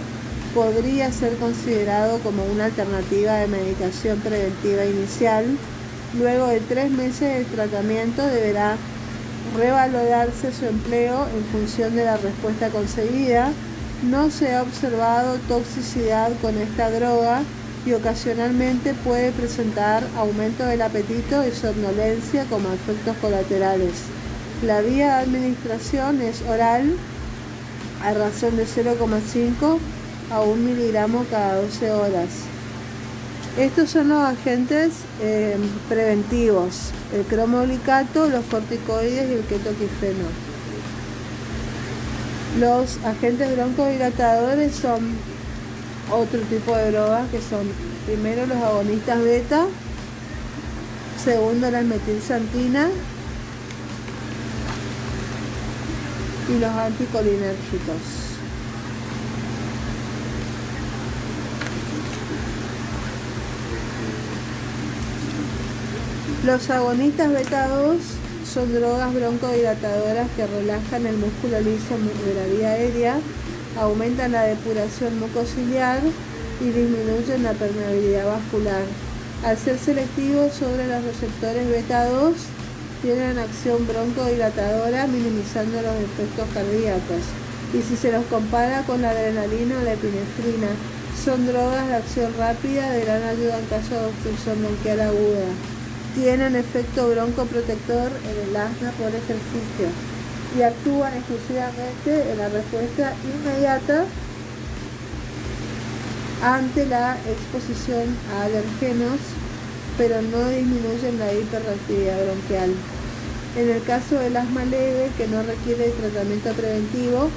podría 0.54 1.14
ser 1.14 1.38
considerado 1.38 2.20
como 2.20 2.44
una 2.44 2.66
alternativa 2.66 3.36
de 3.36 3.48
medicación 3.48 4.20
preventiva 4.20 4.84
inicial. 4.84 5.46
Luego 6.20 6.48
de 6.48 6.60
tres 6.60 6.92
meses 6.92 7.40
de 7.40 7.56
tratamiento 7.56 8.22
deberá 8.22 8.76
revalorarse 9.56 10.52
su 10.52 10.66
empleo 10.66 11.26
en 11.34 11.46
función 11.58 11.96
de 11.96 12.04
la 12.04 12.18
respuesta 12.18 12.68
conseguida. 12.68 13.54
No 14.04 14.30
se 14.30 14.54
ha 14.54 14.62
observado 14.62 15.38
toxicidad 15.48 16.34
con 16.42 16.58
esta 16.58 16.92
droga 16.92 17.44
y 17.86 17.94
ocasionalmente 17.94 18.94
puede 18.94 19.32
presentar 19.32 20.04
aumento 20.18 20.66
del 20.66 20.82
apetito 20.82 21.48
y 21.48 21.52
somnolencia 21.52 22.44
como 22.50 22.74
efectos 22.74 23.16
colaterales. 23.22 23.94
La 24.66 24.80
vía 24.80 25.18
de 25.18 25.24
administración 25.24 26.22
es 26.22 26.42
oral 26.44 26.96
a 28.02 28.14
razón 28.14 28.56
de 28.56 28.66
0,5 28.66 29.78
a 30.32 30.42
1 30.42 30.56
miligramo 30.56 31.26
cada 31.30 31.62
12 31.62 31.92
horas. 31.92 32.30
Estos 33.58 33.90
son 33.90 34.08
los 34.08 34.24
agentes 34.24 34.94
eh, 35.22 35.58
preventivos, 35.90 36.92
el 37.14 37.24
cromolicato, 37.24 38.30
los 38.30 38.46
corticoides 38.46 39.30
y 39.30 39.34
el 39.34 39.42
ketoquifeno. 39.42 40.30
Los 42.58 43.04
agentes 43.04 43.54
broncodilatadores 43.58 44.76
son 44.76 45.18
otro 46.10 46.40
tipo 46.40 46.74
de 46.78 46.92
drogas 46.92 47.30
que 47.32 47.42
son 47.42 47.68
primero 48.06 48.46
los 48.46 48.58
agonistas 48.58 49.22
beta, 49.22 49.66
segundo 51.22 51.70
la 51.70 51.82
metilsantina 51.82 52.88
y 56.50 56.60
los 56.60 56.72
anticolinérgicos. 56.72 58.34
Los 66.46 66.70
agonistas 66.70 67.32
beta 67.32 67.68
2 67.70 67.98
son 68.54 68.74
drogas 68.74 69.14
broncodilatadoras 69.14 70.28
que 70.36 70.46
relajan 70.46 71.06
el 71.06 71.18
músculo 71.18 71.60
liso 71.62 71.96
de 72.26 72.34
la 72.36 72.54
vía 72.54 72.70
aérea 72.72 73.16
aumentan 73.80 74.34
la 74.34 74.44
depuración 74.44 75.20
mucociliar 75.20 76.00
y 76.62 76.66
disminuyen 76.66 77.44
la 77.44 77.54
permeabilidad 77.54 78.26
vascular. 78.28 78.84
Al 79.46 79.58
ser 79.58 79.78
selectivos 79.78 80.54
sobre 80.54 80.88
los 80.88 81.04
receptores 81.04 81.70
beta 81.70 82.06
2, 82.06 82.36
tienen 83.04 83.38
acción 83.38 83.86
broncodilatadora 83.86 85.08
minimizando 85.08 85.82
los 85.82 85.96
efectos 86.08 86.48
cardíacos. 86.54 87.22
Y 87.74 87.82
si 87.82 87.98
se 87.98 88.14
los 88.14 88.24
compara 88.26 88.84
con 88.84 89.02
la 89.02 89.10
adrenalina 89.12 89.78
o 89.78 89.84
la 89.84 89.94
epinefrina, 89.94 90.72
son 91.24 91.46
drogas 91.46 91.86
de 91.88 91.96
acción 91.96 92.34
rápida 92.38 92.90
de 92.92 93.02
gran 93.04 93.24
ayuda 93.24 93.60
en 93.60 93.66
caso 93.66 93.94
de 93.94 94.06
obstrucción 94.08 94.62
bronquial 94.62 95.02
aguda. 95.02 95.52
Tienen 96.16 96.56
efecto 96.56 97.10
broncoprotector 97.10 98.08
en 98.08 98.50
el 98.50 98.56
asma 98.56 98.92
por 98.98 99.10
ejercicio 99.10 99.92
y 100.58 100.62
actúan 100.62 101.14
exclusivamente 101.14 102.32
en 102.32 102.38
la 102.38 102.50
respuesta 102.50 103.14
inmediata 103.26 104.06
ante 106.42 106.86
la 106.86 107.18
exposición 107.28 108.16
a 108.36 108.46
alergenos, 108.46 109.20
pero 109.98 110.22
no 110.22 110.50
disminuyen 110.50 111.20
la 111.20 111.34
hiperreactividad 111.34 112.24
bronquial. 112.26 112.72
En 113.56 113.70
el 113.70 113.84
caso 113.84 114.18
del 114.18 114.36
asma 114.36 114.66
leve, 114.66 115.12
que 115.16 115.28
no 115.28 115.44
requiere 115.44 115.92
tratamiento 115.92 116.52
preventivo, 116.54 117.30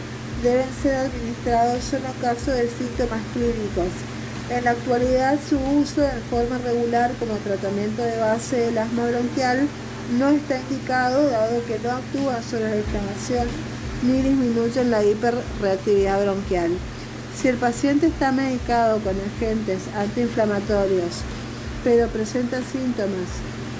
deben 0.42 0.68
ser 0.82 0.96
administrados 0.96 1.84
solo 1.84 2.06
en 2.06 2.22
caso 2.22 2.52
de 2.52 2.68
síntomas 2.68 3.20
clínicos. 3.34 3.92
En 4.48 4.64
la 4.64 4.70
actualidad 4.70 5.38
su 5.46 5.58
uso 5.58 6.02
en 6.04 6.22
forma 6.30 6.56
regular 6.58 7.12
como 7.18 7.34
tratamiento 7.44 8.00
de 8.02 8.18
base 8.18 8.56
del 8.56 8.78
asma 8.78 9.08
bronquial 9.08 9.68
no 10.18 10.28
está 10.28 10.58
indicado 10.58 11.28
dado 11.28 11.62
que 11.66 11.78
no 11.80 11.90
actúa 11.90 12.40
sobre 12.42 12.70
la 12.70 12.76
inflamación 12.76 13.48
ni 14.02 14.22
disminuye 14.22 14.84
la 14.84 15.04
hiperreactividad 15.04 16.22
bronquial. 16.22 16.70
Si 17.36 17.48
el 17.48 17.56
paciente 17.56 18.06
está 18.06 18.32
medicado 18.32 19.00
con 19.00 19.14
agentes 19.36 19.82
antiinflamatorios, 19.94 21.22
pero 21.84 22.08
presenta 22.08 22.58
síntomas 22.62 23.28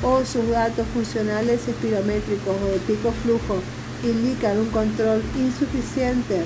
o 0.02 0.24
sus 0.24 0.48
datos 0.50 0.86
funcionales 0.92 1.66
espirométricos 1.66 2.56
o 2.62 2.68
de 2.72 2.78
pico 2.80 3.12
flujo 3.22 3.60
indican 4.02 4.58
un 4.58 4.70
control 4.70 5.22
insuficiente 5.36 6.44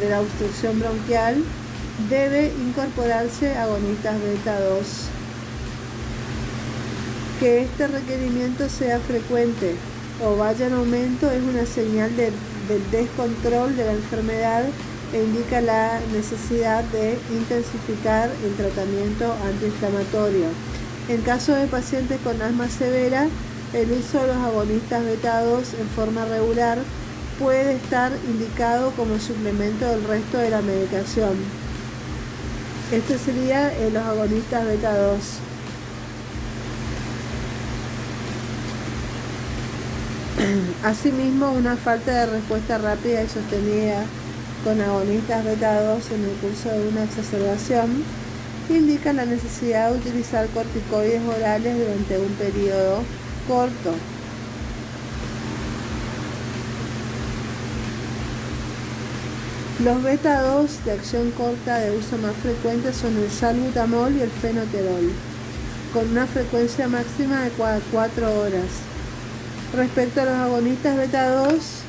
de 0.00 0.10
la 0.10 0.20
obstrucción 0.20 0.78
bronquial, 0.78 1.42
debe 2.10 2.52
incorporarse 2.60 3.56
agonistas 3.56 4.20
beta 4.22 4.60
2. 4.60 4.86
Que 7.40 7.62
este 7.62 7.86
requerimiento 7.88 8.68
sea 8.68 8.98
frecuente 9.00 9.74
o 10.24 10.36
vaya 10.36 10.66
en 10.66 10.74
aumento 10.74 11.30
es 11.30 11.42
una 11.42 11.66
señal 11.66 12.14
del 12.16 12.32
descontrol 12.90 13.76
de 13.76 13.84
la 13.84 13.92
enfermedad 13.92 14.64
e 15.12 15.22
indica 15.22 15.60
la 15.60 16.00
necesidad 16.12 16.82
de 16.84 17.18
intensificar 17.32 18.30
el 18.44 18.54
tratamiento 18.54 19.32
antiinflamatorio. 19.44 20.48
En 21.08 21.20
caso 21.22 21.54
de 21.54 21.68
pacientes 21.68 22.18
con 22.24 22.42
asma 22.42 22.68
severa, 22.68 23.28
el 23.72 23.92
uso 23.92 24.20
de 24.20 24.26
los 24.26 24.36
agonistas 24.38 25.04
betados 25.04 25.74
en 25.74 25.86
forma 25.88 26.24
regular 26.24 26.78
puede 27.38 27.76
estar 27.76 28.10
indicado 28.26 28.90
como 28.92 29.20
suplemento 29.20 29.86
del 29.86 30.02
resto 30.02 30.38
de 30.38 30.50
la 30.50 30.62
medicación. 30.62 31.36
Este 32.90 33.18
sería 33.18 33.72
los 33.92 34.02
agonistas 34.02 34.64
beta 34.64 34.96
2. 34.96 35.18
Asimismo, 40.84 41.52
una 41.52 41.76
falta 41.76 42.10
de 42.12 42.26
respuesta 42.26 42.78
rápida 42.78 43.22
y 43.22 43.28
sostenida 43.28 44.04
con 44.64 44.80
agonistas 44.80 45.44
beta 45.44 45.82
2 45.82 46.10
en 46.10 46.24
el 46.24 46.32
curso 46.40 46.68
de 46.68 46.88
una 46.88 47.04
exacerbación 47.04 48.02
indica 48.74 49.12
la 49.12 49.24
necesidad 49.24 49.90
de 49.90 49.98
utilizar 49.98 50.46
corticoides 50.48 51.22
orales 51.22 51.78
durante 51.78 52.18
un 52.18 52.32
periodo 52.34 53.02
corto. 53.46 53.94
Los 59.84 60.02
beta 60.02 60.40
2 60.40 60.84
de 60.86 60.92
acción 60.92 61.30
corta 61.32 61.78
de 61.78 61.96
uso 61.96 62.16
más 62.18 62.34
frecuente 62.36 62.94
son 62.94 63.14
el 63.18 63.30
salbutamol 63.30 64.16
y 64.16 64.22
el 64.22 64.30
fenoterol, 64.30 65.12
con 65.92 66.10
una 66.10 66.26
frecuencia 66.26 66.88
máxima 66.88 67.42
de 67.42 67.50
4 67.50 68.40
horas. 68.40 68.70
Respecto 69.74 70.22
a 70.22 70.24
los 70.24 70.34
agonistas 70.34 70.96
beta 70.96 71.28
2, 71.28 71.85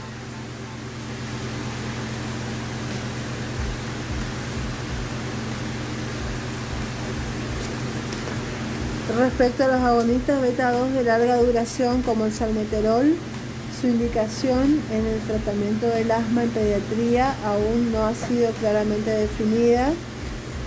Respecto 9.18 9.64
a 9.64 9.68
los 9.68 9.82
agonistas 9.82 10.40
beta 10.44 10.72
2 10.72 10.94
de 10.94 11.04
larga 11.04 11.38
duración 11.38 12.04
como 12.04 12.28
el 12.28 12.32
salmeterol, 12.32 13.16
su 13.82 13.88
indicación 13.88 14.80
en 14.92 15.08
el 15.08 15.20
tratamiento 15.22 15.88
del 15.88 16.12
asma 16.12 16.44
en 16.44 16.52
pediatría 16.52 17.36
aún 17.44 17.92
no 17.92 18.06
ha 18.06 18.14
sido 18.14 18.52
claramente 18.60 19.10
definida. 19.10 19.92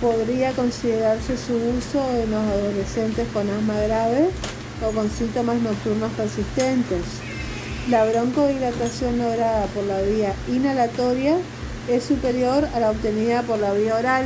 Podría 0.01 0.51
considerarse 0.51 1.37
su 1.37 1.53
uso 1.53 2.05
en 2.11 2.31
los 2.31 2.41
adolescentes 2.41 3.25
con 3.31 3.49
asma 3.49 3.79
grave 3.87 4.29
o 4.85 4.91
con 4.91 5.09
síntomas 5.09 5.61
nocturnos 5.61 6.11
persistentes. 6.11 7.03
La 7.89 8.03
broncodilatación 8.03 9.17
lograda 9.17 9.67
por 9.67 9.85
la 9.85 10.01
vía 10.01 10.33
inhalatoria 10.49 11.37
es 11.87 12.03
superior 12.03 12.67
a 12.75 12.81
la 12.81 12.91
obtenida 12.91 13.43
por 13.43 13.59
la 13.59 13.71
vía 13.71 13.95
oral. 13.95 14.25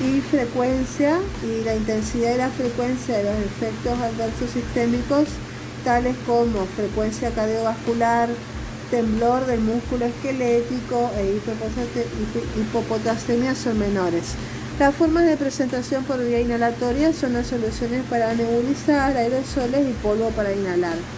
Y 0.00 0.20
frecuencia 0.20 1.18
y 1.42 1.64
la 1.64 1.74
intensidad 1.74 2.34
y 2.34 2.38
la 2.38 2.50
frecuencia 2.50 3.18
de 3.18 3.24
los 3.24 3.34
efectos 3.34 3.98
adversos 3.98 4.50
sistémicos 4.50 5.28
tales 5.84 6.16
como 6.26 6.66
frecuencia 6.76 7.30
cardiovascular, 7.30 8.28
temblor 8.90 9.46
del 9.46 9.60
músculo 9.60 10.06
esquelético 10.06 11.10
e 11.16 11.40
hipopotasemia 12.60 13.54
son 13.54 13.78
menores. 13.78 14.34
Las 14.78 14.94
formas 14.94 15.26
de 15.26 15.36
presentación 15.36 16.04
por 16.04 16.24
vía 16.24 16.40
inhalatoria 16.40 17.12
son 17.12 17.32
las 17.32 17.48
soluciones 17.48 18.02
para 18.08 18.32
nebulizar, 18.34 19.16
aerosoles 19.16 19.88
y 19.88 19.92
polvo 20.02 20.30
para 20.30 20.52
inhalar. 20.52 21.17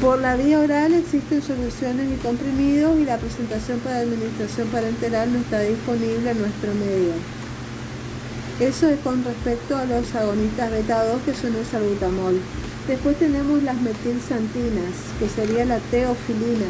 Por 0.00 0.18
la 0.18 0.36
vía 0.36 0.60
oral 0.60 0.92
existen 0.92 1.40
soluciones 1.40 2.12
y 2.12 2.16
comprimidos 2.16 2.98
y 2.98 3.06
la 3.06 3.16
presentación 3.16 3.78
para 3.80 4.00
administración 4.00 4.68
parenteral 4.68 5.32
no 5.32 5.38
está 5.38 5.60
disponible 5.60 6.32
en 6.32 6.38
nuestro 6.38 6.74
medio. 6.74 7.14
Eso 8.60 8.90
es 8.90 9.00
con 9.00 9.24
respecto 9.24 9.74
a 9.74 9.86
los 9.86 10.14
agonistas 10.14 10.70
beta 10.70 11.02
2 11.02 11.22
que 11.22 11.32
son 11.32 11.56
el 11.56 11.64
salbutamol. 11.64 12.38
Después 12.86 13.18
tenemos 13.18 13.62
las 13.62 13.80
metilsantinas, 13.80 14.92
que 15.18 15.30
sería 15.30 15.64
la 15.64 15.78
teofilina. 15.78 16.68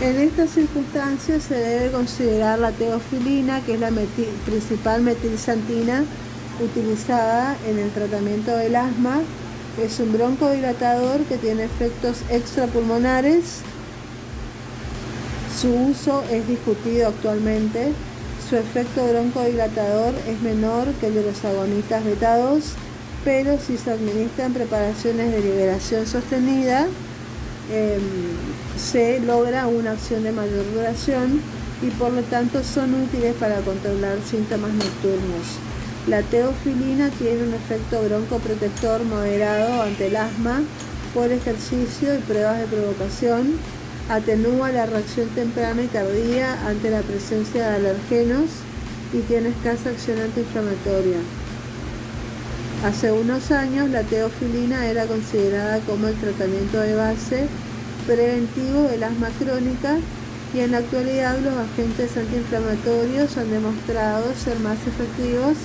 En 0.00 0.16
estas 0.20 0.50
circunstancias 0.50 1.42
se 1.42 1.56
debe 1.56 1.90
considerar 1.90 2.60
la 2.60 2.70
teofilina, 2.70 3.60
que 3.62 3.74
es 3.74 3.80
la 3.80 3.90
principal 4.46 5.02
metilsantina 5.02 6.04
utilizada 6.62 7.56
en 7.66 7.80
el 7.80 7.90
tratamiento 7.90 8.56
del 8.56 8.76
asma. 8.76 9.22
Es 9.82 9.98
un 9.98 10.12
broncodilatador 10.12 11.22
que 11.22 11.36
tiene 11.36 11.64
efectos 11.64 12.18
extrapulmonares. 12.30 13.62
Su 15.60 15.68
uso 15.74 16.22
es 16.30 16.46
discutido 16.46 17.08
actualmente. 17.08 17.92
Su 18.48 18.54
efecto 18.54 19.04
broncodilatador 19.04 20.14
es 20.28 20.40
menor 20.42 20.86
que 21.00 21.08
el 21.08 21.14
de 21.14 21.24
los 21.24 21.44
agonistas 21.44 22.04
betados, 22.04 22.74
pero 23.24 23.58
si 23.58 23.76
se 23.76 23.90
administran 23.90 24.52
preparaciones 24.52 25.32
de 25.32 25.40
liberación 25.40 26.06
sostenida, 26.06 26.86
Em, 27.70 28.00
se 28.78 29.20
logra 29.20 29.66
una 29.66 29.92
acción 29.92 30.22
de 30.22 30.32
mayor 30.32 30.64
duración 30.72 31.42
y 31.82 31.90
por 31.90 32.12
lo 32.12 32.22
tanto 32.22 32.64
son 32.64 32.94
útiles 32.94 33.34
para 33.34 33.60
controlar 33.60 34.16
síntomas 34.28 34.72
nocturnos. 34.72 35.58
La 36.06 36.22
teofilina 36.22 37.10
tiene 37.10 37.42
un 37.42 37.52
efecto 37.52 38.02
broncoprotector 38.02 39.04
moderado 39.04 39.82
ante 39.82 40.06
el 40.06 40.16
asma 40.16 40.62
por 41.12 41.30
ejercicio 41.30 42.14
y 42.14 42.18
pruebas 42.18 42.60
de 42.60 42.66
provocación, 42.66 43.58
atenúa 44.08 44.72
la 44.72 44.86
reacción 44.86 45.28
temprana 45.30 45.82
y 45.82 45.88
tardía 45.88 46.66
ante 46.66 46.88
la 46.88 47.02
presencia 47.02 47.68
de 47.68 47.76
alergenos 47.76 48.48
y 49.12 49.20
tiene 49.20 49.50
escasa 49.50 49.90
acción 49.90 50.18
antiinflamatoria. 50.20 51.18
Hace 52.84 53.10
unos 53.10 53.50
años 53.50 53.90
la 53.90 54.04
teofilina 54.04 54.86
era 54.86 55.04
considerada 55.06 55.80
como 55.80 56.06
el 56.06 56.14
tratamiento 56.14 56.78
de 56.78 56.94
base 56.94 57.48
preventivo 58.06 58.82
del 58.82 59.02
asma 59.02 59.30
crónica 59.30 59.98
y 60.54 60.60
en 60.60 60.70
la 60.70 60.78
actualidad 60.78 61.40
los 61.40 61.54
agentes 61.54 62.16
antiinflamatorios 62.16 63.36
han 63.36 63.50
demostrado 63.50 64.32
ser 64.36 64.60
más 64.60 64.78
efectivos 64.86 65.56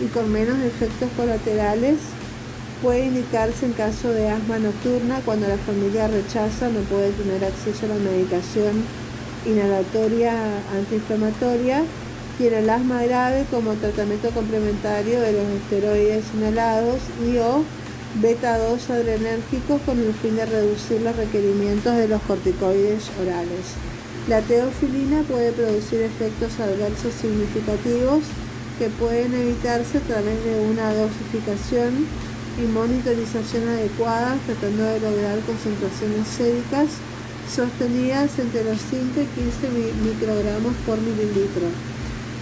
y 0.00 0.06
con 0.06 0.32
menos 0.32 0.58
efectos 0.60 1.10
colaterales. 1.14 1.98
Puede 2.82 3.04
indicarse 3.04 3.66
en 3.66 3.72
caso 3.72 4.10
de 4.12 4.30
asma 4.30 4.58
nocturna 4.58 5.20
cuando 5.26 5.48
la 5.48 5.58
familia 5.58 6.08
rechaza 6.08 6.70
no 6.70 6.80
puede 6.88 7.10
tener 7.12 7.44
acceso 7.44 7.84
a 7.84 7.90
la 7.90 7.96
medicación 7.96 8.82
inhalatoria 9.44 10.32
antiinflamatoria 10.74 11.84
y 12.38 12.46
el 12.46 12.68
asma 12.68 13.02
grave 13.04 13.46
como 13.50 13.72
tratamiento 13.74 14.30
complementario 14.30 15.20
de 15.20 15.32
los 15.32 15.48
esteroides 15.48 16.24
inhalados 16.34 17.00
y 17.24 17.38
o 17.38 17.64
beta-2 18.20 18.90
adrenérgicos 18.90 19.80
con 19.86 19.98
el 19.98 20.12
fin 20.14 20.36
de 20.36 20.46
reducir 20.46 21.00
los 21.02 21.16
requerimientos 21.16 21.96
de 21.96 22.08
los 22.08 22.20
corticoides 22.22 23.10
orales. 23.20 23.76
La 24.28 24.40
teofilina 24.42 25.22
puede 25.22 25.52
producir 25.52 26.02
efectos 26.02 26.58
adversos 26.60 27.14
significativos 27.14 28.24
que 28.78 28.88
pueden 28.88 29.32
evitarse 29.34 29.98
a 29.98 30.00
través 30.02 30.44
de 30.44 30.60
una 30.60 30.92
dosificación 30.92 32.06
y 32.58 32.66
monitorización 32.72 33.68
adecuada 33.68 34.36
tratando 34.46 34.84
de 34.84 35.00
lograr 35.00 35.38
concentraciones 35.40 36.26
séricas 36.28 36.88
sostenidas 37.48 38.38
entre 38.38 38.64
los 38.64 38.78
5 38.90 39.20
y 39.20 39.26
15 39.40 39.68
microgramos 40.04 40.74
por 40.84 40.98
mililitro. 41.00 41.95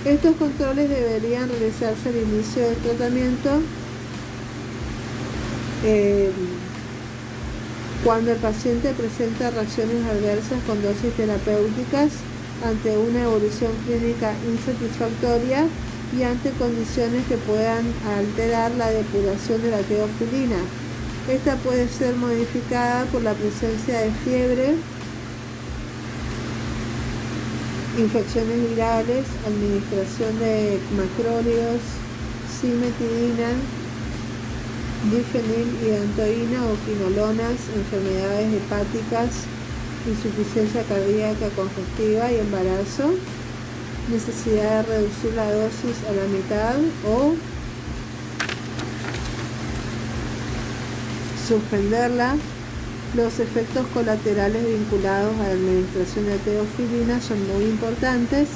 Estos 0.05 0.37
controles 0.37 0.91
deberían 0.91 1.49
realizarse 1.49 2.11
al 2.11 2.17
inicio 2.17 2.63
del 2.63 2.77
tratamiento 2.77 3.63
eh, 5.83 6.31
Cuando 8.05 8.33
el 8.33 8.39
paciente 8.39 8.93
presenta 8.93 9.51
reacciones 9.51 10.05
adversas 10.05 10.63
con 10.67 10.83
dosis 10.83 11.15
terapéuticas 11.17 12.13
ante 12.63 12.99
una 12.99 13.23
evolución 13.23 13.73
clínica 13.87 14.35
insatisfactoria 14.47 15.67
y 16.17 16.23
ante 16.23 16.51
condiciones 16.51 17.27
que 17.27 17.39
puedan 17.39 17.85
alterar 18.19 18.73
la 18.73 18.91
depuración 18.91 19.63
de 19.63 19.71
la 19.71 19.79
teofilina. 19.79 20.61
Esta 21.31 21.57
puede 21.57 21.89
ser 21.89 22.15
modificada 22.17 23.07
por 23.07 23.23
la 23.23 23.33
presencia 23.33 24.01
de 24.01 24.11
fiebre, 24.23 24.75
infecciones 27.99 28.71
virales, 28.71 29.25
administración 29.47 30.39
de 30.39 30.81
macrólidos, 30.97 31.81
simetidina, 32.61 33.51
difenilidantoína 35.11 36.65
o 36.65 36.75
quinolonas, 36.85 37.59
enfermedades 37.77 38.55
hepáticas, 38.55 39.31
insuficiencia 40.09 40.83
cardíaca 40.85 41.49
congestiva 41.55 42.33
y 42.33 42.39
embarazo, 42.39 43.15
necesidad 44.11 44.85
de 44.85 44.97
reducir 44.97 45.33
la 45.35 45.51
dosis 45.53 45.97
a 46.09 46.13
la 46.13 46.27
mitad 46.27 46.77
o 47.07 47.35
suspenderla. 51.47 52.37
Los 53.15 53.39
efectos 53.39 53.87
colaterales 53.95 54.67
vinculados 54.67 55.37
a 55.39 55.45
la 55.45 55.51
administración 55.51 56.27
de 56.27 56.37
teofilina 56.39 57.21
son 57.21 57.39
muy 57.47 57.65
importantes 57.67 58.49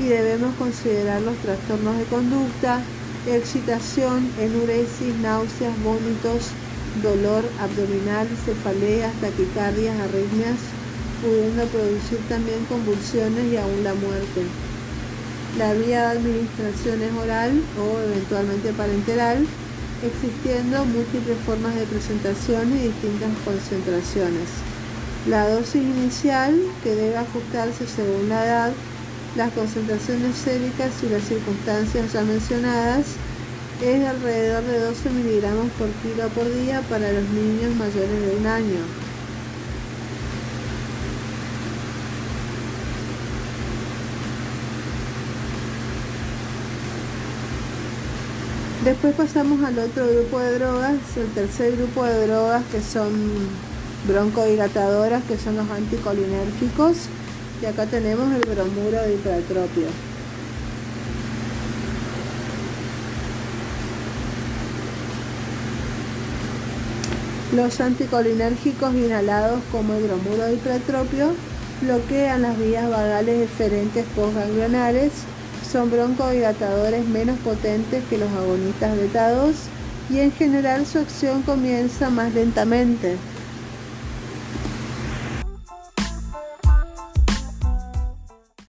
y 0.00 0.08
debemos 0.08 0.52
considerar 0.56 1.22
los 1.22 1.36
trastornos 1.36 1.96
de 1.96 2.04
conducta, 2.04 2.80
excitación, 3.28 4.28
enuresis, 4.40 5.14
náuseas, 5.22 5.80
vómitos, 5.84 6.50
dolor 7.04 7.44
abdominal, 7.60 8.26
cefaleas, 8.44 9.14
taquicardias, 9.20 9.94
arritmias, 10.00 10.58
pudiendo 11.22 11.64
producir 11.66 12.18
también 12.28 12.64
convulsiones 12.64 13.46
y 13.52 13.58
aún 13.58 13.84
la 13.84 13.94
muerte. 13.94 14.42
La 15.56 15.72
vía 15.74 16.10
de 16.10 16.18
administración 16.18 17.00
es 17.00 17.12
oral 17.12 17.62
o 17.78 18.00
eventualmente 18.10 18.72
parenteral 18.72 19.46
existiendo 20.02 20.84
múltiples 20.84 21.38
formas 21.44 21.74
de 21.74 21.84
presentación 21.86 22.72
y 22.76 22.88
distintas 22.88 23.30
concentraciones. 23.44 24.48
La 25.28 25.48
dosis 25.48 25.82
inicial, 25.82 26.58
que 26.82 26.94
debe 26.94 27.16
ajustarse 27.16 27.86
según 27.86 28.28
la 28.28 28.44
edad, 28.44 28.72
las 29.36 29.52
concentraciones 29.52 30.36
séricas 30.36 30.90
y 31.02 31.08
las 31.10 31.22
circunstancias 31.24 32.12
ya 32.12 32.22
mencionadas, 32.22 33.06
es 33.82 33.98
de 33.98 34.06
alrededor 34.06 34.64
de 34.64 34.80
12 34.80 35.10
miligramos 35.10 35.70
por 35.78 35.88
kilo 36.02 36.28
por 36.30 36.52
día 36.52 36.82
para 36.88 37.12
los 37.12 37.24
niños 37.30 37.74
mayores 37.76 38.20
de 38.26 38.36
un 38.36 38.46
año. 38.46 38.99
Después 48.84 49.14
pasamos 49.14 49.62
al 49.62 49.78
otro 49.78 50.06
grupo 50.08 50.38
de 50.38 50.58
drogas, 50.58 50.94
el 51.18 51.26
tercer 51.34 51.76
grupo 51.76 52.02
de 52.02 52.26
drogas 52.26 52.62
que 52.72 52.80
son 52.80 53.12
broncodilatadoras, 54.08 55.22
que 55.24 55.36
son 55.36 55.56
los 55.56 55.70
anticolinérgicos. 55.70 56.96
Y 57.60 57.66
acá 57.66 57.84
tenemos 57.84 58.32
el 58.32 58.40
bromuro 58.40 59.02
de 59.02 59.14
hipertropio. 59.16 59.86
Los 67.54 67.80
anticolinérgicos 67.82 68.94
inhalados 68.94 69.60
como 69.70 69.92
el 69.92 70.04
bromuro 70.04 70.44
de 70.44 70.54
hipertropio 70.54 71.34
bloquean 71.82 72.40
las 72.40 72.58
vías 72.58 72.88
vagales 72.88 73.42
eferentes 73.42 74.06
postganglionares 74.16 75.12
son 75.70 75.88
broncodilatadores 75.88 77.06
menos 77.06 77.38
potentes 77.40 78.02
que 78.10 78.18
los 78.18 78.30
agonistas 78.32 78.96
beta 78.96 79.30
2 79.30 79.54
y 80.10 80.18
en 80.18 80.32
general 80.32 80.84
su 80.84 80.98
acción 80.98 81.42
comienza 81.42 82.10
más 82.10 82.34
lentamente. 82.34 83.16